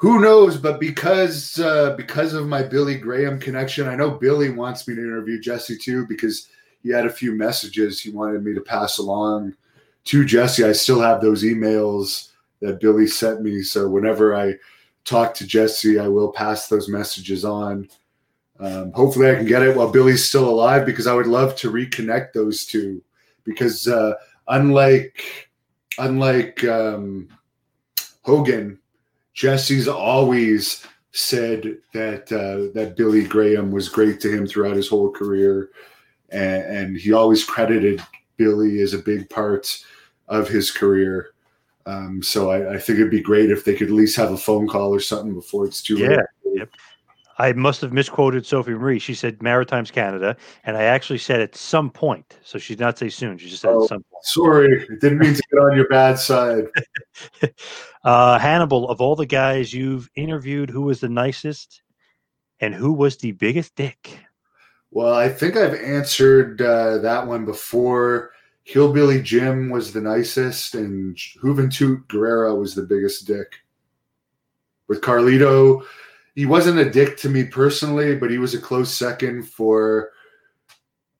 [0.00, 0.56] Who knows?
[0.56, 5.00] But because uh, because of my Billy Graham connection, I know Billy wants me to
[5.00, 6.48] interview Jesse too because
[6.82, 9.54] he had a few messages he wanted me to pass along
[10.04, 10.64] to Jesse.
[10.64, 14.54] I still have those emails that Billy sent me, so whenever I
[15.04, 17.86] talk to Jesse, I will pass those messages on.
[18.58, 21.70] Um, hopefully, I can get it while Billy's still alive because I would love to
[21.70, 23.02] reconnect those two.
[23.44, 24.14] Because uh,
[24.48, 25.50] unlike
[25.98, 27.28] unlike um,
[28.22, 28.78] Hogan,
[29.34, 35.10] Jesse's always said that uh, that Billy Graham was great to him throughout his whole
[35.10, 35.70] career,
[36.30, 38.02] and, and he always credited
[38.36, 39.82] Billy as a big part
[40.28, 41.32] of his career.
[41.86, 44.36] Um, so I, I think it'd be great if they could at least have a
[44.36, 46.10] phone call or something before it's too late.
[46.10, 46.22] Yeah.
[46.52, 46.70] Yep.
[47.40, 48.98] I must have misquoted Sophie Marie.
[48.98, 52.38] She said Maritimes Canada, and I actually said at some point.
[52.42, 53.38] So she's not say soon.
[53.38, 54.24] She just said Oh, at some point.
[54.24, 56.66] Sorry, It didn't mean to get on your bad side.
[58.02, 61.82] Uh, Hannibal, of all the guys you've interviewed, who was the nicest,
[62.58, 64.18] and who was the biggest dick?
[64.90, 68.30] Well, I think I've answered uh, that one before.
[68.64, 73.56] Hillbilly Jim was the nicest, and Juventud Guerrera was the biggest dick.
[74.88, 75.84] With Carlito,
[76.34, 80.10] he wasn't a dick to me personally, but he was a close second for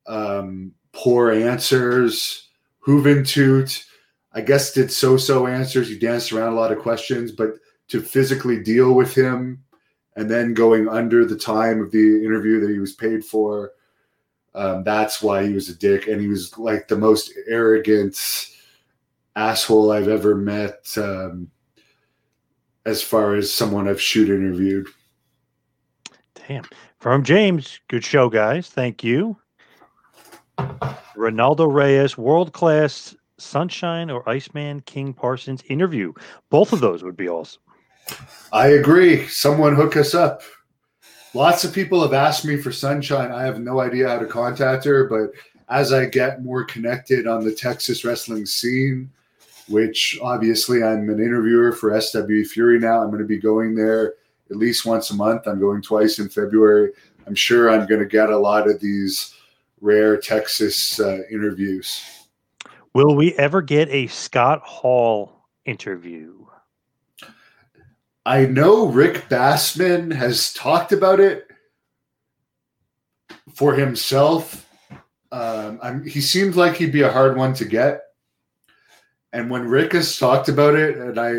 [0.07, 2.49] um, poor answers.
[2.87, 3.85] Juventud,
[4.33, 5.89] I guess, did so-so answers.
[5.89, 7.55] He danced around a lot of questions, but
[7.89, 9.63] to physically deal with him
[10.17, 13.73] and then going under the time of the interview that he was paid for,
[14.55, 16.09] um, that's why he was a dick.
[16.09, 18.17] And he was like the most arrogant
[19.37, 21.51] asshole I've ever met um,
[22.87, 24.89] as far as someone I've shoot interviewed.
[26.51, 26.65] Damn.
[26.99, 28.69] From James, good show, guys.
[28.69, 29.37] Thank you.
[30.59, 36.13] Ronaldo Reyes, world class Sunshine or Iceman King Parsons interview.
[36.51, 37.63] Both of those would be awesome.
[38.53, 39.29] I agree.
[39.29, 40.43] Someone hook us up.
[41.35, 43.31] Lots of people have asked me for Sunshine.
[43.31, 45.31] I have no idea how to contact her, but
[45.69, 49.09] as I get more connected on the Texas wrestling scene,
[49.69, 54.15] which obviously I'm an interviewer for SW Fury now, I'm going to be going there
[54.51, 55.47] at least once a month.
[55.47, 56.91] I'm going twice in February.
[57.27, 59.35] I'm sure I'm going to get a lot of these
[59.81, 62.03] rare Texas uh, interviews.
[62.95, 66.47] Will we ever get a Scott Hall interview?
[68.27, 71.47] I know Rick Bassman has talked about it
[73.55, 74.69] for himself.
[75.33, 78.03] Um, I'm, he seems like he'd be a hard one to get.
[79.33, 81.31] And when Rick has talked about it, and I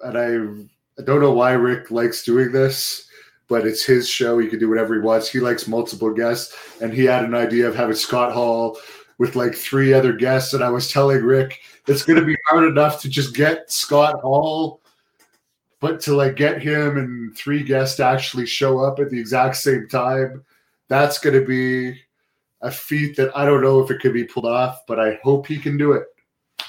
[0.00, 0.66] and I,
[0.98, 3.08] I don't know why Rick likes doing this,
[3.48, 4.38] but it's his show.
[4.38, 5.28] He can do whatever he wants.
[5.28, 8.78] He likes multiple guests, and he had an idea of having Scott Hall
[9.18, 10.54] with like three other guests.
[10.54, 14.20] And I was telling Rick, it's going to be hard enough to just get Scott
[14.20, 14.80] Hall,
[15.80, 19.56] but to like get him and three guests to actually show up at the exact
[19.56, 20.44] same time,
[20.88, 22.00] that's going to be
[22.62, 25.46] a feat that I don't know if it could be pulled off, but I hope
[25.46, 26.04] he can do it.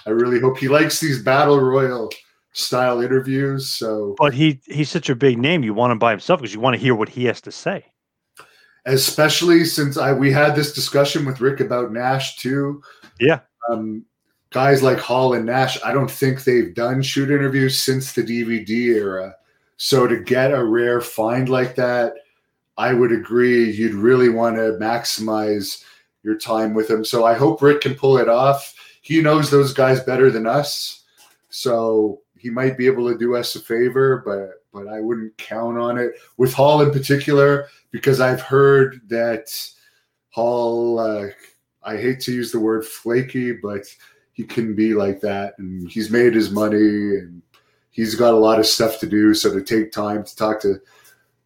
[0.06, 2.12] I really hope he likes these battle royal
[2.56, 3.70] style interviews.
[3.70, 5.64] So, but he he's such a big name.
[5.64, 7.86] You want him by himself because you want to hear what he has to say.
[8.86, 12.82] Especially since I we had this discussion with Rick about Nash too.
[13.20, 13.42] Yeah.
[13.70, 14.06] Um,
[14.52, 18.96] guys like Hall and Nash, I don't think they've done shoot interviews since the DVD
[18.96, 19.36] era.
[19.78, 22.14] So to get a rare find like that,
[22.78, 25.84] I would agree you'd really want to maximize
[26.24, 27.04] your time with him.
[27.04, 28.74] So I hope Rick can pull it off.
[29.02, 31.04] He knows those guys better than us.
[31.50, 35.80] So he might be able to do us a favor, but but I wouldn't count
[35.80, 39.48] on it with Hall in particular because I've heard that
[40.30, 41.00] Hall.
[41.00, 41.30] Uh,
[41.82, 43.88] I hate to use the word flaky, but
[44.34, 47.42] he can be like that, and he's made his money, and
[47.90, 49.34] he's got a lot of stuff to do.
[49.34, 50.80] So to take time to talk to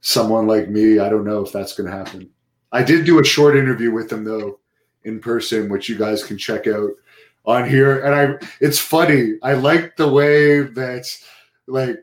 [0.02, 2.30] someone like me, I don't know if that's going to happen.
[2.74, 4.60] I did do a short interview with him though
[5.06, 6.90] in person, which you guys can check out
[7.50, 9.34] on here, and I it's funny.
[9.42, 11.06] I like the way that
[11.68, 11.98] like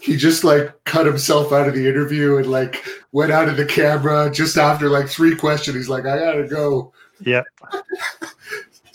[0.00, 3.64] he just like cut himself out of the interview and like went out of the
[3.64, 5.76] camera just after like three questions.
[5.76, 6.92] He's like, I gotta go.
[7.20, 7.42] Yeah.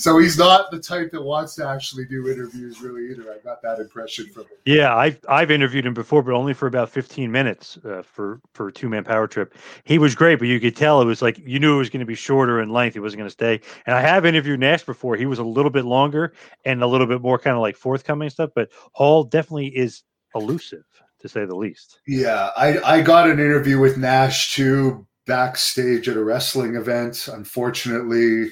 [0.04, 3.32] So he's not the type that wants to actually do interviews really either.
[3.32, 4.58] I got that impression from him.
[4.66, 8.70] Yeah, I've I've interviewed him before, but only for about fifteen minutes uh, for for
[8.70, 9.56] two man power trip.
[9.86, 12.02] He was great, but you could tell it was like you knew it was going
[12.02, 12.96] to be shorter in length.
[12.96, 13.62] He wasn't going to stay.
[13.86, 15.16] And I have interviewed Nash before.
[15.16, 16.34] He was a little bit longer
[16.66, 18.50] and a little bit more kind of like forthcoming stuff.
[18.54, 20.04] But Hall definitely is
[20.36, 20.84] elusive
[21.22, 22.02] to say the least.
[22.08, 27.30] Yeah, I I got an interview with Nash too backstage at a wrestling event.
[27.32, 28.50] Unfortunately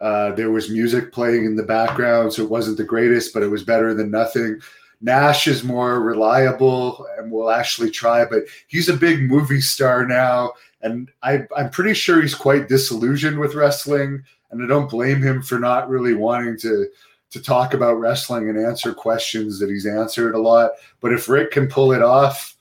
[0.00, 3.48] uh, there was music playing in the background, so it wasn't the greatest, but it
[3.48, 4.60] was better than nothing.
[5.02, 10.52] Nash is more reliable and will actually try, but he's a big movie star now.
[10.82, 14.22] And I, I'm pretty sure he's quite disillusioned with wrestling.
[14.50, 16.88] And I don't blame him for not really wanting to,
[17.30, 20.72] to talk about wrestling and answer questions that he's answered a lot.
[21.00, 22.56] But if Rick can pull it off,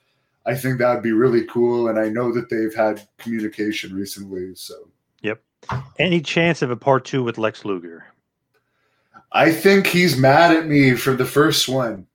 [0.45, 1.87] I think that would be really cool.
[1.87, 4.55] And I know that they've had communication recently.
[4.55, 4.88] So.
[5.97, 8.05] Any chance of a part two with Lex Luger?
[9.31, 12.07] I think he's mad at me for the first one.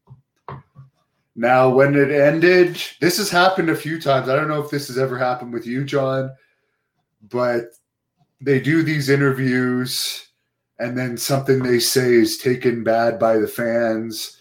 [1.37, 4.29] Now, when it ended, this has happened a few times.
[4.29, 6.33] I don't know if this has ever happened with you, John,
[7.29, 7.71] but
[8.41, 10.29] they do these interviews
[10.79, 14.39] and then something they say is taken bad by the fans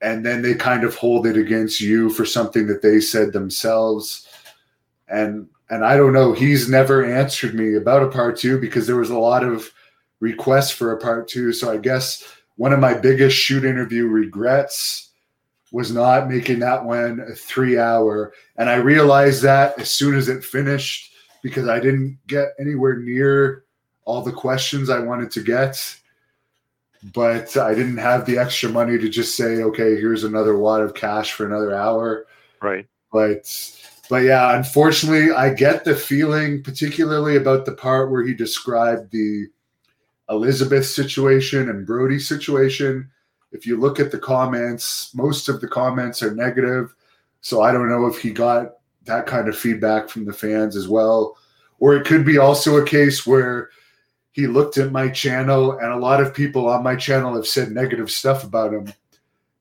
[0.00, 4.26] and then they kind of hold it against you for something that they said themselves
[5.08, 6.32] and and I don't know.
[6.32, 9.72] He's never answered me about a part two because there was a lot of
[10.20, 11.52] requests for a part two.
[11.52, 12.24] So I guess
[12.56, 15.10] one of my biggest shoot interview regrets
[15.72, 18.32] was not making that one a three hour.
[18.56, 21.12] And I realized that as soon as it finished
[21.42, 23.64] because I didn't get anywhere near
[24.04, 25.96] all the questions I wanted to get.
[27.12, 30.94] But I didn't have the extra money to just say, okay, here's another wad of
[30.94, 32.26] cash for another hour.
[32.62, 32.86] Right.
[33.12, 33.46] But
[34.08, 39.46] but yeah, unfortunately, I get the feeling, particularly about the part where he described the
[40.28, 43.10] Elizabeth situation and Brody situation.
[43.52, 46.94] If you look at the comments, most of the comments are negative.
[47.40, 48.72] So I don't know if he got
[49.04, 51.36] that kind of feedback from the fans as well.
[51.78, 53.70] Or it could be also a case where
[54.32, 57.70] he looked at my channel and a lot of people on my channel have said
[57.70, 58.92] negative stuff about him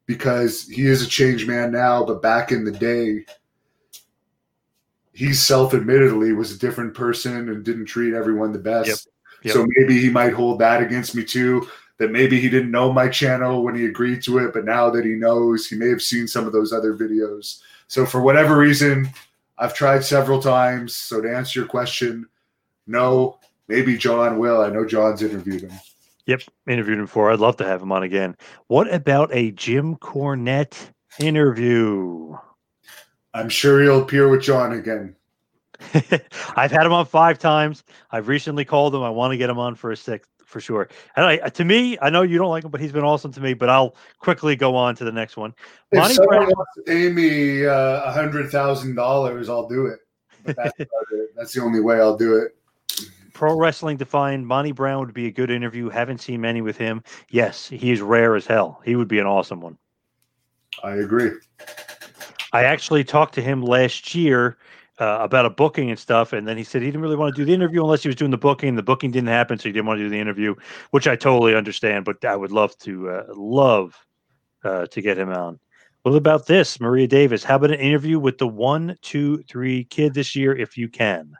[0.05, 3.25] because he is a change man now, but back in the day,
[5.15, 8.89] he self-admittedly was a different person and didn't treat everyone the best.
[8.89, 8.97] Yep.
[9.43, 9.53] Yep.
[9.53, 11.67] So maybe he might hold that against me too.
[11.97, 15.05] That maybe he didn't know my channel when he agreed to it, but now that
[15.05, 17.61] he knows, he may have seen some of those other videos.
[17.87, 19.07] So for whatever reason,
[19.57, 20.93] I've tried several times.
[20.93, 22.27] So to answer your question,
[22.85, 23.39] no.
[23.69, 24.61] Maybe John will.
[24.61, 25.71] I know John's interviewed him.
[26.25, 27.31] Yep, interviewed him before.
[27.31, 28.35] I'd love to have him on again.
[28.67, 30.75] What about a Jim Cornette
[31.19, 32.35] interview?
[33.35, 35.13] I'm sure he'll appear with John again.
[36.55, 37.83] I've had him on five times.
[38.09, 39.03] I've recently called him.
[39.03, 40.87] I want to get him on for a sixth for sure.
[41.17, 43.41] And I, to me, I know you don't like him, but he's been awesome to
[43.41, 43.53] me.
[43.53, 45.53] But I'll quickly go on to the next one.
[45.91, 49.87] If Monty someone Brown, wants to pay me uh, a hundred thousand dollars, I'll do
[49.87, 49.99] it.
[50.45, 50.89] But that's, it.
[51.35, 52.55] that's the only way I'll do it.
[53.33, 55.89] Pro Wrestling Defined, Monty Brown would be a good interview.
[55.89, 57.03] Haven't seen many with him.
[57.27, 58.81] Yes, he is rare as hell.
[58.85, 59.77] He would be an awesome one.
[60.83, 61.31] I agree.
[62.55, 64.55] I actually talked to him last year
[64.99, 67.41] uh, about a booking and stuff, and then he said he didn't really want to
[67.41, 68.77] do the interview unless he was doing the booking.
[68.77, 70.55] The booking didn't happen, so he didn't want to do the interview,
[70.91, 72.05] which I totally understand.
[72.05, 73.93] But I would love to uh, love
[74.63, 75.59] uh, to get him on.
[76.03, 77.43] What about this, Maria Davis?
[77.43, 81.33] How about an interview with the one, two, three kid this year, if you can?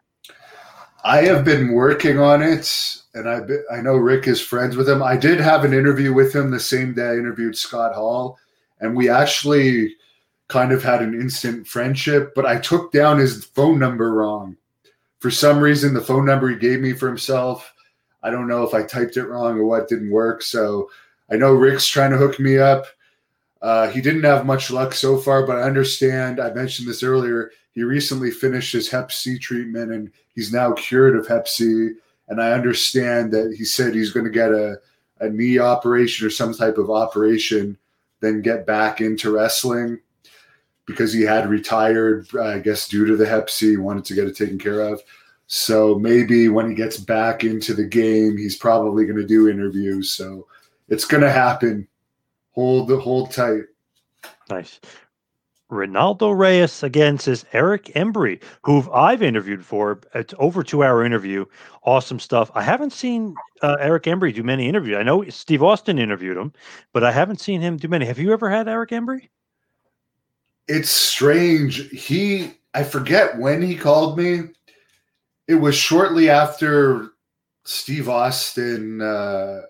[1.06, 3.40] I have been working on it, and I
[3.74, 5.02] I know Rick is friends with him.
[5.02, 8.38] I did have an interview with him the same day I interviewed Scott Hall,
[8.82, 9.96] and we actually
[10.48, 12.34] kind of had an instant friendship.
[12.36, 14.58] But I took down his phone number wrong.
[15.20, 17.74] For some reason, the phone number he gave me for himself,
[18.22, 20.42] I don't know if I typed it wrong or what didn't work.
[20.42, 20.90] So
[21.32, 22.86] I know Rick's trying to hook me up.
[23.62, 26.40] Uh, he didn't have much luck so far, but I understand.
[26.40, 27.52] I mentioned this earlier.
[27.74, 31.92] He recently finished his Hep C treatment and he's now cured of Hep C.
[32.28, 34.78] And I understand that he said he's going to get a,
[35.20, 37.78] a knee operation or some type of operation,
[38.20, 40.00] then get back into wrestling
[40.86, 44.38] because he had retired, I guess, due to the Hep C, wanted to get it
[44.38, 45.02] taken care of.
[45.48, 50.12] So maybe when he gets back into the game, he's probably going to do interviews.
[50.12, 50.48] So
[50.90, 51.88] it's going to happen.
[52.52, 53.64] Hold the hold tight.
[54.49, 54.80] Nice.
[55.72, 59.99] Ronaldo Reyes again says Eric Embry, who I've interviewed for.
[60.14, 61.45] It's over two hour interview.
[61.84, 62.52] Awesome stuff.
[62.53, 64.98] I haven't seen uh, Eric Embry do many interviews.
[64.98, 66.53] I know Steve Austin interviewed him,
[66.94, 68.06] but I haven't seen him do many.
[68.06, 69.30] Have you ever had Eric Embry?
[70.68, 71.90] It's strange.
[71.92, 74.50] He I forget when he called me.
[75.48, 77.12] It was shortly after
[77.64, 79.62] Steve Austin uh,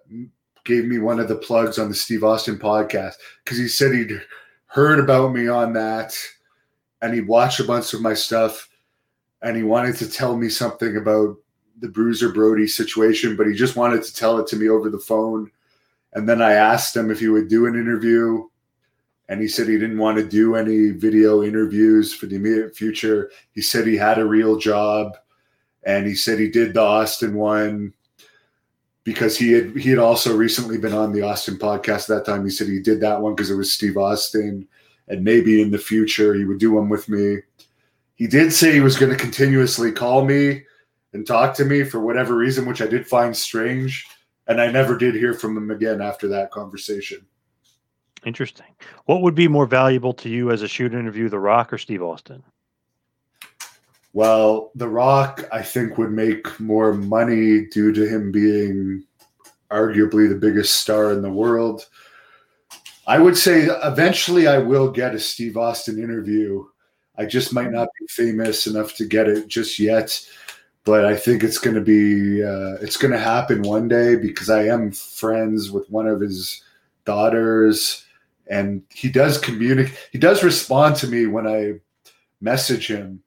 [0.63, 3.13] gave me one of the plugs on the Steve Austin podcast
[3.43, 4.22] because he said he'd
[4.67, 6.13] heard about me on that
[7.01, 8.67] and he watched a bunch of my stuff
[9.41, 11.38] and he wanted to tell me something about
[11.80, 14.97] the Bruiser Brody situation, but he just wanted to tell it to me over the
[14.97, 15.51] phone.
[16.13, 18.47] And then I asked him if he would do an interview,
[19.27, 23.31] and he said he didn't want to do any video interviews for the immediate future.
[23.52, 25.18] He said he had a real job,
[25.84, 27.93] and he said he did the Austin one
[29.03, 32.43] because he had he had also recently been on the Austin podcast at that time.
[32.43, 34.68] He said he did that one because it was Steve Austin,
[35.07, 37.38] and maybe in the future he would do one with me.
[38.15, 40.64] He did say he was going to continuously call me
[41.14, 44.06] and talk to me for whatever reason, which I did find strange,
[44.47, 47.26] and I never did hear from him again after that conversation.
[48.26, 48.65] Interesting.
[49.06, 52.02] What would be more valuable to you as a shoot interview, The Rock or Steve
[52.02, 52.43] Austin?
[54.14, 59.03] Well, The Rock, I think, would make more money due to him being
[59.72, 61.88] arguably the biggest star in the world.
[63.07, 66.65] I would say eventually I will get a Steve Austin interview.
[67.18, 70.19] I just might not be famous enough to get it just yet,
[70.84, 74.49] but I think it's going to be uh, it's going to happen one day because
[74.49, 76.64] I am friends with one of his
[77.06, 78.05] daughters,
[78.47, 79.97] and he does communicate.
[80.11, 81.73] He does respond to me when I
[82.41, 83.23] message him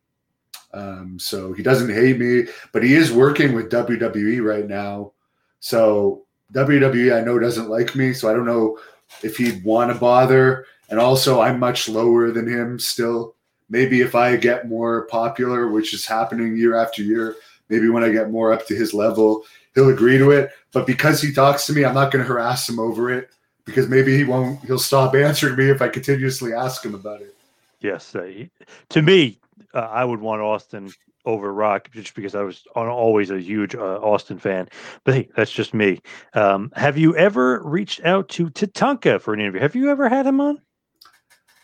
[0.73, 5.13] um, so he doesn't hate me, but he is working with WWE right now.
[5.61, 8.13] So WWE, I know, doesn't like me.
[8.13, 8.79] So I don't know
[9.23, 10.67] if he'd want to bother.
[10.91, 13.35] And also, I'm much lower than him still.
[13.71, 17.37] Maybe if I get more popular, which is happening year after year,
[17.69, 20.51] maybe when I get more up to his level, he'll agree to it.
[20.73, 23.31] But because he talks to me, I'm not going to harass him over it
[23.69, 27.35] because maybe he won't, he'll stop answering me if I continuously ask him about it.
[27.81, 28.15] Yes.
[28.15, 28.51] Uh, he,
[28.89, 29.39] to me,
[29.75, 30.91] uh, I would want Austin
[31.27, 34.69] over Rock just because I was always a huge uh, Austin fan.
[35.05, 36.01] But hey, that's just me.
[36.33, 39.61] Um, have you ever reached out to Tatanka for an interview?
[39.61, 40.61] Have you ever had him on?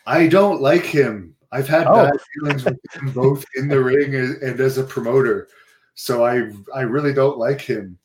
[0.07, 1.35] I don't like him.
[1.51, 1.95] I've had oh.
[1.95, 5.49] bad feelings with him both in the ring and, and as a promoter.
[5.95, 7.99] So I I really don't like him.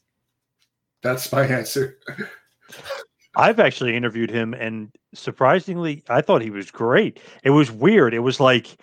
[1.01, 1.97] That's my answer.
[3.39, 7.21] I've actually interviewed him, and surprisingly, I thought he was great.
[7.43, 8.13] It was weird.
[8.13, 8.77] It was like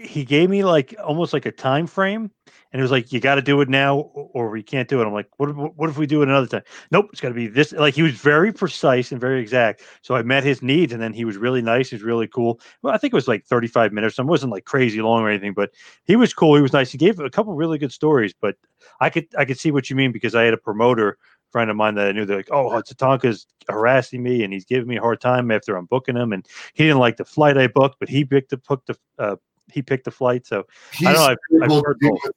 [0.00, 2.30] he gave me like almost like a time frame
[2.72, 5.06] and it was like you got to do it now or we can't do it
[5.06, 7.46] i'm like what, what if we do it another time nope it's got to be
[7.46, 11.02] this like he was very precise and very exact so i met his needs and
[11.02, 13.92] then he was really nice he's really cool well i think it was like 35
[13.92, 15.70] minutes so it wasn't like crazy long or anything but
[16.04, 18.56] he was cool he was nice he gave a couple really good stories but
[19.00, 21.18] i could i could see what you mean because i had a promoter
[21.50, 24.88] friend of mine that I knew they're like, oh, Tatanka's harassing me and he's giving
[24.88, 26.32] me a hard time after I'm booking him.
[26.32, 29.36] And he didn't like the flight I booked, but he picked the booked the uh,
[29.72, 30.46] he picked the flight.
[30.46, 31.70] So he's I know, I've, I've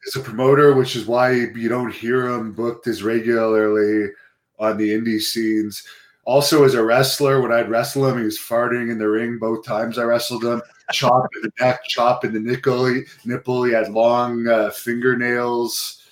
[0.07, 4.11] as a promoter, which is why you don't hear him booked as regularly
[4.59, 5.83] on the indie scenes.
[6.25, 9.65] Also, as a wrestler, when I'd wrestle him, he was farting in the ring both
[9.65, 10.61] times I wrestled him.
[10.91, 12.85] Chop in the neck, chop in the nipple.
[12.85, 13.63] He, nipple.
[13.63, 16.02] He had long uh, fingernails.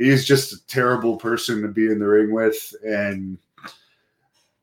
[0.00, 3.36] He's just a terrible person to be in the ring with and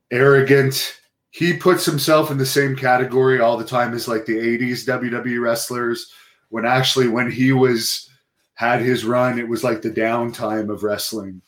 [0.09, 0.99] arrogant.
[1.29, 5.39] He puts himself in the same category all the time as like the 80s WWE
[5.39, 6.11] wrestlers.
[6.49, 8.09] When actually when he was
[8.55, 11.43] had his run it was like the downtime of wrestling.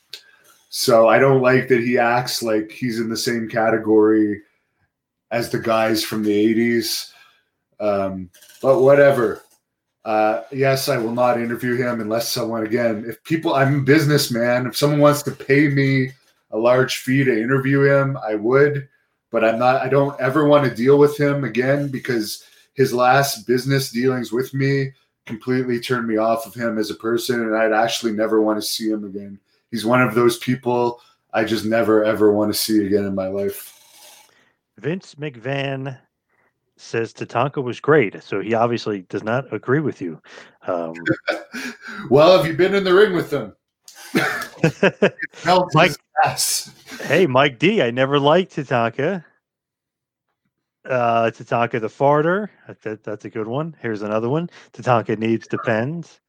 [0.69, 4.43] So i don't like that he acts like he's in the same category
[5.31, 7.11] as the guys from the 80s
[7.79, 8.29] um,
[8.61, 9.41] but whatever
[10.05, 14.65] uh, yes i will not interview him unless someone again if people i'm a businessman
[14.65, 16.11] if someone wants to pay me
[16.51, 18.87] a large fee to interview him i would
[19.31, 22.43] but i'm not i don't ever want to deal with him again because
[22.73, 24.91] his last business dealings with me
[25.29, 28.67] completely turned me off of him as a person and I'd actually never want to
[28.67, 29.39] see him again.
[29.69, 31.01] He's one of those people
[31.31, 33.79] I just never ever want to see again in my life.
[34.77, 35.99] Vince McMahon
[36.79, 40.21] says Tatanka was great, so he obviously does not agree with you.
[40.65, 40.93] Um,
[42.09, 43.55] well, have you been in the ring with them?
[45.73, 45.91] Mike,
[47.01, 49.23] hey, Mike D, I never liked Tatanka.
[50.85, 52.49] Uh, Tatanka the farter.
[52.83, 53.75] That, that's a good one.
[53.81, 54.49] Here's another one.
[54.73, 56.19] Tatanka needs depends.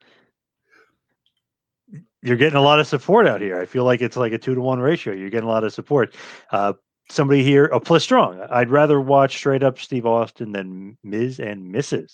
[2.23, 3.59] You're getting a lot of support out here.
[3.59, 5.15] I feel like it's like a two to one ratio.
[5.15, 6.15] You're getting a lot of support.
[6.51, 6.75] Uh,
[7.11, 8.41] somebody here, oh, plus strong.
[8.51, 12.13] I'd rather watch straight up Steve Austin than Miz and Mrs.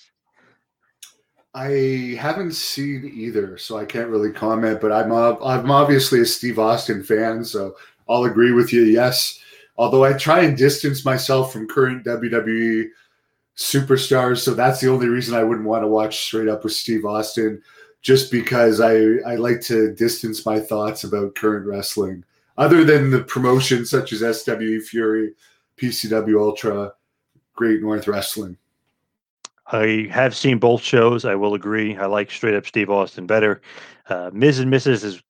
[1.54, 4.80] I haven't seen either, so I can't really comment.
[4.80, 7.76] But I'm I'm obviously a Steve Austin fan, so
[8.08, 8.82] I'll agree with you.
[8.82, 9.40] Yes,
[9.78, 12.88] Although I try and distance myself from current WWE
[13.56, 17.04] superstars, so that's the only reason I wouldn't want to watch straight up with Steve
[17.04, 17.62] Austin,
[18.00, 18.96] just because I
[19.26, 22.24] I like to distance my thoughts about current wrestling,
[22.58, 25.34] other than the promotions such as SWE Fury,
[25.76, 26.92] PCW Ultra,
[27.54, 28.56] Great North Wrestling.
[29.68, 31.24] I have seen both shows.
[31.24, 31.96] I will agree.
[31.96, 33.60] I like straight up Steve Austin better.
[34.08, 35.04] Uh, Miz and Mrs.
[35.04, 35.22] is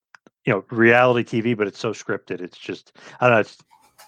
[0.44, 2.40] you know reality TV, but it's so scripted.
[2.40, 3.40] It's just I don't know.
[3.40, 3.58] It's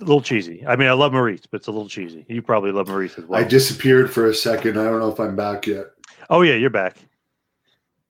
[0.01, 0.65] a little cheesy.
[0.67, 2.27] I mean, I love Maryse, but it's a little cheesy.
[2.29, 3.41] You probably love Maryse as well.
[3.41, 4.79] I disappeared for a second.
[4.79, 5.87] I don't know if I'm back yet.
[6.29, 6.97] Oh yeah, you're back.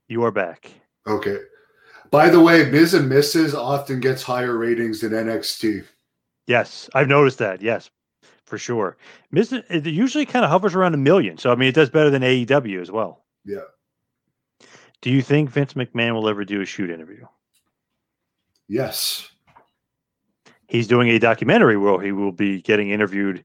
[0.09, 0.70] You are back.
[1.06, 1.39] Okay.
[2.10, 3.55] By the way, Miz and Mrs.
[3.55, 5.85] often gets higher ratings than NXT.
[6.47, 7.60] Yes, I've noticed that.
[7.60, 7.90] Yes,
[8.44, 8.97] for sure.
[9.30, 12.10] Miz it usually kind of hovers around a million, so I mean, it does better
[12.10, 13.24] than AEW as well.
[13.44, 13.59] Yeah.
[15.01, 17.26] Do you think Vince McMahon will ever do a shoot interview?
[18.68, 19.30] Yes
[20.68, 23.44] he's doing a documentary where he will be getting interviewed.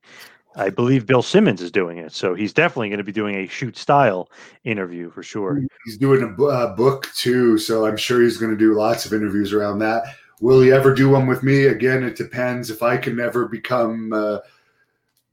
[0.55, 3.47] I believe Bill Simmons is doing it, so he's definitely going to be doing a
[3.47, 4.29] shoot style
[4.63, 5.61] interview for sure.
[5.85, 9.13] He's doing a uh, book too, so I'm sure he's going to do lots of
[9.13, 10.03] interviews around that.
[10.41, 11.65] Will he ever do one with me?
[11.65, 12.69] Again, it depends.
[12.69, 14.39] If I can never become, uh,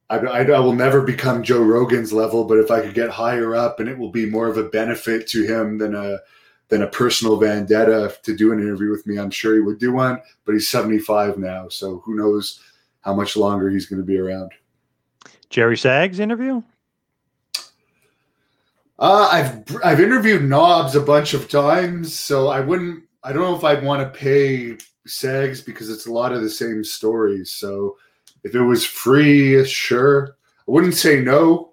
[0.09, 3.55] I, I, I will never become Joe Rogan's level, but if I could get higher
[3.55, 6.18] up, and it will be more of a benefit to him than a
[6.68, 9.18] than a personal vendetta to do an interview with me.
[9.18, 12.60] I'm sure he would do one, but he's 75 now, so who knows
[13.01, 14.52] how much longer he's going to be around.
[15.51, 16.62] Jerry Sags interview?
[18.98, 23.05] Uh, I've I've interviewed Knobbs a bunch of times, so I wouldn't.
[23.24, 26.51] I don't know if I'd want to pay Sags because it's a lot of the
[26.51, 27.52] same stories.
[27.52, 27.97] So
[28.44, 30.36] if it was free, sure,
[30.68, 31.72] I wouldn't say no,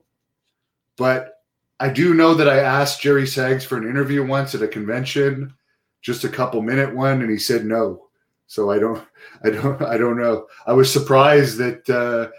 [0.98, 1.42] but
[1.80, 5.54] I do know that I asked Jerry Sags for an interview once at a convention,
[6.02, 8.08] just a couple minute one, and he said no.
[8.48, 9.06] So I don't,
[9.44, 10.48] I don't, I don't know.
[10.66, 12.32] I was surprised that uh,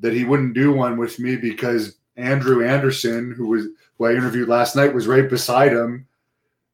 [0.00, 3.66] that he wouldn't do one with me because Andrew Anderson, who was
[3.96, 6.06] who I interviewed last night, was right beside him,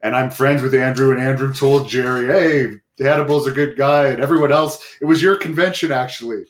[0.00, 1.12] and I'm friends with Andrew.
[1.12, 4.96] And Andrew told Jerry, "Hey, Hannibal's a good guy," and everyone else.
[5.00, 6.46] It was your convention, actually.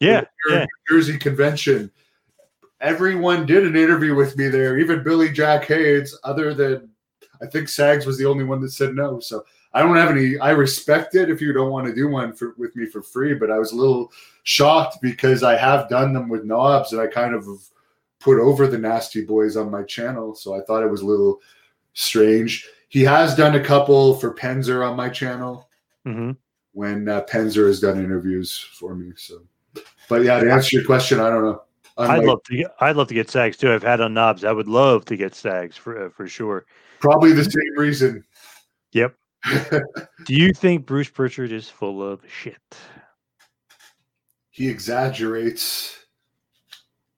[0.00, 0.66] Yeah, your yeah.
[0.88, 1.90] New Jersey convention
[2.82, 6.90] everyone did an interview with me there, even Billy Jack Haynes, other than
[7.40, 9.20] I think Sags was the only one that said no.
[9.20, 9.44] So
[9.74, 12.54] I don't have any, I respect it if you don't want to do one for,
[12.58, 14.12] with me for free, but I was a little
[14.42, 17.46] shocked because I have done them with Knobbs and I kind of
[18.20, 20.34] put over the nasty boys on my channel.
[20.34, 21.40] So I thought it was a little
[21.94, 22.68] strange.
[22.88, 25.68] He has done a couple for Penzer on my channel
[26.06, 26.32] mm-hmm.
[26.72, 29.12] when uh, Penzer has done interviews for me.
[29.16, 29.42] So,
[30.08, 31.62] but yeah, to answer your question, I don't know.
[31.96, 32.56] I'd love to.
[32.56, 33.72] Get, I'd love to get Sags too.
[33.72, 34.44] I've had on Knobbs.
[34.44, 36.64] I would love to get Sags for uh, for sure.
[37.00, 38.24] Probably the same reason.
[38.92, 39.14] Yep.
[40.24, 42.56] Do you think Bruce Pritchard is full of shit?
[44.50, 45.98] He exaggerates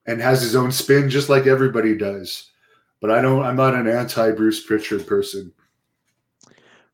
[0.07, 2.51] and has his own spin, just like everybody does.
[3.01, 3.43] But I don't.
[3.43, 5.53] I'm not an anti Bruce Pritchard person.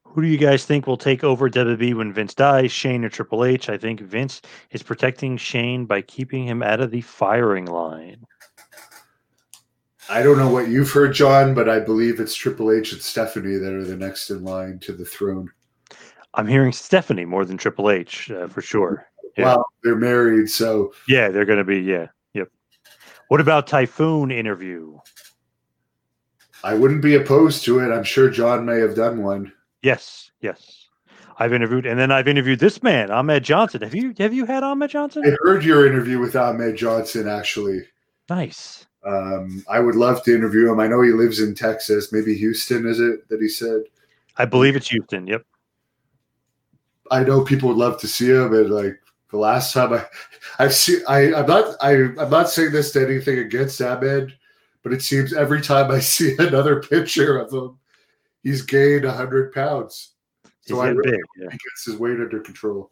[0.05, 3.44] Who do you guys think will take over WWE when Vince dies, Shane or Triple
[3.44, 3.69] H?
[3.69, 4.43] I think Vince
[4.73, 8.27] is protecting Shane by keeping him out of the firing line.
[10.11, 13.59] I don't know what you've heard, John, but I believe it's Triple H and Stephanie
[13.59, 15.49] that are the next in line to the throne.
[16.35, 19.07] I'm hearing Stephanie more than Triple H uh, for sure.
[19.39, 19.45] Yeah.
[19.45, 21.78] Well, they're married, so yeah, they're going to be.
[21.78, 22.49] Yeah, yep.
[23.28, 24.99] What about Typhoon interview?
[26.65, 27.93] I wouldn't be opposed to it.
[27.93, 29.53] I'm sure John may have done one.
[29.82, 30.89] Yes, yes.
[31.39, 33.82] I've interviewed, and then I've interviewed this man, Ahmed Johnson.
[33.82, 35.23] Have you have you had Ahmed Johnson?
[35.24, 37.28] I heard your interview with Ahmed Johnson.
[37.28, 37.85] Actually,
[38.28, 38.87] nice.
[39.05, 40.81] Um, I would love to interview him.
[40.81, 42.86] I know he lives in Texas, maybe Houston.
[42.86, 43.82] Is it that he said?
[44.36, 45.27] I believe it's Houston.
[45.27, 45.44] Yep.
[47.10, 49.01] I know people would love to see him, and like
[49.31, 50.05] the last time I,
[50.59, 54.35] I've seen, I, I'm not, I, I'm not saying this to anything against Ahmed,
[54.82, 57.78] but it seems every time I see another picture of him,
[58.43, 60.12] he's gained hundred pounds.
[60.62, 61.51] So He's I really big, yeah.
[61.51, 62.90] he gets his weight under control.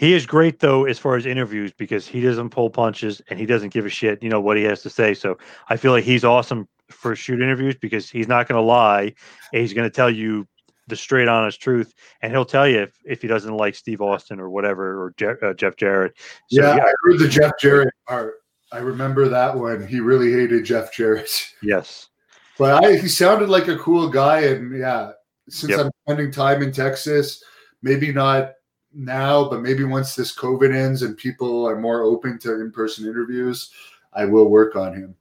[0.00, 3.44] He is great though as far as interviews because he doesn't pull punches and he
[3.44, 5.12] doesn't give a shit, you know, what he has to say.
[5.12, 5.36] So
[5.68, 9.12] I feel like he's awesome for shoot interviews because he's not going to lie.
[9.52, 10.48] And he's going to tell you
[10.86, 14.40] the straight honest truth and he'll tell you if, if he doesn't like Steve Austin
[14.40, 16.14] or whatever or Je- uh, Jeff Jarrett.
[16.48, 18.36] So, yeah, I heard the Jeff Jarrett part.
[18.72, 19.86] I remember that one.
[19.86, 21.30] He really hated Jeff Jarrett.
[21.62, 22.08] Yes.
[22.56, 25.12] But I, he sounded like a cool guy, and yeah,
[25.50, 25.80] since Yep.
[25.80, 27.42] I'm spending time in Texas,
[27.82, 28.52] maybe not
[28.92, 33.70] now, but maybe once this COVID ends and people are more open to in-person interviews,
[34.12, 35.14] I will work on him.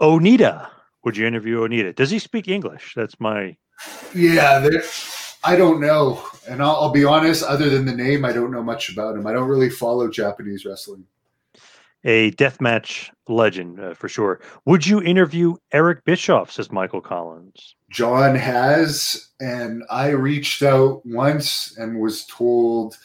[0.00, 0.68] Onita.
[1.04, 1.94] Would you interview Onita?
[1.94, 2.94] Does he speak English?
[2.94, 3.56] That's my
[4.14, 4.68] Yeah,
[5.44, 7.42] I don't know, and I'll, I'll be honest.
[7.42, 9.26] Other than the name, I don't know much about him.
[9.26, 11.04] I don't really follow Japanese wrestling.
[12.04, 14.40] A deathmatch legend uh, for sure.
[14.66, 16.50] Would you interview Eric Bischoff?
[16.50, 17.76] Says Michael Collins.
[17.90, 22.96] John has, and I reached out once and was told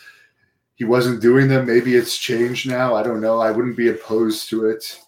[0.75, 1.65] he wasn't doing them.
[1.65, 2.95] Maybe it's changed now.
[2.95, 3.39] I don't know.
[3.39, 4.99] I wouldn't be opposed to it.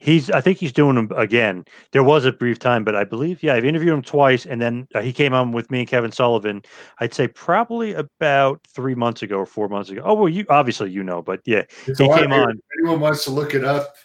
[0.00, 1.64] He's, I think he's doing them again.
[1.90, 4.86] There was a brief time, but I believe, yeah, I've interviewed him twice, and then
[4.94, 6.62] uh, he came on with me and Kevin Sullivan.
[7.00, 10.02] I'd say probably about three months ago or four months ago.
[10.04, 12.50] Oh well, you obviously you know, but yeah, It's he came on.
[12.50, 13.96] If anyone wants to look it up,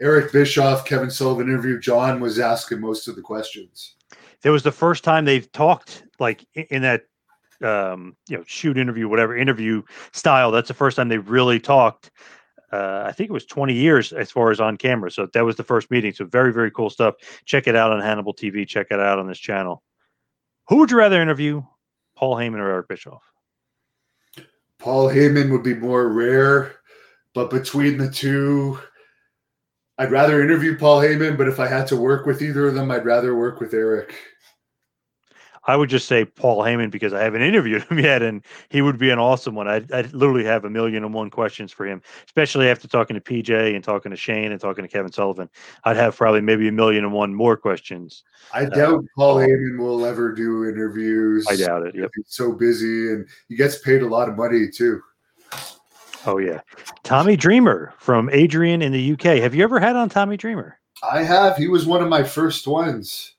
[0.00, 1.78] Eric Bischoff, Kevin Sullivan interview.
[1.80, 3.96] John was asking most of the questions.
[4.42, 7.02] There was the first time they've talked like in that
[7.62, 9.82] um, you know shoot interview, whatever interview
[10.12, 10.50] style.
[10.50, 12.10] That's the first time they really talked.
[12.72, 15.10] Uh, I think it was 20 years as far as on camera.
[15.10, 16.12] So that was the first meeting.
[16.12, 17.16] So very, very cool stuff.
[17.44, 18.66] Check it out on Hannibal TV.
[18.66, 19.82] Check it out on this channel.
[20.68, 21.62] Who would you rather interview,
[22.16, 23.22] Paul Heyman or Eric Bischoff?
[24.78, 26.76] Paul Heyman would be more rare,
[27.34, 28.78] but between the two,
[29.98, 31.36] I'd rather interview Paul Heyman.
[31.36, 34.14] But if I had to work with either of them, I'd rather work with Eric.
[35.64, 38.98] I would just say Paul Heyman because I haven't interviewed him yet, and he would
[38.98, 39.68] be an awesome one.
[39.68, 43.20] I'd, I'd literally have a million and one questions for him, especially after talking to
[43.20, 45.50] PJ and talking to Shane and talking to Kevin Sullivan.
[45.84, 48.24] I'd have probably maybe a million and one more questions.
[48.54, 51.46] I Uh, doubt Paul Heyman will ever do interviews.
[51.48, 51.94] I doubt it.
[51.94, 52.10] Yep.
[52.16, 55.02] He's so busy, and he gets paid a lot of money too.
[56.26, 56.60] Oh yeah,
[57.02, 59.40] Tommy Dreamer from Adrian in the UK.
[59.40, 60.78] Have you ever had on Tommy Dreamer?
[61.10, 61.56] I have.
[61.56, 63.36] He was one of my first ones.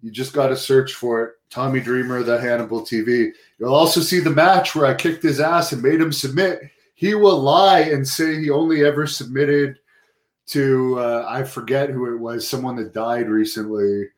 [0.00, 1.34] You just got to search for it.
[1.50, 3.30] Tommy Dreamer, the Hannibal TV.
[3.58, 6.60] You'll also see the match where I kicked his ass and made him submit.
[6.94, 9.78] He will lie and say he only ever submitted
[10.48, 14.08] to uh, I forget who it was, someone that died recently.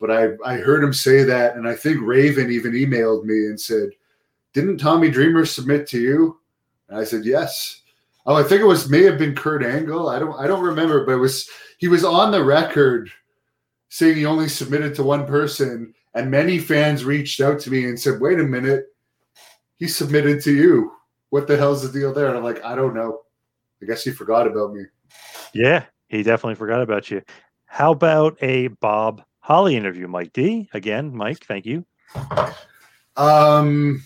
[0.00, 3.60] But I I heard him say that, and I think Raven even emailed me and
[3.60, 3.90] said,
[4.52, 6.40] "Didn't Tommy Dreamer submit to you?"
[6.88, 7.80] And I said, "Yes."
[8.24, 10.08] Oh, I think it was may have been Kurt Angle.
[10.08, 11.48] I don't I don't remember, but it was
[11.78, 13.10] he was on the record
[13.92, 18.00] saying he only submitted to one person, and many fans reached out to me and
[18.00, 18.86] said, "Wait a minute,
[19.76, 20.92] he submitted to you.
[21.28, 23.20] What the hell's the deal there?" And I'm like, "I don't know.
[23.82, 24.84] I guess he forgot about me."
[25.52, 27.20] Yeah, he definitely forgot about you.
[27.66, 30.70] How about a Bob Holly interview, Mike D?
[30.72, 31.84] Again, Mike, thank you.
[33.18, 34.02] Um,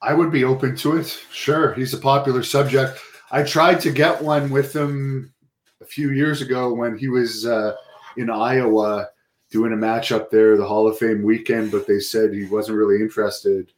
[0.00, 1.08] I would be open to it.
[1.30, 2.98] Sure, he's a popular subject.
[3.30, 5.34] I tried to get one with him
[5.82, 7.74] a few years ago when he was uh,
[8.16, 9.08] in Iowa
[9.50, 12.78] doing a match up there, the Hall of Fame weekend, but they said he wasn't
[12.78, 13.72] really interested.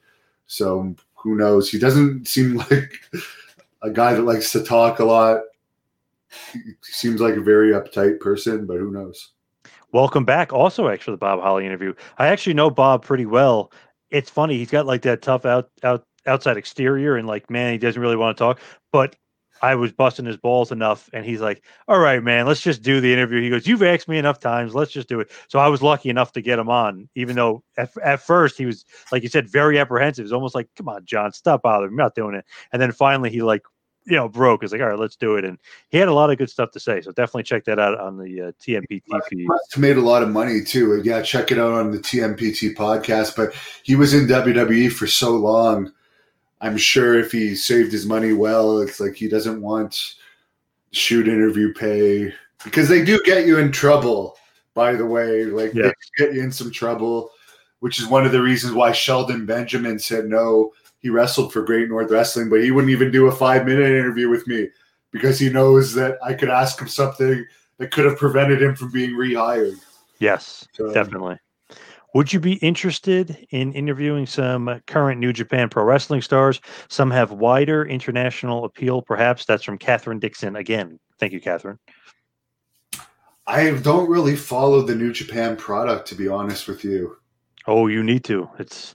[0.47, 1.71] So who knows?
[1.71, 3.01] He doesn't seem like
[3.83, 5.41] a guy that likes to talk a lot.
[6.53, 9.33] He seems like a very uptight person, but who knows?
[9.93, 10.53] Welcome back.
[10.53, 11.93] Also, actually, the Bob Holly interview.
[12.19, 13.71] I actually know Bob pretty well.
[14.11, 14.57] It's funny.
[14.57, 18.17] He's got like that tough out out outside exterior, and like, man, he doesn't really
[18.17, 18.61] want to talk.
[18.91, 19.17] But
[19.63, 23.01] I was busting his balls enough, and he's like, "All right, man, let's just do
[23.01, 24.75] the interview." He goes, "You've asked me enough times.
[24.75, 27.63] Let's just do it." So I was lucky enough to get him on, even though
[27.79, 30.23] at, at first he was, like you said, very apprehensive.
[30.23, 32.03] It was almost like, "Come on, John, stop bothering me.
[32.03, 33.63] I'm not doing it." And then finally, he like,
[34.05, 34.65] you know, broke.
[34.65, 35.59] It's like, "All right, let's do it." And
[35.91, 37.01] he had a lot of good stuff to say.
[37.01, 39.47] So definitely check that out on the uh, TMPT feed.
[39.79, 41.01] Made a lot of money too.
[41.05, 43.37] Yeah, check it out on the TMPT podcast.
[43.37, 45.93] But he was in WWE for so long.
[46.63, 50.15] I'm sure if he saved his money well, it's like he doesn't want
[50.93, 52.33] shoot interview pay
[52.65, 54.37] because they do get you in trouble.
[54.75, 55.91] By the way, like Yeah.
[56.19, 57.31] they get you in some trouble,
[57.81, 60.73] which is one of the reasons why Shelton Benjamin said no.
[61.01, 64.29] He wrestled for Great North Wrestling, but he wouldn't even do a five minute interview
[64.31, 64.69] with me
[65.11, 67.45] because he knows that I could ask him something
[67.79, 69.79] that could have prevented him from being rehired.
[70.21, 71.39] Yes, So- definitely.
[72.15, 76.61] Would you be interested in interviewing some uh, current New Japan Pro Wrestling stars?
[76.89, 79.47] Some have wider international appeal, perhaps.
[79.47, 80.57] That's from Catherine Dixon.
[80.57, 81.79] Again, thank you, Catherine.
[83.47, 87.17] I don't really follow the New Japan product, to be honest with you.
[87.67, 88.49] Oh, you need to.
[88.59, 88.95] It's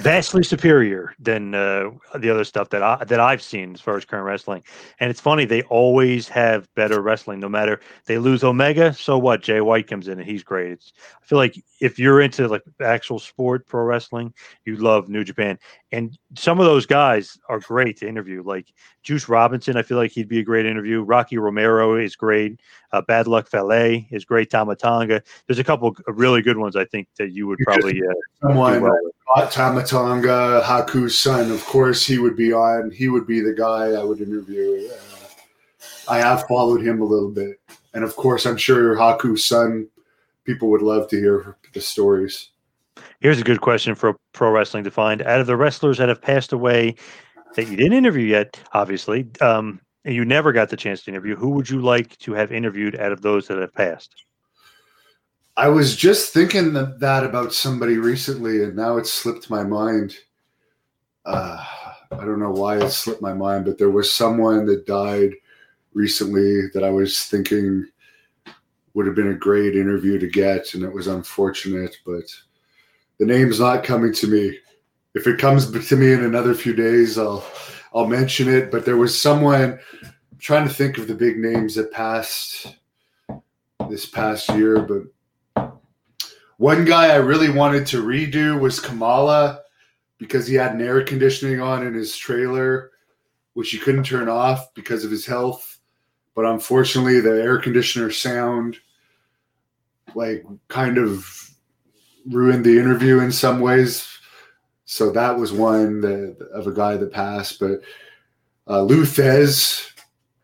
[0.00, 4.04] vastly superior than uh, the other stuff that I that I've seen as far as
[4.04, 4.62] current wrestling.
[4.98, 7.40] And it's funny they always have better wrestling.
[7.40, 9.42] No matter they lose Omega, so what?
[9.42, 10.72] Jay White comes in and he's great.
[10.72, 14.32] It's, I feel like if you're into like actual sport pro wrestling,
[14.64, 15.58] you love New Japan.
[15.92, 18.42] And some of those guys are great to interview.
[18.42, 18.72] Like
[19.02, 21.02] Juice Robinson, I feel like he'd be a great interview.
[21.02, 22.60] Rocky Romero is great.
[22.92, 24.50] Uh, Bad Luck Fale is great.
[24.50, 25.22] Tama Tonga.
[25.46, 28.74] There's a couple of really good ones I think that you would probably uh, Someone,
[28.74, 29.12] do well with.
[29.90, 32.92] Tama Tonga, Haku's son, of course, he would be on.
[32.92, 34.88] He would be the guy I would interview.
[34.88, 35.26] Uh,
[36.08, 37.60] I have followed him a little bit.
[37.92, 39.88] And of course, I'm sure your Haku's son,
[40.44, 42.50] people would love to hear the stories.
[43.18, 45.22] Here's a good question for pro wrestling to find.
[45.22, 46.94] Out of the wrestlers that have passed away
[47.56, 51.50] that you didn't interview yet, obviously, um, you never got the chance to interview, who
[51.50, 54.24] would you like to have interviewed out of those that have passed?
[55.60, 60.16] I was just thinking that, about somebody recently, and now it's slipped my mind.
[61.26, 61.62] Uh,
[62.10, 65.32] I don't know why it slipped my mind, but there was someone that died
[65.92, 67.86] recently that I was thinking
[68.94, 72.24] would have been a great interview to get, and it was unfortunate, but
[73.18, 74.58] the name's not coming to me.
[75.14, 77.44] If it comes to me in another few days, I'll
[77.92, 78.70] I'll mention it.
[78.70, 79.78] But there was someone
[80.38, 82.78] trying to think of the big names that passed
[83.90, 85.02] this past year, but
[86.60, 89.62] one guy I really wanted to redo was Kamala
[90.18, 92.90] because he had an air conditioning on in his trailer,
[93.54, 95.78] which he couldn't turn off because of his health.
[96.34, 98.76] But unfortunately, the air conditioner sound
[100.14, 101.26] like kind of
[102.28, 104.06] ruined the interview in some ways.
[104.84, 107.58] So that was one that, of a guy that passed.
[107.58, 107.80] But
[108.68, 109.92] uh, Lou Thez,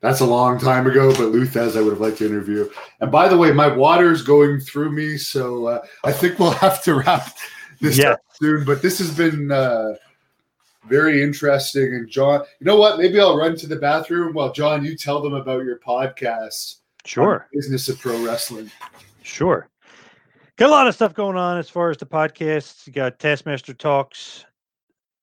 [0.00, 2.68] that's a long time ago, but Lou Thez I would have liked to interview.
[3.00, 6.82] And by the way, my water's going through me, so uh, I think we'll have
[6.84, 7.28] to wrap
[7.80, 8.10] this Yeah.
[8.12, 8.64] up soon.
[8.64, 9.94] But this has been uh,
[10.88, 11.94] very interesting.
[11.94, 12.98] And John, you know what?
[12.98, 17.48] Maybe I'll run to the bathroom while John, you tell them about your podcast, Sure.
[17.52, 18.70] Business of Pro Wrestling.
[19.22, 19.68] Sure.
[20.56, 22.86] Got a lot of stuff going on as far as the podcasts.
[22.86, 24.44] You got Taskmaster Talks,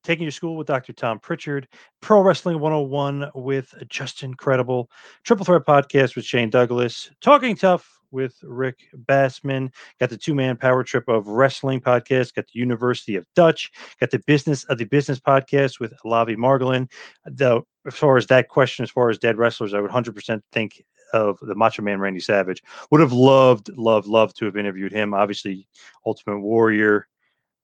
[0.04, 0.94] Taking Your School with Dr.
[0.94, 1.68] Tom Pritchard,
[2.02, 4.90] Pro Wrestling 101 with Justin Credible,
[5.24, 10.56] Triple Threat Podcast with Shane Douglas, Talking Tough with Rick Bassman, got the two man
[10.56, 14.86] power trip of wrestling podcast, got the University of Dutch, got the business of the
[14.86, 16.90] business podcast with Lavie Margolin.
[17.26, 20.84] The, as far as that question, as far as dead wrestlers, I would 100% think
[21.14, 22.62] of the Macho Man Randy Savage.
[22.92, 25.14] Would have loved, loved, loved to have interviewed him.
[25.14, 25.68] Obviously,
[26.06, 27.08] Ultimate Warrior,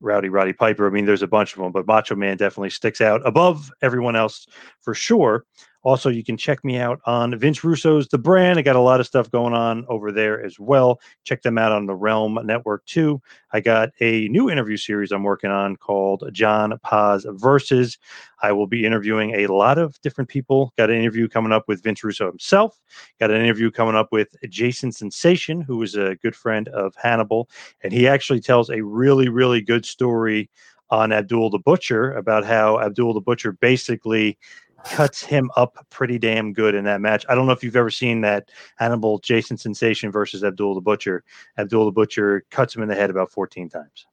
[0.01, 0.87] Rowdy Roddy Piper.
[0.87, 4.15] I mean, there's a bunch of them, but Macho Man definitely sticks out above everyone
[4.15, 4.47] else
[4.81, 5.45] for sure.
[5.83, 8.59] Also, you can check me out on Vince Russo's The Brand.
[8.59, 10.99] I got a lot of stuff going on over there as well.
[11.23, 13.21] Check them out on the Realm Network too.
[13.53, 17.97] I got a new interview series I'm working on called John Paz Versus.
[18.41, 20.73] I will be interviewing a lot of different people.
[20.77, 22.79] Got an interview coming up with Vince Russo himself.
[23.19, 27.49] Got an interview coming up with Jason Sensation, who is a good friend of Hannibal.
[27.83, 30.49] And he actually tells a really, really good story
[30.91, 34.37] on Abdul the Butcher about how Abdul the Butcher basically
[34.85, 37.25] cuts him up pretty damn good in that match.
[37.29, 41.23] I don't know if you've ever seen that Hannibal Jason Sensation versus Abdul the Butcher.
[41.57, 44.05] Abdul the Butcher cuts him in the head about 14 times.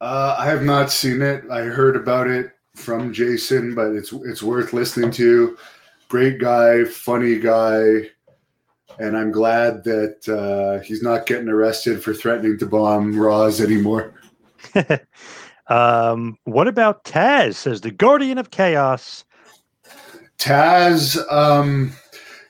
[0.00, 1.44] Uh, I have not seen it.
[1.50, 5.56] I heard about it from Jason, but it's it's worth listening to.
[6.08, 8.10] Great guy, funny guy,
[8.98, 14.14] and I'm glad that uh, he's not getting arrested for threatening to bomb Raws anymore.
[15.68, 17.54] um, what about Taz?
[17.54, 19.24] Says the Guardian of Chaos.
[20.38, 21.92] Taz, um,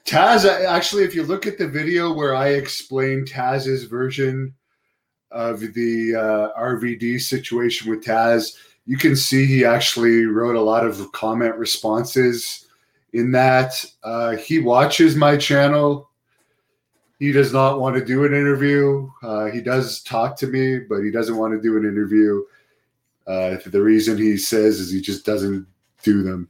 [0.04, 0.44] Taz.
[0.44, 4.54] Actually, if you look at the video where I explain Taz's version
[5.30, 8.56] of the uh, RVD situation with Taz,
[8.86, 12.66] you can see he actually wrote a lot of comment responses
[13.12, 13.84] in that.
[14.02, 16.10] Uh, he watches my channel.
[17.18, 19.10] He does not want to do an interview.
[19.22, 22.42] Uh, he does talk to me, but he doesn't want to do an interview.
[23.26, 25.66] Uh, the reason he says is he just doesn't
[26.02, 26.48] do them.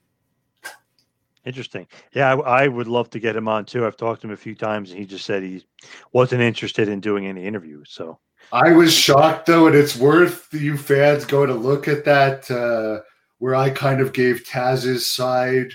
[1.46, 1.86] Interesting.
[2.12, 3.86] Yeah, I, I, would love to get him on too.
[3.86, 5.64] I've talked to him a few times, and he just said he
[6.12, 7.88] wasn't interested in doing any interviews.
[7.92, 8.18] So
[8.50, 13.02] I was shocked though, and it's worth you fans go to look at that uh,
[13.38, 15.72] where I kind of gave Taz's side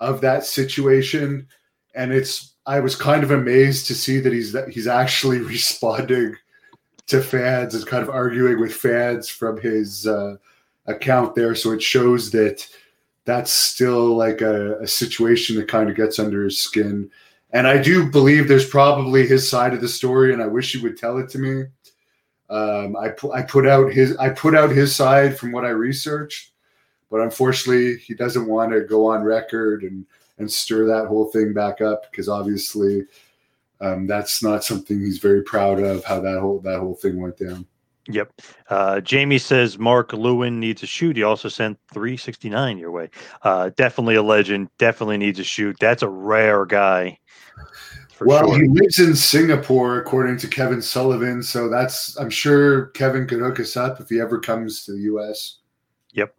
[0.00, 1.46] of that situation,
[1.94, 6.34] and it's I was kind of amazed to see that he's that he's actually responding
[7.06, 10.34] to fans and kind of arguing with fans from his uh,
[10.86, 11.54] account there.
[11.54, 12.66] So it shows that
[13.26, 17.10] that's still like a, a situation that kind of gets under his skin.
[17.50, 20.82] And I do believe there's probably his side of the story, and I wish he
[20.82, 21.64] would tell it to me.
[22.48, 25.70] Um, I, pu- I put out his I put out his side from what I
[25.70, 26.52] researched,
[27.10, 30.06] but unfortunately he doesn't want to go on record and
[30.38, 33.04] and stir that whole thing back up because obviously
[33.80, 37.36] um, that's not something he's very proud of how that whole that whole thing went
[37.36, 37.66] down.
[38.08, 38.40] Yep.
[38.70, 41.16] Uh, Jamie says Mark Lewin needs a shoot.
[41.16, 43.10] He also sent 369 your way.
[43.42, 44.68] Uh, definitely a legend.
[44.78, 45.76] Definitely needs a shoot.
[45.80, 47.18] That's a rare guy
[48.20, 48.62] well, sure.
[48.62, 51.42] he lives in Singapore, according to Kevin Sullivan.
[51.42, 55.00] So that's I'm sure Kevin could hook us up if he ever comes to the
[55.00, 55.58] U.S.
[56.12, 56.34] Yep.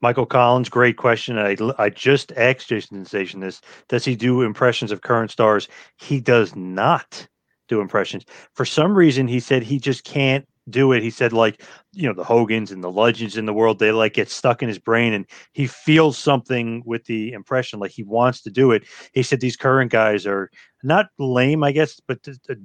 [0.00, 1.38] Michael Collins, great question.
[1.38, 3.60] I, I just asked Jason Sensation this.
[3.88, 5.68] Does he do impressions of current stars?
[5.96, 7.28] He does not
[7.68, 8.24] do impressions.
[8.54, 11.02] For some reason, he said he just can't do it.
[11.02, 11.62] He said, like,
[11.92, 14.68] you know, the Hogans and the legends in the world, they like get stuck in
[14.68, 18.84] his brain and he feels something with the impression, like he wants to do it.
[19.12, 20.50] He said these current guys are
[20.82, 22.18] not lame, I guess, but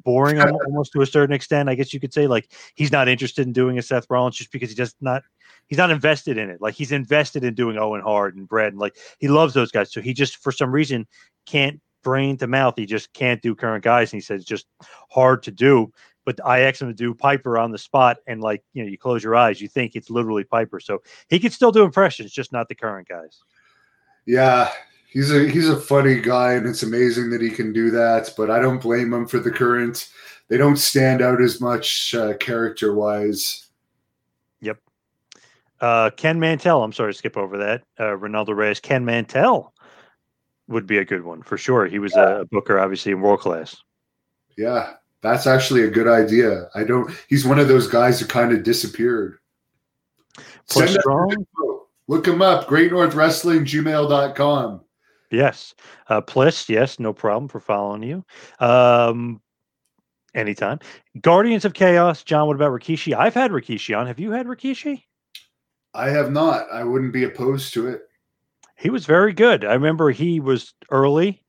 [0.03, 1.69] boring almost to a certain extent.
[1.69, 4.51] I guess you could say, like, he's not interested in doing a Seth Rollins just
[4.51, 5.23] because he just not
[5.67, 6.61] he's not invested in it.
[6.61, 9.91] Like he's invested in doing Owen Hart and Brad and like he loves those guys.
[9.91, 11.07] So he just for some reason
[11.45, 12.75] can't brain to mouth.
[12.77, 14.11] He just can't do current guys.
[14.13, 14.65] And he says it's just
[15.09, 15.91] hard to do
[16.27, 18.97] but I asked him to do Piper on the spot, and like you know, you
[18.97, 20.81] close your eyes, you think it's literally Piper.
[20.81, 23.39] So he can still do impressions, just not the current guys.
[24.25, 24.69] Yeah,
[25.07, 28.33] he's a he's a funny guy, and it's amazing that he can do that.
[28.35, 30.09] But I don't blame him for the current.
[30.49, 33.67] They don't stand out as much uh, character wise.
[34.59, 34.79] Yep.
[35.79, 36.83] Uh, Ken Mantell.
[36.83, 37.83] I'm sorry to skip over that.
[37.97, 38.81] Uh, Ronaldo Reyes.
[38.81, 39.73] Ken Mantell
[40.67, 41.85] would be a good one for sure.
[41.85, 42.41] He was yeah.
[42.41, 43.77] a booker, obviously, in world class.
[44.57, 46.69] Yeah, that's actually a good idea.
[46.75, 47.11] I don't.
[47.27, 49.37] He's one of those guys who kind of disappeared.
[50.65, 51.45] Send strong.
[52.07, 52.67] Look him up.
[52.67, 54.81] Great North Wrestling gmail.com.
[55.31, 55.75] Yes.
[56.07, 58.25] Uh, Pliss, yes, no problem for following you.
[58.59, 59.41] Um,
[60.33, 60.79] anytime.
[61.19, 62.23] Guardians of Chaos.
[62.23, 63.13] John, what about Rikishi?
[63.13, 64.07] I've had Rikishi on.
[64.07, 65.03] Have you had Rikishi?
[65.93, 66.67] I have not.
[66.71, 68.01] I wouldn't be opposed to it.
[68.77, 69.65] He was very good.
[69.65, 71.43] I remember he was early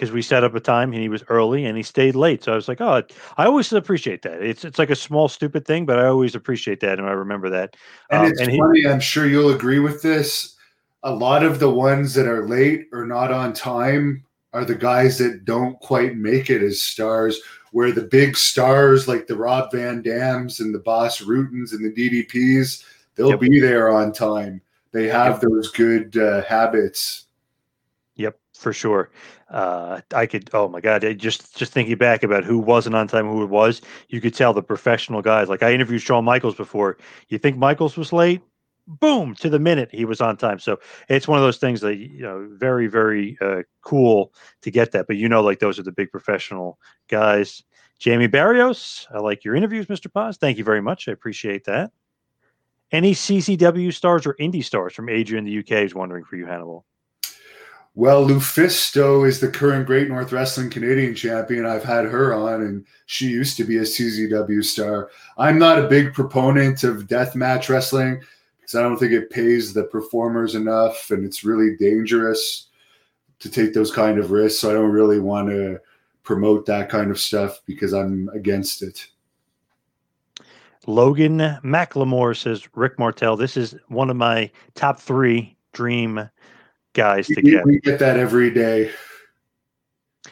[0.00, 2.42] because we set up a time and he was early and he stayed late.
[2.42, 3.02] So I was like, oh,
[3.36, 4.42] I always appreciate that.
[4.42, 7.50] It's it's like a small stupid thing, but I always appreciate that and I remember
[7.50, 7.76] that.
[8.08, 8.80] And um, it's and funny.
[8.80, 10.56] He, I'm sure you'll agree with this.
[11.02, 14.24] A lot of the ones that are late or not on time
[14.54, 17.38] are the guys that don't quite make it as stars.
[17.72, 21.92] Where the big stars like the Rob Van Dams and the Bas Ruttens and the
[21.92, 22.84] DDPs,
[23.16, 23.40] they'll yep.
[23.40, 24.62] be there on time.
[24.92, 25.42] They have yep.
[25.42, 27.26] those good uh, habits.
[28.20, 29.10] Yep, for sure
[29.50, 30.50] uh, I could.
[30.52, 31.04] Oh my God!
[31.18, 34.52] Just just thinking back about who wasn't on time, who it was, you could tell
[34.52, 35.48] the professional guys.
[35.48, 36.98] Like I interviewed Shawn Michaels before.
[37.28, 38.42] You think Michaels was late?
[38.86, 39.34] Boom!
[39.36, 40.58] To the minute, he was on time.
[40.58, 40.78] So
[41.08, 45.06] it's one of those things that you know, very very uh, cool to get that.
[45.06, 46.78] But you know, like those are the big professional
[47.08, 47.62] guys.
[47.98, 50.12] Jamie Barrios, I like your interviews, Mr.
[50.12, 50.36] Paz.
[50.36, 51.08] Thank you very much.
[51.08, 51.90] I appreciate that.
[52.92, 56.84] Any CCW stars or indie stars from Adrian, the UK, is wondering for you, Hannibal.
[57.96, 61.66] Well, Lufisto is the current Great North Wrestling Canadian champion.
[61.66, 65.10] I've had her on, and she used to be a CZW star.
[65.36, 68.22] I'm not a big proponent of death match wrestling
[68.60, 72.68] because I don't think it pays the performers enough, and it's really dangerous
[73.40, 74.60] to take those kind of risks.
[74.60, 75.80] So I don't really want to
[76.22, 79.04] promote that kind of stuff because I'm against it.
[80.86, 86.28] Logan McLemore says, Rick Martel, this is one of my top three dream
[86.92, 87.66] guys to we, get.
[87.66, 88.90] We get that every day.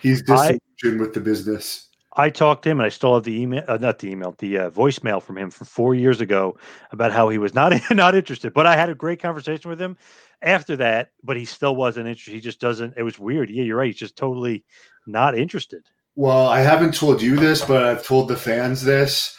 [0.00, 1.88] He's disillusioned I, with the business.
[2.16, 4.58] I talked to him, and I still have the email, uh, not the email, the
[4.58, 6.56] uh, voicemail from him from four years ago
[6.90, 8.52] about how he was not not interested.
[8.52, 9.96] But I had a great conversation with him
[10.42, 11.10] after that.
[11.22, 12.34] But he still wasn't interested.
[12.34, 12.94] He just doesn't.
[12.96, 13.50] It was weird.
[13.50, 13.86] Yeah, you're right.
[13.86, 14.64] He's just totally
[15.06, 15.82] not interested.
[16.16, 19.36] Well, I haven't told you this, but I've told the fans this.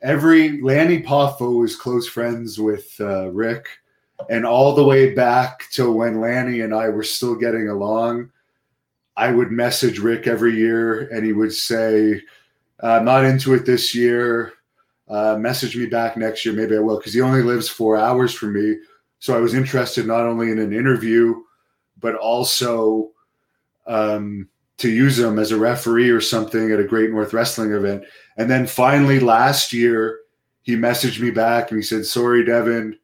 [0.00, 3.66] Every Lanny Poffo is close friends with uh, Rick,
[4.28, 8.30] and all the way back to when Lanny and I were still getting along
[9.20, 12.22] I would message Rick every year and he would say,
[12.82, 14.54] I'm not into it this year.
[15.08, 16.54] Uh, message me back next year.
[16.54, 18.76] Maybe I will, because he only lives four hours from me.
[19.18, 21.34] So I was interested not only in an interview,
[21.98, 23.10] but also
[23.86, 24.48] um,
[24.78, 28.04] to use him as a referee or something at a Great North Wrestling event.
[28.38, 30.20] And then finally last year,
[30.62, 32.98] he messaged me back and he said, Sorry, Devon,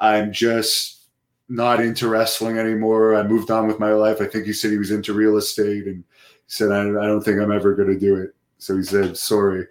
[0.00, 1.02] I'm just
[1.48, 3.14] not into wrestling anymore.
[3.14, 4.20] I moved on with my life.
[4.20, 6.02] I think he said he was into real estate and
[6.46, 8.34] said, I, I don't think I'm ever going to do it.
[8.58, 9.66] So he said, sorry.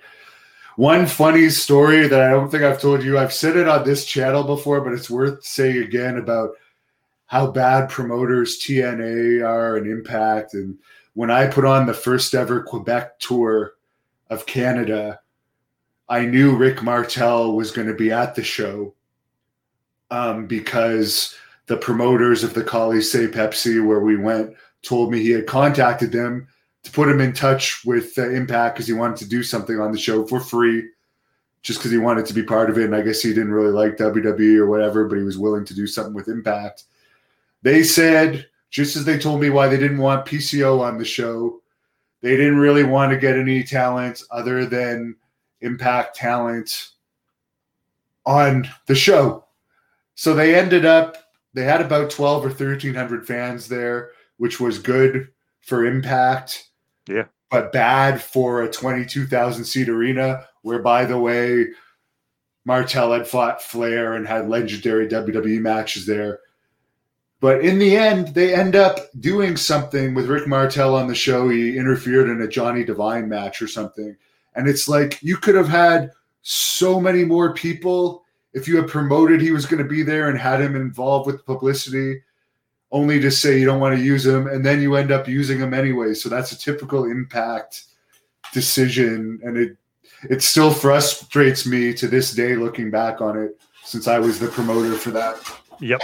[0.76, 4.06] One funny story that I don't think I've told you, I've said it on this
[4.06, 6.51] channel before, but it's worth saying again about
[7.26, 10.53] how bad promoters TNA are and Impact.
[10.53, 10.77] And
[11.14, 13.73] when I put on the first ever Quebec tour
[14.30, 15.19] of Canada,
[16.07, 18.93] I knew Rick Martel was going to be at the show
[20.11, 21.36] um, because
[21.68, 26.48] the promoters of the Say Pepsi, where we went, told me he had contacted them
[26.84, 29.91] to put him in touch with uh, Impact because he wanted to do something on
[29.91, 30.90] the show for free,
[31.61, 32.86] just because he wanted to be part of it.
[32.86, 35.76] And I guess he didn't really like WWE or whatever, but he was willing to
[35.76, 36.84] do something with Impact.
[37.61, 41.61] They said, just as they told me why they didn't want PCO on the show,
[42.22, 45.15] they didn't really want to get any talent other than
[45.61, 46.90] Impact talent
[48.26, 49.45] on the show.
[50.19, 51.15] So they ended up
[51.53, 55.29] they had about 12 or 1300 fans there which was good
[55.61, 56.67] for impact.
[57.07, 57.27] Yeah.
[57.49, 61.67] But bad for a 22,000 seat arena where by the way
[62.65, 66.41] Martel had fought Flair and had legendary WWE matches there.
[67.39, 71.47] But in the end they end up doing something with Rick Martel on the show.
[71.47, 74.17] He interfered in a Johnny Devine match or something.
[74.53, 78.18] And it's like you could have had so many more people
[78.53, 81.45] if you had promoted he was going to be there and had him involved with
[81.45, 82.21] publicity
[82.91, 85.59] only to say you don't want to use him and then you end up using
[85.59, 86.13] him anyway.
[86.13, 87.84] So that's a typical impact
[88.53, 89.77] decision and it
[90.30, 94.47] it still frustrates me to this day looking back on it since i was the
[94.47, 95.38] promoter for that.
[95.80, 96.01] Yep.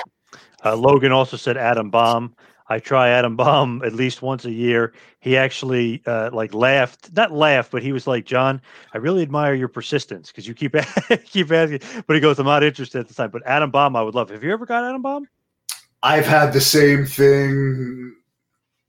[0.63, 2.35] Uh, logan also said adam bomb
[2.67, 4.93] I try Adam Bomb at least once a year.
[5.19, 8.61] He actually uh, like laughed, not laughed, but he was like, "John,
[8.93, 10.73] I really admire your persistence because you keep
[11.25, 14.01] keep asking." But he goes, "I'm not interested at the time." But Adam Bomb, I
[14.01, 14.29] would love.
[14.29, 15.27] Have you ever got Adam Bomb?
[16.01, 18.15] I've had the same thing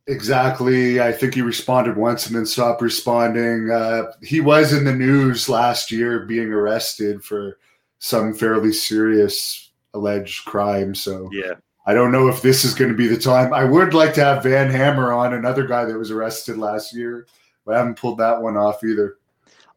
[0.06, 1.00] exactly.
[1.00, 3.70] I think he responded once and then stopped responding.
[3.70, 7.58] Uh, he was in the news last year being arrested for
[7.98, 10.94] some fairly serious alleged crime.
[10.94, 11.54] So yeah,
[11.86, 13.54] I don't know if this is going to be the time.
[13.54, 17.28] I would like to have Van Hammer on, another guy that was arrested last year,
[17.64, 19.18] but I haven't pulled that one off either.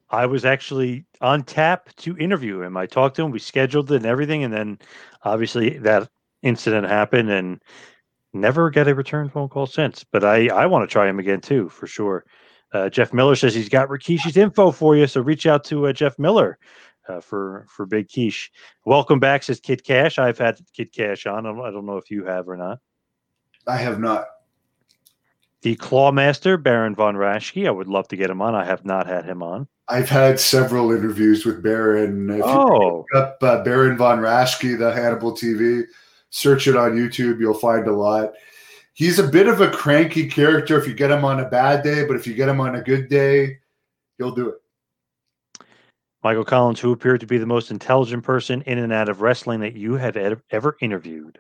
[0.10, 2.78] I was actually on tap to interview him.
[2.78, 4.80] I talked to him, we scheduled it and everything, and then
[5.22, 6.10] obviously that
[6.42, 7.62] incident happened and
[8.34, 10.04] never get a return phone call since.
[10.04, 12.26] But I, I want to try him again too, for sure.
[12.74, 15.94] Uh, Jeff Miller says he's got Rikishi's info for you, so reach out to uh,
[15.94, 16.58] Jeff Miller
[17.10, 18.52] uh, for for Big Quiche.
[18.86, 20.20] Welcome back, says Kid Cash.
[20.20, 21.46] I've had Kid Cash on.
[21.46, 22.80] I don't, I don't know if you have or not.
[23.68, 24.26] I have not.
[25.62, 27.68] The Clawmaster, Baron von Raschke.
[27.68, 28.56] I would love to get him on.
[28.56, 29.68] I have not had him on.
[29.90, 32.30] I've had several interviews with Baron.
[32.30, 35.84] If oh, up uh, Baron von Raschke, the Hannibal TV,
[36.30, 37.40] search it on YouTube.
[37.40, 38.34] You'll find a lot.
[38.94, 42.06] He's a bit of a cranky character if you get him on a bad day,
[42.06, 43.60] but if you get him on a good day,
[44.18, 44.62] he'll do it.
[46.24, 49.62] Michael Collins, who appeared to be the most intelligent person in and out of wrestling
[49.62, 50.18] that you have
[50.52, 51.40] ever interviewed.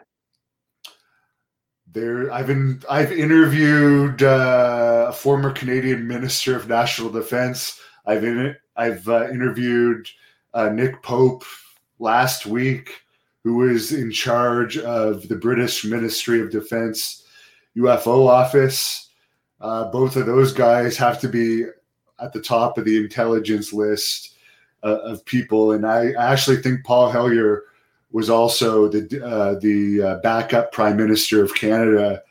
[1.91, 7.79] There, I've been I've interviewed uh, a former Canadian Minister of National Defense.
[8.05, 10.07] I've in, I've uh, interviewed
[10.53, 11.43] uh, Nick Pope
[11.97, 12.91] last week,
[13.43, 17.23] who was in charge of the British Ministry of Defense
[17.75, 19.09] UFO office.
[19.59, 21.65] Uh, both of those guys have to be
[22.19, 24.28] at the top of the intelligence list
[24.83, 25.71] uh, of people.
[25.71, 27.63] And I actually think Paul Hellyer
[28.11, 32.21] was also the uh, the uh, backup prime minister of Canada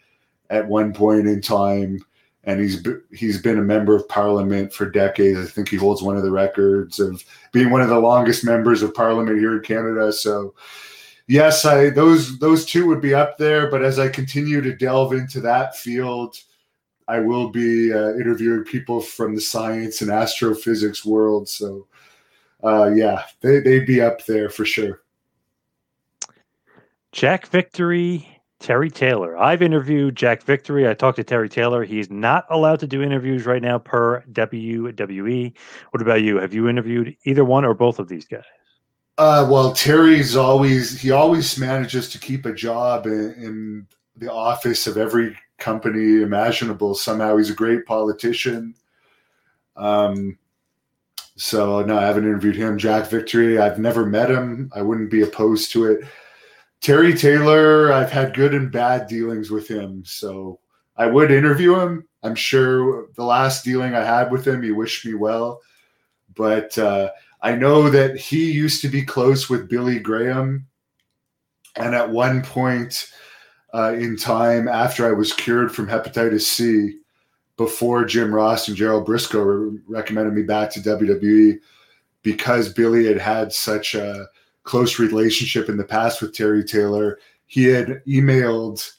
[0.50, 2.04] at one point in time,
[2.44, 5.38] and he's he's been a member of parliament for decades.
[5.38, 7.22] I think he holds one of the records of
[7.52, 10.12] being one of the longest members of parliament here in Canada.
[10.12, 10.54] So.
[11.30, 15.12] Yes, I those those two would be up there, but as I continue to delve
[15.12, 16.38] into that field,
[17.08, 21.48] I will be uh, interviewing people from the science and astrophysics world.
[21.48, 21.86] So,
[22.64, 25.02] uh, yeah, they, they'd be up there for sure.
[27.12, 29.38] Jack Victory, Terry Taylor.
[29.38, 30.88] I've interviewed Jack Victory.
[30.88, 31.84] I talked to Terry Taylor.
[31.84, 35.54] He's not allowed to do interviews right now per WWE.
[35.90, 36.38] What about you?
[36.38, 38.44] Have you interviewed either one or both of these guys?
[39.16, 43.86] Uh, well, Terry's always he always manages to keep a job in, in
[44.16, 46.94] the office of every company imaginable.
[46.94, 48.74] Somehow he's a great politician.
[49.76, 50.38] Um,
[51.38, 52.78] so no, I haven't interviewed him.
[52.78, 54.70] Jack Victory, I've never met him.
[54.74, 56.00] I wouldn't be opposed to it.
[56.80, 60.58] Terry Taylor, I've had good and bad dealings with him, so
[60.96, 62.08] I would interview him.
[62.24, 65.60] I'm sure the last dealing I had with him, he wished me well,
[66.34, 67.10] but uh,
[67.40, 70.66] I know that he used to be close with Billy Graham,
[71.76, 73.08] and at one point
[73.72, 76.98] uh, in time, after I was cured from hepatitis C,
[77.58, 81.58] before Jim Ross and Gerald Brisco re- recommended me back to WWE,
[82.22, 84.26] because Billy had had such a
[84.62, 87.18] close relationship in the past with Terry Taylor.
[87.46, 88.90] He had emailed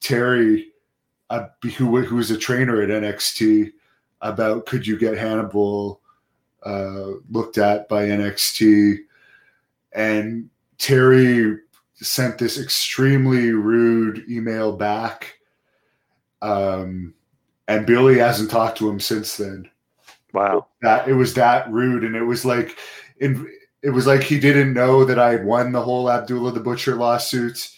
[0.00, 0.72] Terry,
[1.30, 1.46] uh,
[1.76, 3.72] who, who was a trainer at NXT,
[4.20, 6.00] about could you get Hannibal
[6.64, 8.98] uh, looked at by NXT.
[9.92, 11.58] And Terry
[11.94, 15.38] sent this extremely rude email back.
[16.42, 17.14] Um,
[17.70, 19.70] and Billy hasn't talked to him since then.
[20.34, 20.66] Wow.
[20.82, 22.02] That it was that rude.
[22.02, 22.76] And it was like
[23.20, 23.48] in
[23.82, 26.96] it was like he didn't know that I had won the whole Abdullah the Butcher
[26.96, 27.70] lawsuit.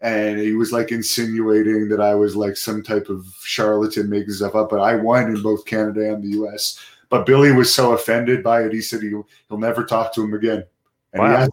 [0.00, 4.54] And he was like insinuating that I was like some type of charlatan making stuff
[4.54, 4.70] up.
[4.70, 6.78] But I won in both Canada and the US.
[7.08, 10.34] But Billy was so offended by it, he said he, he'll never talk to him
[10.34, 10.64] again.
[11.12, 11.48] And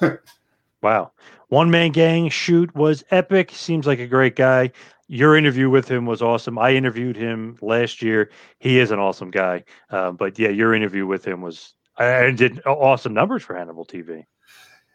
[0.00, 0.16] wow.
[0.82, 1.12] wow.
[1.48, 3.50] One man gang shoot was epic.
[3.52, 4.70] Seems like a great guy.
[5.12, 6.56] Your interview with him was awesome.
[6.56, 8.30] I interviewed him last year.
[8.60, 9.64] He is an awesome guy.
[9.90, 14.24] Uh, but yeah, your interview with him was and did awesome numbers for Hannibal TV.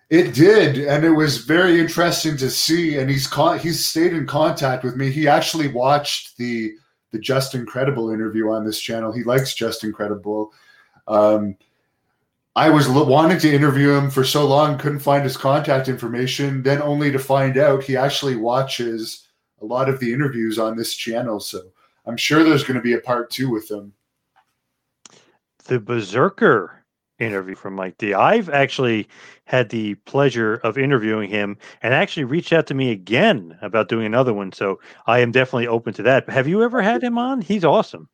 [0.09, 2.97] It did, and it was very interesting to see.
[2.97, 5.11] And he's con- he's stayed in contact with me.
[5.11, 6.71] He actually watched the
[7.11, 9.11] the Justin Credible interview on this channel.
[9.11, 10.53] He likes Justin Credible.
[11.09, 11.57] Um,
[12.55, 16.63] I was wanting to interview him for so long, couldn't find his contact information.
[16.63, 19.24] Then only to find out he actually watches
[19.65, 21.39] a lot of the interviews on this channel.
[21.39, 21.61] So
[22.05, 23.93] I'm sure there's going to be a part two with them.
[25.65, 26.83] The Berserker
[27.17, 28.13] interview from Mike D.
[28.13, 29.07] I've actually
[29.45, 34.05] had the pleasure of interviewing him and actually reached out to me again about doing
[34.05, 34.51] another one.
[34.51, 36.29] So I am definitely open to that.
[36.29, 37.41] Have you ever had him on?
[37.41, 38.07] He's awesome.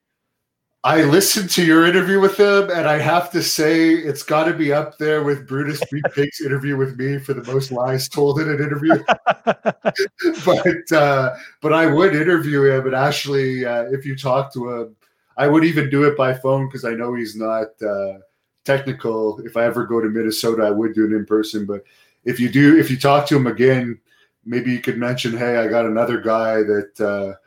[0.83, 4.53] I listened to your interview with him, and I have to say it's got to
[4.53, 8.49] be up there with Brutus Beefcake's interview with me for the most lies told in
[8.49, 8.95] an interview.
[10.43, 14.95] but uh, but I would interview him, and actually, uh, if you talk to him,
[15.37, 18.17] I would even do it by phone because I know he's not uh,
[18.65, 19.39] technical.
[19.41, 21.67] If I ever go to Minnesota, I would do it in person.
[21.67, 21.83] But
[22.25, 23.99] if you do, if you talk to him again,
[24.45, 27.37] maybe you could mention, "Hey, I got another guy that."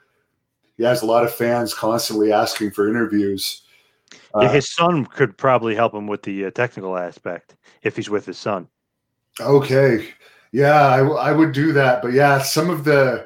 [0.75, 3.63] Uh, he has a lot of fans constantly asking for interviews.
[4.41, 8.27] Yeah, his son could probably help him with the uh, technical aspect if he's with
[8.27, 8.69] his son.
[9.41, 10.09] Okay,
[10.53, 12.03] yeah, I, I would do that.
[12.03, 13.25] But yeah, some of the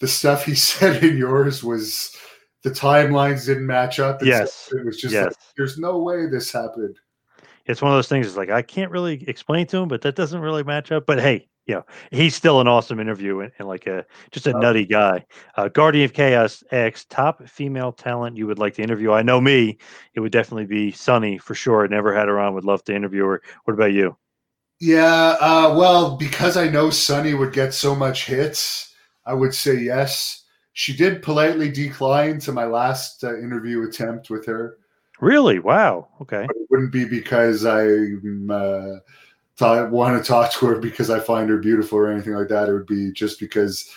[0.00, 2.14] the stuff he said in yours was
[2.62, 4.22] the timelines didn't match up.
[4.22, 5.26] yes, it was just yes.
[5.26, 6.98] like, there's no way this happened.
[7.66, 8.26] It's one of those things.
[8.26, 11.06] It's like I can't really explain to him, but that doesn't really match up.
[11.06, 14.54] But hey, you know, he's still an awesome interview and, and like a just a
[14.56, 14.60] Oh.
[14.60, 15.24] nutty guy.
[15.56, 19.12] Uh, Guardian of Chaos X, top female talent you would like to interview.
[19.12, 19.78] I know me,
[20.14, 21.84] it would definitely be Sunny for sure.
[21.84, 23.42] I never had her on, would love to interview her.
[23.64, 24.16] What about you?
[24.78, 28.94] Yeah, uh, well, because I know Sunny would get so much hits,
[29.24, 30.44] I would say yes.
[30.74, 34.76] She did politely decline to my last uh, interview attempt with her.
[35.18, 35.58] Really?
[35.58, 36.08] Wow.
[36.20, 36.44] Okay.
[36.46, 37.86] But it wouldn't be because I
[39.56, 42.68] thought, want to talk to her because I find her beautiful or anything like that.
[42.68, 43.90] It would be just because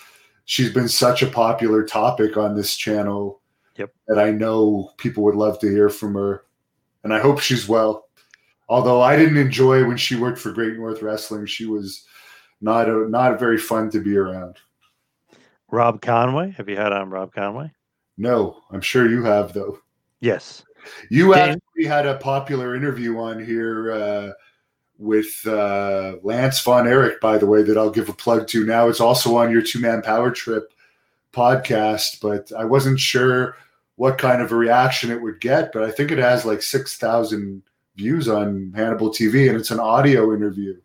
[0.46, 3.42] she's been such a popular topic on this channel
[3.78, 3.92] Yep.
[4.08, 6.44] that I know people would love to hear from her.
[7.04, 8.08] And I hope she's well.
[8.68, 12.06] Although I didn't enjoy when she worked for Great North Wrestling, she was
[12.62, 14.58] not a, not very fun to be around.
[15.72, 16.52] Rob Conway.
[16.52, 17.72] Have you had on Rob Conway?
[18.18, 19.80] No, I'm sure you have though.
[20.20, 20.64] Yes.
[21.10, 24.32] You Dan- actually had a popular interview on here uh,
[25.00, 28.90] with uh, Lance Von Erich, by the way, that I'll give a plug to now.
[28.90, 30.74] It's also on your two man power trip
[31.34, 33.58] podcast, but I wasn't sure
[33.96, 35.72] what kind of a reaction it would get.
[35.72, 37.64] But I think it has like 6,000
[37.96, 40.80] views on Hannibal TV, and it's an audio interview.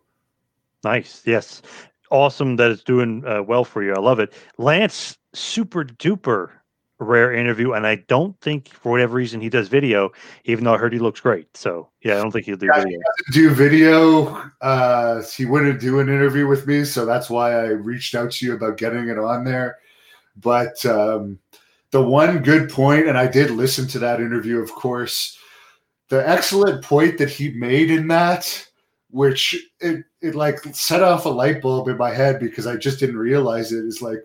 [0.83, 1.21] Nice.
[1.25, 1.61] Yes.
[2.09, 3.93] Awesome that it's doing uh, well for you.
[3.93, 4.33] I love it.
[4.57, 6.51] Lance, super duper
[6.99, 10.11] rare interview, and I don't think for whatever reason he does video,
[10.45, 11.55] even though I heard he looks great.
[11.55, 12.99] So yeah, I don't think he'll do Yeah, video.
[13.31, 14.51] do video.
[14.61, 18.45] Uh, he wouldn't do an interview with me, so that's why I reached out to
[18.45, 19.77] you about getting it on there.
[20.37, 21.39] But um,
[21.91, 25.37] the one good point, and I did listen to that interview, of course.
[26.09, 28.67] The excellent point that he made in that,
[29.09, 32.99] which it it like set off a light bulb in my head because I just
[32.99, 34.19] didn't realize it, is like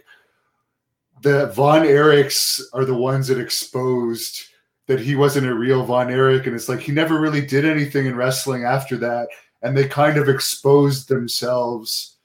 [1.20, 4.40] the Von Erichs are the ones that exposed
[4.86, 8.06] that he wasn't a real Von Erich, and it's like he never really did anything
[8.06, 9.28] in wrestling after that,
[9.62, 12.16] and they kind of exposed themselves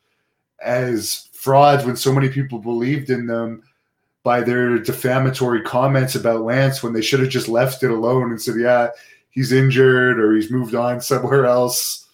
[0.64, 3.62] as frauds when so many people believed in them
[4.24, 8.42] by their defamatory comments about Lance when they should have just left it alone and
[8.42, 8.90] said, "Yeah,
[9.30, 12.08] he's injured or he's moved on somewhere else.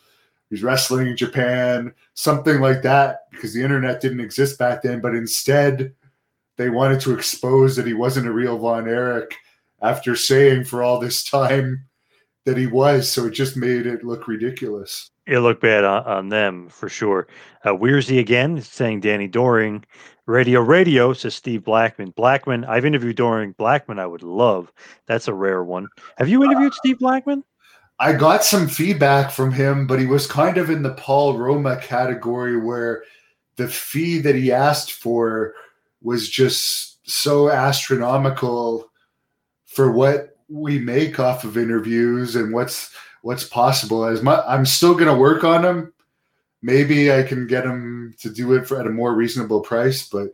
[0.50, 5.16] He's wrestling in Japan, something like that." Because the internet didn't exist back then, but
[5.16, 5.94] instead
[6.58, 9.34] they wanted to expose that he wasn't a real Von Erich
[9.82, 11.86] after saying for all this time
[12.46, 13.12] that he was.
[13.12, 15.10] So it just made it look ridiculous.
[15.28, 17.28] It looked bad on, on them for sure.
[17.64, 19.86] Uh, Weirzy again saying Danny Doring.
[20.28, 22.12] Radio Radio says Steve Blackman.
[22.12, 23.54] Blackman, I've interviewed Doring.
[23.54, 24.72] Blackman, I would love.
[25.08, 25.88] That's a rare one.
[26.18, 27.44] Have you interviewed Steve Blackman?
[28.00, 31.78] I got some feedback from him, but he was kind of in the Paul Roma
[31.78, 33.04] category where
[33.58, 35.54] the fee that he asked for
[36.02, 38.90] was just so astronomical
[39.66, 44.06] for what we make off of interviews and what's what's possible.
[44.06, 45.94] As I'm still going to work on him.
[46.64, 50.30] Maybe I can get him to do it for at a more reasonable price, but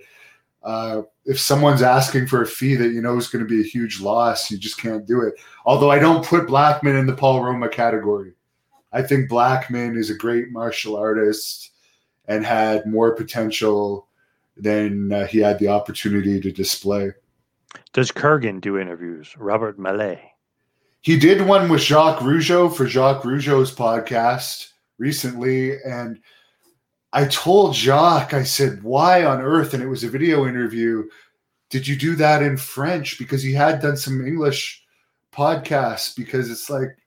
[0.64, 3.68] uh, if someone's asking for a fee that you know is going to be a
[3.68, 5.36] huge loss, you just can't do it.
[5.66, 8.34] Although I don't put Blackman in the Paul Roma category.
[8.92, 11.72] I think Blackman is a great martial artist
[12.28, 14.07] and had more potential
[14.60, 17.12] than uh, he had the opportunity to display.
[17.94, 19.36] Does Kurgan do interviews?
[19.38, 20.20] Robert Maillet.
[21.02, 26.20] He did one with Jacques Rougeau for Jacques Rougeau's podcast recently, and
[27.14, 31.08] I told Jacques, I said, "Why on earth?" And it was a video interview.
[31.70, 33.18] Did you do that in French?
[33.18, 34.84] Because he had done some English
[35.32, 36.16] podcasts.
[36.16, 36.98] Because it's like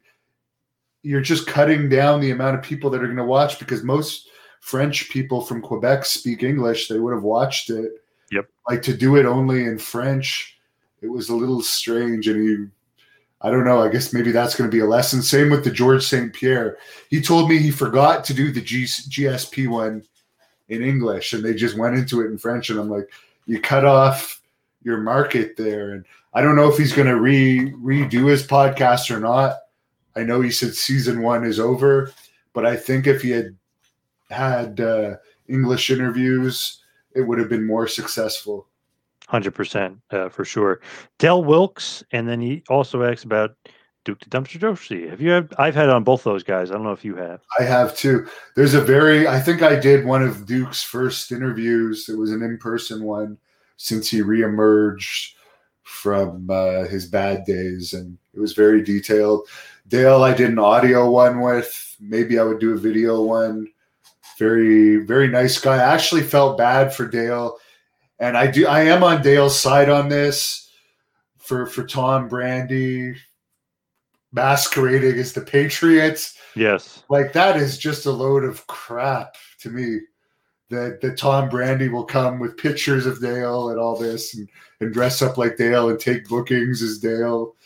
[1.02, 3.58] you're just cutting down the amount of people that are going to watch.
[3.58, 4.29] Because most
[4.60, 7.92] French people from Quebec speak English; they would have watched it.
[8.30, 8.48] Yep.
[8.68, 10.56] Like to do it only in French,
[11.02, 12.66] it was a little strange, and he
[13.42, 13.82] I don't know.
[13.82, 15.22] I guess maybe that's going to be a lesson.
[15.22, 16.32] Same with the George St.
[16.32, 16.76] Pierre.
[17.08, 20.04] He told me he forgot to do the G- GSP one
[20.68, 22.68] in English and they just went into it in French.
[22.68, 23.10] And I'm like,
[23.46, 24.42] you cut off
[24.82, 25.92] your market there.
[25.92, 26.04] And
[26.34, 29.56] I don't know if he's going to re redo his podcast or not.
[30.16, 32.12] I know he said season one is over,
[32.52, 33.56] but I think if he had
[34.30, 35.16] had uh,
[35.48, 36.82] English interviews,
[37.14, 38.66] it would have been more successful.
[39.28, 40.80] Hundred percent uh, for sure.
[41.18, 43.56] Del Wilkes, and then he also asks about
[44.04, 45.08] Duke the Dumpster Droese.
[45.08, 45.52] Have you had?
[45.58, 46.70] I've had on both those guys.
[46.70, 47.40] I don't know if you have.
[47.58, 48.26] I have too.
[48.56, 49.28] There's a very.
[49.28, 52.08] I think I did one of Duke's first interviews.
[52.08, 53.38] It was an in-person one
[53.76, 55.34] since he reemerged
[55.82, 59.46] from uh, his bad days, and it was very detailed.
[59.86, 61.96] Dale, I did an audio one with.
[62.00, 63.68] Maybe I would do a video one.
[64.40, 65.76] Very, very nice guy.
[65.76, 67.58] I actually felt bad for Dale
[68.20, 70.70] and I do I am on Dale's side on this
[71.38, 73.16] for for Tom Brandi
[74.32, 76.36] masquerading as the Patriots.
[76.54, 77.02] Yes.
[77.08, 80.00] Like that is just a load of crap to me.
[80.68, 84.48] That that Tom Brandi will come with pictures of Dale and all this and,
[84.80, 87.56] and dress up like Dale and take bookings as Dale.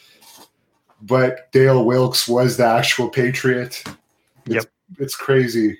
[1.02, 3.82] But Dale Wilkes was the actual Patriot.
[4.46, 4.64] It's, yep.
[4.98, 5.78] It's crazy.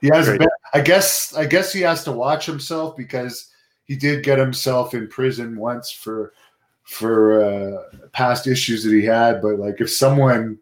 [0.00, 3.50] He has been, I guess I guess he has to watch himself because
[3.84, 6.32] he did get himself in prison once for
[6.84, 7.82] for uh,
[8.12, 9.42] past issues that he had.
[9.42, 10.58] But like, if someone,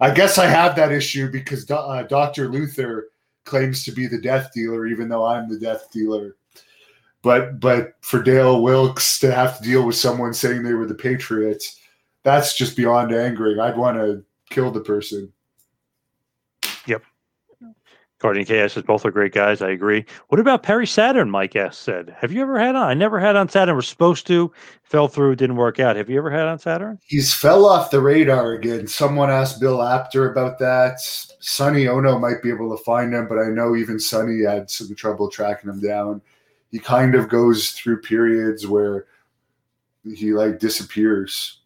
[0.00, 3.08] I guess I have that issue because uh, Doctor Luther
[3.44, 6.36] claims to be the death dealer, even though I'm the death dealer.
[7.22, 10.94] But but for Dale Wilkes to have to deal with someone saying they were the
[10.94, 11.80] Patriots,
[12.22, 13.58] that's just beyond angering.
[13.58, 15.32] I'd want to kill the person.
[18.16, 18.22] Yep.
[18.22, 19.60] Guardian Chaos says both are great guys.
[19.60, 20.04] I agree.
[20.28, 21.30] What about Perry Saturn?
[21.30, 22.16] Mike S said.
[22.18, 22.88] Have you ever had on?
[22.88, 23.74] I never had on Saturn.
[23.74, 24.50] We're supposed to.
[24.82, 25.36] Fell through.
[25.36, 25.96] Didn't work out.
[25.96, 26.98] Have you ever had on Saturn?
[27.04, 28.86] He's fell off the radar again.
[28.86, 31.00] Someone asked Bill Apter about that.
[31.40, 34.94] Sonny Onoo might be able to find him, but I know even Sonny had some
[34.94, 36.22] trouble tracking him down.
[36.70, 39.06] He kind of goes through periods where
[40.04, 41.60] he like disappears.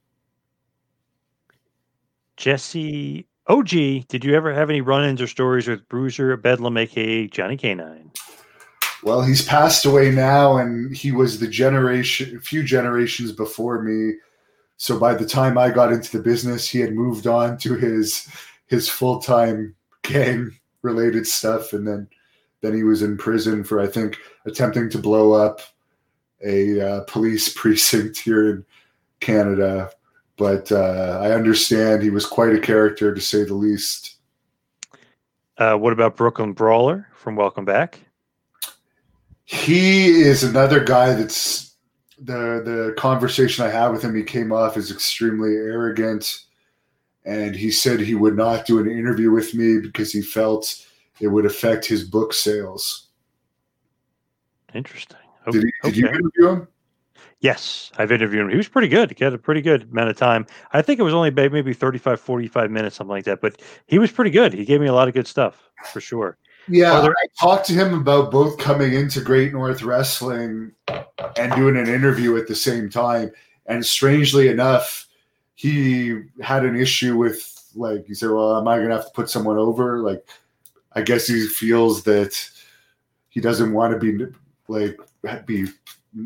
[2.36, 7.56] Jesse OG, did you ever have any run-ins or stories with Bruiser Bedlam, aka Johnny
[7.56, 8.16] K-9?
[9.02, 14.14] Well, he's passed away now, and he was the generation, a few generations before me.
[14.76, 18.28] So by the time I got into the business, he had moved on to his
[18.68, 20.52] his full time gang
[20.82, 22.06] related stuff, and then
[22.60, 24.16] then he was in prison for I think
[24.46, 25.60] attempting to blow up
[26.44, 28.64] a uh, police precinct here in
[29.18, 29.90] Canada.
[30.40, 34.16] But uh, I understand he was quite a character to say the least.
[35.58, 38.00] Uh, what about Brooklyn Brawler from Welcome Back?
[39.44, 41.74] He is another guy that's
[42.18, 44.14] the the conversation I had with him.
[44.14, 46.44] He came off as extremely arrogant,
[47.26, 50.86] and he said he would not do an interview with me because he felt
[51.20, 53.08] it would affect his book sales.
[54.72, 55.18] Interesting.
[55.50, 56.68] Did, he, did you interview him?
[57.40, 58.50] Yes, I've interviewed him.
[58.50, 59.14] He was pretty good.
[59.16, 60.46] He had a pretty good amount of time.
[60.72, 63.40] I think it was only maybe 35, 45 minutes, something like that.
[63.40, 64.52] But he was pretty good.
[64.52, 66.36] He gave me a lot of good stuff for sure.
[66.68, 70.72] Yeah, there- I talked to him about both coming into Great North Wrestling
[71.36, 73.30] and doing an interview at the same time.
[73.64, 75.06] And strangely enough,
[75.54, 79.12] he had an issue with like he said, "Well, am I going to have to
[79.12, 80.26] put someone over?" Like,
[80.92, 82.50] I guess he feels that
[83.28, 84.26] he doesn't want to be
[84.68, 84.98] like
[85.46, 85.66] be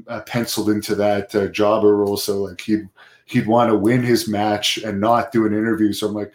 [0.08, 2.16] uh, penciled into that uh, jobber role.
[2.16, 2.88] So like he'd
[3.26, 5.92] he'd want to win his match and not do an interview.
[5.92, 6.34] So I'm like,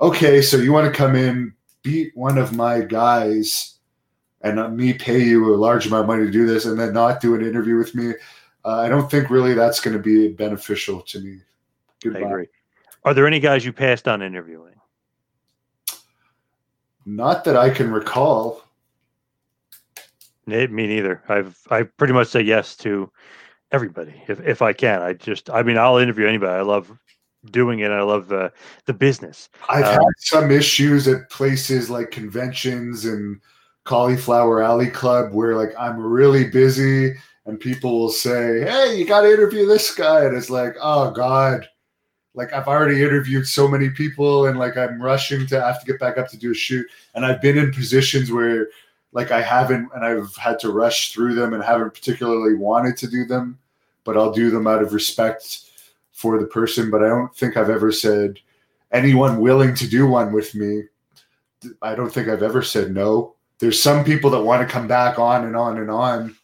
[0.00, 3.78] okay, so you want to come in, beat one of my guys,
[4.42, 6.92] and not me pay you a large amount of money to do this, and then
[6.92, 8.12] not do an interview with me.
[8.64, 11.38] Uh, I don't think really that's going to be beneficial to me.
[12.02, 12.20] Goodbye.
[12.20, 12.48] I agree.
[13.04, 14.74] Are there any guys you passed on interviewing?
[17.06, 18.65] Not that I can recall.
[20.46, 21.22] Me neither.
[21.28, 23.10] I've I pretty much say yes to
[23.72, 25.02] everybody if if I can.
[25.02, 26.52] I just I mean I'll interview anybody.
[26.52, 26.90] I love
[27.50, 27.90] doing it.
[27.90, 28.52] I love the
[28.86, 29.48] the business.
[29.68, 33.40] I've Um, had some issues at places like conventions and
[33.84, 37.14] Cauliflower Alley Club where like I'm really busy
[37.44, 41.10] and people will say, "Hey, you got to interview this guy," and it's like, "Oh
[41.10, 41.68] God."
[42.34, 45.98] Like I've already interviewed so many people, and like I'm rushing to have to get
[45.98, 48.68] back up to do a shoot, and I've been in positions where
[49.16, 53.08] like I haven't, and I've had to rush through them, and haven't particularly wanted to
[53.08, 53.58] do them,
[54.04, 55.70] but I'll do them out of respect
[56.12, 56.90] for the person.
[56.90, 58.38] But I don't think I've ever said
[58.92, 60.82] anyone willing to do one with me.
[61.80, 63.34] I don't think I've ever said no.
[63.58, 66.36] There's some people that want to come back on and on and on,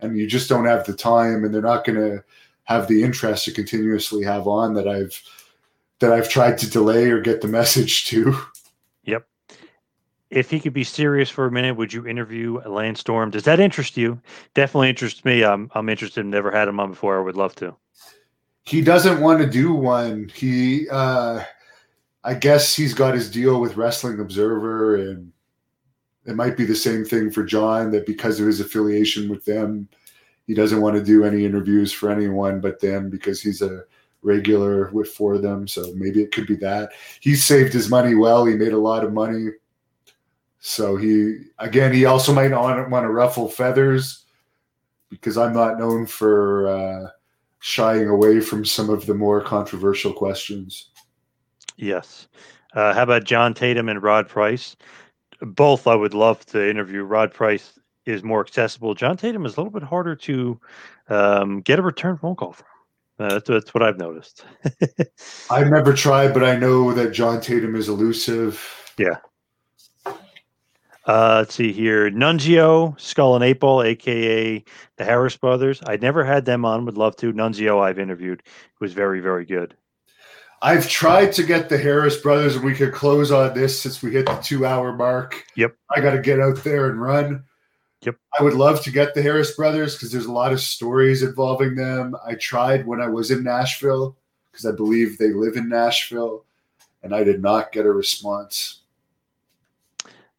[0.00, 2.22] and you just don't have the time, and they're not going to
[2.64, 5.18] have the interest to continuously have on that I've
[6.00, 8.36] that I've tried to delay or get the message to.
[10.30, 13.30] If he could be serious for a minute, would you interview Lance Storm?
[13.30, 14.20] Does that interest you?
[14.54, 15.42] Definitely interests me.
[15.42, 16.26] I'm I'm interested.
[16.26, 17.18] Never had him on before.
[17.18, 17.74] I would love to.
[18.64, 20.30] he doesn't want to do one.
[20.34, 21.42] He, uh,
[22.24, 25.32] I guess he's got his deal with Wrestling Observer, and
[26.26, 29.88] it might be the same thing for John that because of his affiliation with them,
[30.46, 33.84] he doesn't want to do any interviews for anyone but them because he's a
[34.22, 35.66] regular with for them.
[35.66, 36.90] So maybe it could be that
[37.20, 38.44] he saved his money well.
[38.44, 39.48] He made a lot of money.
[40.60, 44.24] So he again, he also might not want to ruffle feathers
[45.10, 46.68] because I'm not known for.
[46.68, 47.10] Uh,
[47.60, 50.90] shying away from some of the more controversial questions.
[51.76, 52.28] Yes.
[52.74, 54.76] Uh, how about John Tatum and Rod Price?
[55.40, 57.02] Both I would love to interview.
[57.02, 58.94] Rod Price is more accessible.
[58.94, 60.60] John Tatum is a little bit harder to
[61.08, 62.66] um, get a return phone call from.
[63.20, 64.44] Uh, that's, that's what I've noticed.
[65.50, 68.64] I've never tried, but I know that John Tatum is elusive.
[68.96, 69.16] Yeah.
[71.08, 72.10] Uh, let's see here.
[72.10, 74.62] Nunzio, Skull and Ball, aka
[74.98, 75.80] the Harris Brothers.
[75.86, 76.84] I never had them on.
[76.84, 77.32] Would love to.
[77.32, 78.42] Nunzio, I've interviewed.
[78.78, 79.74] Was very, very good.
[80.60, 84.12] I've tried to get the Harris brothers, and we could close on this since we
[84.12, 85.46] hit the two hour mark.
[85.56, 85.76] Yep.
[85.96, 87.44] I got to get out there and run.
[88.02, 88.16] Yep.
[88.38, 91.74] I would love to get the Harris brothers because there's a lot of stories involving
[91.74, 92.16] them.
[92.26, 94.16] I tried when I was in Nashville
[94.50, 96.44] because I believe they live in Nashville,
[97.02, 98.77] and I did not get a response.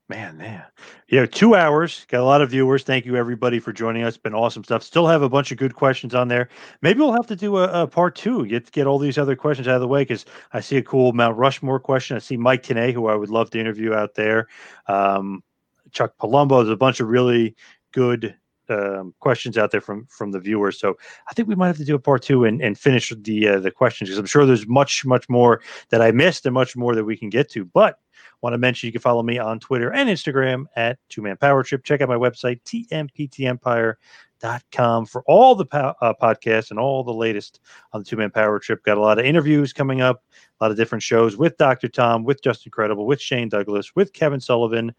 [0.09, 0.63] Man, man.
[1.07, 2.07] Yeah, two hours.
[2.09, 2.81] Got a lot of viewers.
[2.81, 4.17] Thank you, everybody, for joining us.
[4.17, 4.81] Been awesome stuff.
[4.81, 6.49] Still have a bunch of good questions on there.
[6.81, 8.47] Maybe we'll have to do a, a part two.
[8.47, 11.13] Get get all these other questions out of the way because I see a cool
[11.13, 12.15] Mount Rushmore question.
[12.15, 14.47] I see Mike Tenay, who I would love to interview out there.
[14.87, 15.43] Um,
[15.91, 16.63] Chuck Palumbo.
[16.63, 17.55] There's a bunch of really
[17.91, 18.35] good
[18.69, 20.79] um, questions out there from from the viewers.
[20.79, 20.97] So
[21.29, 23.59] I think we might have to do a part two and, and finish the uh,
[23.59, 26.95] the questions because I'm sure there's much much more that I missed and much more
[26.95, 27.65] that we can get to.
[27.65, 27.99] But
[28.41, 31.63] want to mention you can follow me on Twitter and Instagram at Two Man Power
[31.63, 31.83] Trip.
[31.83, 37.59] Check out my website tmptempire.com for all the po- uh, podcasts and all the latest
[37.93, 38.83] on the Two Man Power Trip.
[38.83, 40.23] Got a lot of interviews coming up,
[40.59, 41.87] a lot of different shows with Dr.
[41.87, 44.93] Tom, with Justin Credible, with Shane Douglas, with Kevin Sullivan,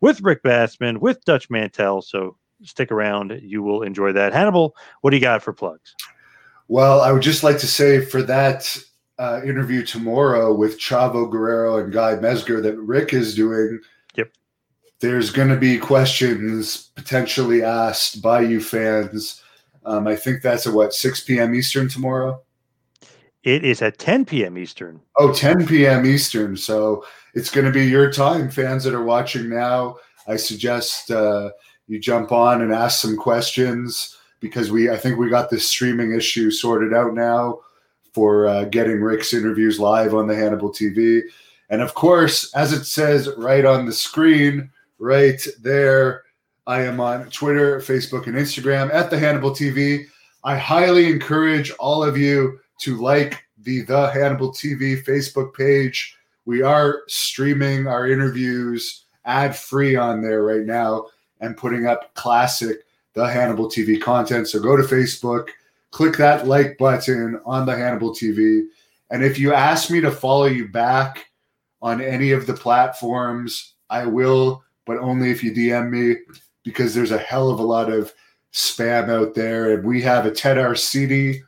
[0.00, 2.02] with Rick Bassman, with Dutch Mantell.
[2.02, 3.38] So stick around.
[3.42, 4.32] You will enjoy that.
[4.32, 5.94] Hannibal, what do you got for plugs?
[6.68, 8.76] Well, I would just like to say for that
[9.18, 13.80] uh, interview tomorrow with Chavo Guerrero and Guy Mezger that Rick is doing.
[14.16, 14.32] Yep.
[15.00, 19.42] There's going to be questions potentially asked by you fans.
[19.84, 21.54] Um, I think that's at what 6 p.m.
[21.54, 22.40] Eastern tomorrow.
[23.42, 24.56] It is at 10 p.m.
[24.56, 25.00] Eastern.
[25.18, 26.06] Oh, 10 p.m.
[26.06, 26.56] Eastern.
[26.56, 27.04] So
[27.34, 29.96] it's going to be your time, fans that are watching now.
[30.26, 31.50] I suggest uh,
[31.86, 36.14] you jump on and ask some questions because we, I think we got this streaming
[36.14, 37.60] issue sorted out now
[38.12, 41.22] for uh, getting Rick's interviews live on the Hannibal TV.
[41.70, 46.22] And of course, as it says right on the screen, right there,
[46.66, 50.06] I am on Twitter, Facebook, and Instagram at the Hannibal TV.
[50.44, 56.16] I highly encourage all of you to like the The Hannibal TV Facebook page.
[56.44, 61.06] We are streaming our interviews ad free on there right now
[61.40, 62.84] and putting up classic
[63.14, 64.48] The Hannibal TV content.
[64.48, 65.48] So go to Facebook,
[65.90, 68.62] click that like button on The Hannibal TV.
[69.10, 71.26] And if you ask me to follow you back
[71.82, 76.16] on any of the platforms, I will, but only if you DM me
[76.62, 78.12] because there's a hell of a lot of
[78.52, 79.74] spam out there.
[79.74, 81.40] And we have a Ted Arcidi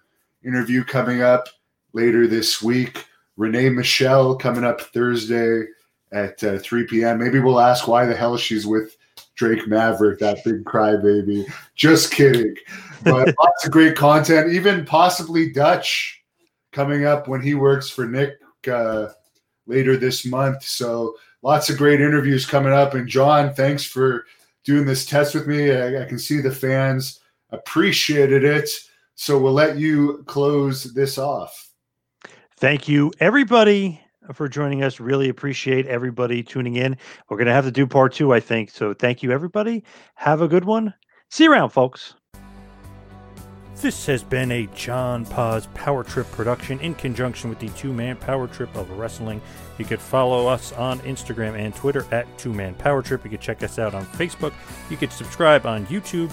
[0.45, 1.49] interview coming up
[1.93, 3.07] later this week.
[3.37, 5.65] Renee Michelle coming up Thursday
[6.13, 7.19] at uh, 3 p.m.
[7.19, 8.97] Maybe we'll ask why the hell she's with
[9.37, 11.47] Drake Maverick, that big crybaby.
[11.75, 12.57] Just kidding.
[13.05, 16.23] But lots of great content, even possibly Dutch
[16.73, 18.39] coming up when he works for Nick
[18.71, 19.09] uh,
[19.67, 20.63] later this month.
[20.63, 22.95] So lots of great interviews coming up.
[22.95, 24.27] And John, thanks for
[24.65, 25.71] doing this test with me.
[25.71, 28.69] I, I can see the fans appreciated it.
[29.15, 31.71] So we'll let you close this off.
[32.59, 34.01] Thank you, everybody,
[34.35, 35.01] for joining us.
[35.01, 36.97] Really appreciate everybody tuning in.
[37.29, 38.71] We're going to have to do part two, I think.
[38.71, 39.85] So thank you, everybody.
[40.15, 40.95] Have a good one.
[41.31, 42.15] See you around, folks.
[43.83, 48.17] This has been a John Poz Power Trip production in conjunction with the Two Man
[48.17, 49.43] Power Trip of Wrestling.
[49.77, 53.23] You could follow us on Instagram and Twitter at Two Man Power Trip.
[53.23, 54.55] You could check us out on Facebook.
[54.89, 56.33] You could subscribe on YouTube.